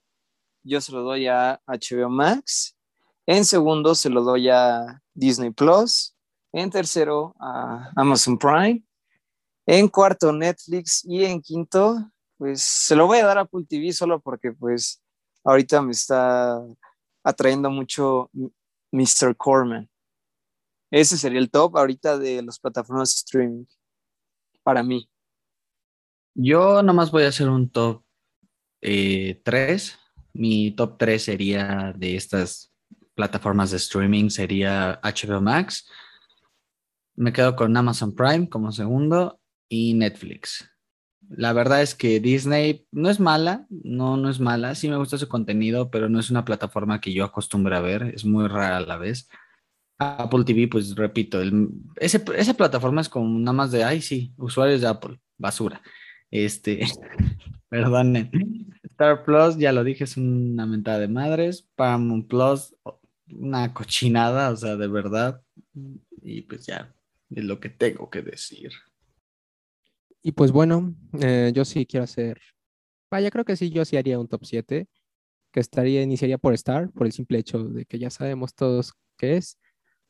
yo 0.64 0.80
se 0.80 0.92
lo 0.92 1.02
doy 1.02 1.28
a 1.28 1.60
HBO 1.66 2.08
Max. 2.08 2.76
En 3.26 3.44
segundo, 3.44 3.94
se 3.94 4.08
lo 4.08 4.22
doy 4.22 4.48
a 4.48 5.02
Disney 5.14 5.50
Plus. 5.50 6.16
En 6.52 6.70
tercero, 6.70 7.36
a 7.38 7.92
Amazon 7.94 8.38
Prime. 8.38 8.82
En 9.66 9.88
cuarto, 9.88 10.32
Netflix. 10.32 11.04
Y 11.04 11.24
en 11.24 11.42
quinto, 11.42 12.10
pues 12.38 12.62
se 12.62 12.96
lo 12.96 13.06
voy 13.06 13.18
a 13.18 13.26
dar 13.26 13.38
a 13.38 13.42
Apple 13.42 13.66
TV 13.68 13.92
solo 13.92 14.20
porque, 14.20 14.52
pues, 14.52 15.02
ahorita 15.48 15.80
me 15.80 15.92
está 15.92 16.62
atrayendo 17.24 17.70
mucho 17.70 18.30
Mr. 18.92 19.34
Corman. 19.36 19.88
Ese 20.90 21.16
sería 21.16 21.38
el 21.38 21.50
top 21.50 21.76
ahorita 21.76 22.18
de 22.18 22.42
las 22.42 22.58
plataformas 22.58 23.10
de 23.10 23.14
streaming 23.14 23.64
para 24.62 24.82
mí. 24.82 25.08
Yo 26.34 26.82
nomás 26.82 27.10
voy 27.10 27.24
a 27.24 27.28
hacer 27.28 27.48
un 27.48 27.70
top 27.70 28.04
3. 28.80 29.42
Eh, 29.42 29.92
Mi 30.34 30.70
top 30.70 30.98
3 30.98 31.22
sería 31.22 31.92
de 31.96 32.16
estas 32.16 32.72
plataformas 33.14 33.70
de 33.70 33.78
streaming, 33.78 34.28
sería 34.30 35.00
HBO 35.02 35.40
Max. 35.40 35.88
Me 37.16 37.32
quedo 37.32 37.56
con 37.56 37.76
Amazon 37.76 38.14
Prime 38.14 38.48
como 38.48 38.70
segundo 38.70 39.40
y 39.68 39.94
Netflix. 39.94 40.70
La 41.28 41.52
verdad 41.52 41.82
es 41.82 41.94
que 41.94 42.20
Disney 42.20 42.86
no 42.90 43.10
es 43.10 43.20
mala, 43.20 43.66
no, 43.70 44.16
no 44.16 44.30
es 44.30 44.40
mala, 44.40 44.74
sí 44.74 44.88
me 44.88 44.96
gusta 44.96 45.18
su 45.18 45.28
contenido, 45.28 45.90
pero 45.90 46.08
no 46.08 46.18
es 46.18 46.30
una 46.30 46.44
plataforma 46.44 47.00
que 47.00 47.12
yo 47.12 47.24
acostumbro 47.24 47.76
a 47.76 47.80
ver, 47.80 48.12
es 48.14 48.24
muy 48.24 48.46
rara 48.48 48.78
a 48.78 48.80
la 48.80 48.96
vez. 48.96 49.28
Apple 49.98 50.44
TV, 50.44 50.68
pues 50.68 50.94
repito, 50.94 51.40
esa 51.96 52.54
plataforma 52.54 53.00
es 53.00 53.08
como 53.08 53.38
nada 53.38 53.52
más 53.52 53.72
de, 53.72 53.84
ay, 53.84 54.00
sí, 54.00 54.32
usuarios 54.36 54.80
de 54.80 54.86
Apple, 54.86 55.20
basura. 55.36 55.82
Este, 56.30 56.80
perdonen. 57.68 58.30
Star 58.84 59.24
Plus, 59.24 59.56
ya 59.56 59.72
lo 59.72 59.84
dije, 59.84 60.04
es 60.04 60.16
una 60.16 60.66
mentada 60.66 60.98
de 60.98 61.08
madres. 61.08 61.68
Paramount 61.76 62.28
Plus, 62.28 62.74
una 63.30 63.72
cochinada, 63.72 64.50
o 64.50 64.56
sea, 64.56 64.76
de 64.76 64.88
verdad. 64.88 65.42
Y 66.22 66.42
pues 66.42 66.66
ya, 66.66 66.92
es 67.30 67.44
lo 67.44 67.60
que 67.60 67.68
tengo 67.68 68.10
que 68.10 68.22
decir. 68.22 68.72
Y 70.22 70.32
pues 70.32 70.52
bueno, 70.52 70.94
eh, 71.20 71.52
yo 71.54 71.64
sí 71.64 71.86
quiero 71.86 72.04
hacer, 72.04 72.40
vaya, 73.10 73.30
creo 73.30 73.44
que 73.44 73.56
sí, 73.56 73.70
yo 73.70 73.84
sí 73.84 73.96
haría 73.96 74.18
un 74.18 74.28
top 74.28 74.44
7, 74.44 74.88
que 75.52 75.60
estaría, 75.60 76.02
iniciaría 76.02 76.38
por 76.38 76.54
Star, 76.54 76.90
por 76.90 77.06
el 77.06 77.12
simple 77.12 77.38
hecho 77.38 77.64
de 77.64 77.84
que 77.84 77.98
ya 77.98 78.10
sabemos 78.10 78.54
todos 78.54 78.92
qué 79.16 79.36
es. 79.36 79.58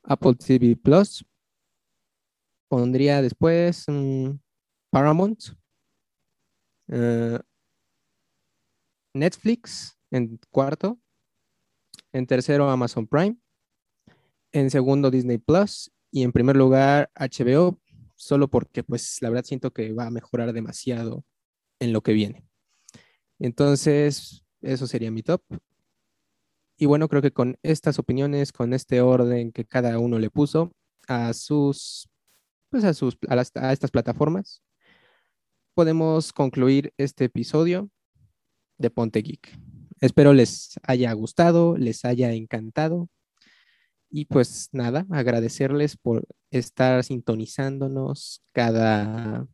Apple 0.02 0.34
TV 0.34 0.76
Plus. 0.76 1.24
Pondría 2.68 3.22
después 3.22 3.86
Paramount. 4.90 5.40
Eh, 6.88 7.38
Netflix 9.14 9.98
en 10.10 10.38
cuarto. 10.50 10.98
En 12.12 12.26
tercero, 12.26 12.70
Amazon 12.70 13.06
Prime. 13.06 13.36
En 14.52 14.70
segundo, 14.70 15.10
Disney 15.10 15.38
Plus. 15.38 15.90
Y 16.10 16.22
en 16.22 16.32
primer 16.32 16.56
lugar, 16.56 17.10
HBO 17.14 17.78
solo 18.18 18.48
porque 18.48 18.82
pues 18.82 19.22
la 19.22 19.30
verdad 19.30 19.44
siento 19.44 19.72
que 19.72 19.92
va 19.92 20.06
a 20.06 20.10
mejorar 20.10 20.52
demasiado 20.52 21.24
en 21.78 21.92
lo 21.92 22.02
que 22.02 22.12
viene. 22.12 22.44
Entonces, 23.38 24.44
eso 24.60 24.86
sería 24.86 25.10
mi 25.10 25.22
top. 25.22 25.42
Y 26.76 26.86
bueno, 26.86 27.08
creo 27.08 27.22
que 27.22 27.32
con 27.32 27.58
estas 27.62 27.98
opiniones, 27.98 28.52
con 28.52 28.74
este 28.74 29.00
orden 29.00 29.52
que 29.52 29.64
cada 29.64 29.98
uno 29.98 30.18
le 30.18 30.30
puso 30.30 30.72
a 31.06 31.32
sus, 31.32 32.08
pues 32.70 32.84
a 32.84 32.92
sus, 32.92 33.16
a, 33.28 33.72
estas 33.72 33.90
plataformas, 33.90 34.62
podemos 35.74 36.32
concluir 36.32 36.92
este 36.96 37.26
episodio 37.26 37.88
de 38.78 38.90
Ponte 38.90 39.22
Geek. 39.22 39.58
Espero 40.00 40.32
les 40.32 40.78
haya 40.82 41.12
gustado, 41.12 41.76
les 41.76 42.04
haya 42.04 42.32
encantado 42.32 43.08
y 44.10 44.26
pues 44.26 44.68
nada, 44.72 45.06
agradecerles 45.10 45.96
por 45.96 46.26
estar 46.50 47.02
sintonizándonos 47.04 48.42
cada, 48.52 49.46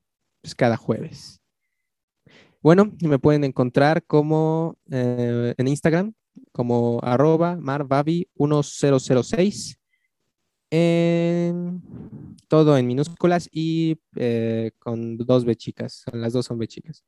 pues, 0.43 0.55
cada 0.55 0.77
jueves. 0.77 1.41
Bueno, 2.63 2.93
me 3.03 3.19
pueden 3.19 3.43
encontrar 3.45 4.05
como 4.07 4.79
eh, 4.91 5.55
en 5.59 5.69
Instagram, 5.69 6.15
como 6.53 7.01
arroba 7.03 7.59
marbabi1006, 7.59 9.77
todo 12.49 12.79
en 12.79 12.87
minúsculas 12.87 13.49
y 13.53 13.99
eh, 14.17 14.71
con 14.79 15.19
dos 15.19 15.45
B 15.45 15.55
chicas, 15.57 16.05
las 16.13 16.33
dos 16.33 16.47
son 16.47 16.59
B 16.59 16.67
chicas. 16.67 17.05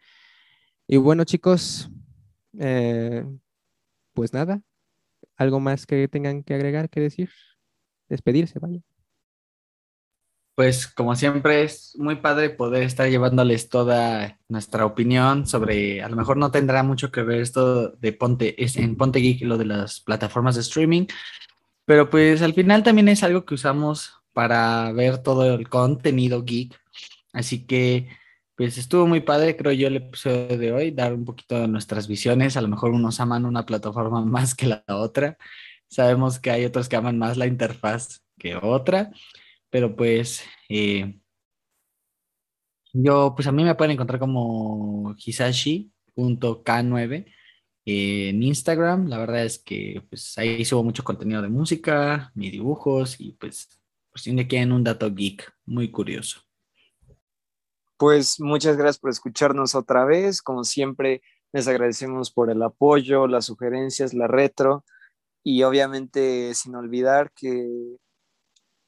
Y 0.86 0.98
bueno 0.98 1.24
chicos, 1.24 1.90
eh, 2.58 3.24
pues 4.12 4.32
nada, 4.32 4.62
¿Algo 5.36 5.60
más 5.60 5.86
que 5.86 6.08
tengan 6.08 6.42
que 6.42 6.54
agregar, 6.54 6.88
que 6.88 7.00
decir? 7.00 7.30
Despedirse, 8.08 8.58
vaya. 8.58 8.80
Pues 10.54 10.86
como 10.86 11.14
siempre 11.14 11.64
es 11.64 11.94
muy 11.98 12.16
padre 12.16 12.48
poder 12.48 12.82
estar 12.84 13.08
llevándoles 13.10 13.68
toda 13.68 14.40
nuestra 14.48 14.86
opinión 14.86 15.46
sobre, 15.46 16.02
a 16.02 16.08
lo 16.08 16.16
mejor 16.16 16.38
no 16.38 16.50
tendrá 16.50 16.82
mucho 16.82 17.12
que 17.12 17.22
ver 17.22 17.42
esto 17.42 17.90
de 17.90 18.12
Ponte, 18.14 18.62
es 18.64 18.76
en 18.78 18.96
Ponte 18.96 19.18
Geek, 19.18 19.42
lo 19.42 19.58
de 19.58 19.66
las 19.66 20.00
plataformas 20.00 20.54
de 20.54 20.62
streaming, 20.62 21.06
pero 21.84 22.08
pues 22.08 22.40
al 22.40 22.54
final 22.54 22.82
también 22.82 23.08
es 23.08 23.22
algo 23.22 23.44
que 23.44 23.54
usamos 23.54 24.14
para 24.32 24.92
ver 24.92 25.18
todo 25.18 25.54
el 25.54 25.68
contenido 25.68 26.42
geek. 26.42 26.78
Así 27.32 27.66
que 27.66 28.08
pues 28.56 28.78
estuvo 28.78 29.06
muy 29.06 29.20
padre, 29.20 29.56
creo 29.56 29.72
yo, 29.72 29.88
el 29.88 29.96
episodio 29.96 30.56
de 30.58 30.72
hoy, 30.72 30.90
dar 30.90 31.12
un 31.12 31.24
poquito 31.26 31.60
de 31.60 31.68
nuestras 31.68 32.08
visiones. 32.08 32.56
A 32.56 32.62
lo 32.62 32.68
mejor 32.68 32.92
unos 32.92 33.20
aman 33.20 33.44
una 33.44 33.66
plataforma 33.66 34.24
más 34.24 34.54
que 34.54 34.66
la 34.66 34.82
otra. 34.88 35.36
Sabemos 35.88 36.38
que 36.40 36.50
hay 36.50 36.64
otros 36.64 36.88
que 36.88 36.96
aman 36.96 37.18
más 37.18 37.36
la 37.36 37.46
interfaz 37.46 38.22
que 38.38 38.56
otra, 38.56 39.12
pero 39.70 39.96
pues 39.96 40.42
eh, 40.68 41.18
yo, 42.92 43.34
pues 43.36 43.46
a 43.46 43.52
mí 43.52 43.64
me 43.64 43.74
pueden 43.74 43.92
encontrar 43.92 44.20
como 44.20 45.14
hisashi.k9 45.18 47.26
en 47.84 48.42
Instagram. 48.42 49.08
La 49.08 49.18
verdad 49.18 49.44
es 49.44 49.58
que 49.58 50.02
pues 50.08 50.36
ahí 50.38 50.64
subo 50.64 50.82
mucho 50.84 51.04
contenido 51.04 51.42
de 51.42 51.48
música, 51.48 52.32
mis 52.34 52.52
dibujos 52.52 53.20
y 53.20 53.32
pues, 53.32 53.80
pues 54.10 54.22
si 54.24 54.34
quieren 54.46 54.72
un 54.72 54.84
dato 54.84 55.12
geek 55.14 55.52
muy 55.66 55.90
curioso. 55.90 56.45
Pues 57.96 58.40
muchas 58.40 58.76
gracias 58.76 58.98
por 58.98 59.10
escucharnos 59.10 59.74
otra 59.74 60.04
vez. 60.04 60.42
Como 60.42 60.64
siempre, 60.64 61.22
les 61.52 61.66
agradecemos 61.68 62.30
por 62.30 62.50
el 62.50 62.62
apoyo, 62.62 63.26
las 63.26 63.46
sugerencias, 63.46 64.12
la 64.12 64.26
retro 64.26 64.84
y 65.42 65.62
obviamente 65.62 66.52
sin 66.54 66.74
olvidar 66.74 67.30
que 67.32 67.96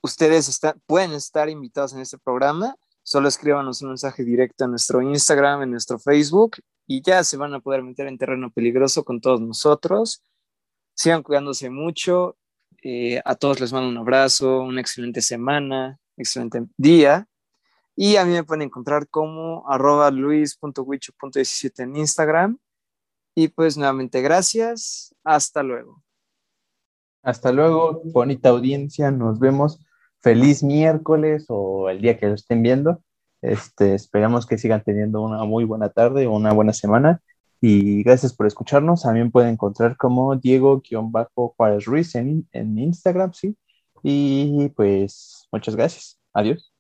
ustedes 0.03 0.61
pueden 0.87 1.13
estar 1.13 1.49
invitados 1.49 1.95
en 1.95 2.01
este 2.01 2.19
programa. 2.19 2.75
Solo 3.03 3.29
escríbanos 3.29 3.81
un 3.81 3.89
mensaje 3.89 4.25
directo 4.25 4.65
en 4.65 4.71
nuestro 4.71 5.01
Instagram, 5.01 5.63
en 5.63 5.71
nuestro 5.71 5.99
Facebook 5.99 6.57
y 6.87 7.01
ya 7.01 7.25
se 7.25 7.37
van 7.37 7.55
a 7.55 7.61
poder 7.61 7.83
meter 7.83 8.07
en 8.07 8.19
terreno 8.19 8.51
peligroso 8.51 9.05
con 9.05 9.21
todos 9.21 9.41
nosotros. 9.41 10.23
Sigan 10.95 11.23
cuidándose 11.23 11.71
mucho. 11.71 12.37
Eh, 12.83 13.21
a 13.25 13.35
todos 13.35 13.61
les 13.61 13.73
mando 13.73 13.89
un 13.89 13.97
abrazo, 13.97 14.61
una 14.61 14.81
excelente 14.81 15.23
semana, 15.23 15.99
excelente 16.17 16.67
día. 16.77 17.27
Y 18.01 18.15
a 18.15 18.25
mí 18.25 18.31
me 18.31 18.45
pueden 18.45 18.63
encontrar 18.63 19.09
como 19.09 19.69
arroba 19.69 20.13
luis.wicho.17 20.13 21.83
en 21.83 21.97
Instagram. 21.97 22.59
Y 23.35 23.49
pues 23.49 23.77
nuevamente 23.77 24.23
gracias. 24.23 25.13
Hasta 25.25 25.65
luego. 25.65 26.01
Hasta 27.25 27.51
luego, 27.51 28.01
bonita 28.05 28.51
audiencia. 28.51 29.11
Nos 29.11 29.41
vemos. 29.41 29.85
Feliz 30.21 30.63
miércoles 30.63 31.47
o 31.49 31.91
el 31.91 32.01
día 32.01 32.17
que 32.17 32.29
lo 32.29 32.35
estén 32.35 32.63
viendo. 32.63 33.03
Este, 33.43 33.97
esperamos 33.97 34.47
que 34.47 34.59
sigan 34.59 34.85
teniendo 34.85 35.21
una 35.23 35.43
muy 35.43 35.65
buena 35.65 35.89
tarde 35.89 36.29
o 36.29 36.37
una 36.37 36.53
buena 36.53 36.73
semana. 36.73 37.21
Y 37.61 38.05
gracias 38.05 38.33
por 38.33 38.47
escucharnos. 38.47 39.03
También 39.03 39.33
pueden 39.33 39.55
encontrar 39.55 39.97
como 39.97 40.37
Diego-Juárez 40.37 41.85
Ruiz 41.85 42.15
en, 42.15 42.49
en 42.53 42.79
Instagram, 42.79 43.33
sí. 43.33 43.57
Y 44.05 44.69
pues 44.77 45.49
muchas 45.51 45.75
gracias. 45.75 46.21
Adiós. 46.33 46.78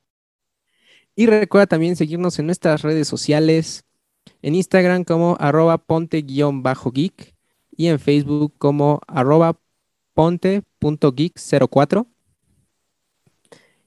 Y 1.18 1.26
recuerda 1.26 1.66
también 1.66 1.96
seguirnos 1.96 2.38
en 2.38 2.46
nuestras 2.46 2.82
redes 2.82 3.08
sociales, 3.08 3.84
en 4.40 4.54
Instagram 4.54 5.02
como 5.02 5.36
arroba 5.40 5.76
ponte-geek 5.76 7.34
y 7.76 7.88
en 7.88 7.98
Facebook 7.98 8.54
como 8.56 9.00
arroba 9.08 9.58
ponte.geek04. 10.14 12.06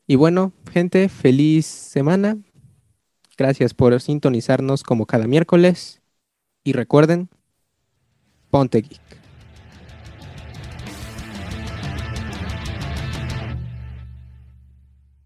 Y 0.08 0.16
bueno, 0.18 0.52
gente, 0.74 1.08
feliz 1.08 1.66
semana. 1.66 2.38
Gracias 3.38 3.74
por 3.74 4.02
sintonizarnos 4.02 4.84
como 4.84 5.06
cada 5.06 5.26
miércoles. 5.26 6.02
Y 6.66 6.74
recuerden, 6.74 7.30
ponte 8.50 8.82
geek. 8.82 9.21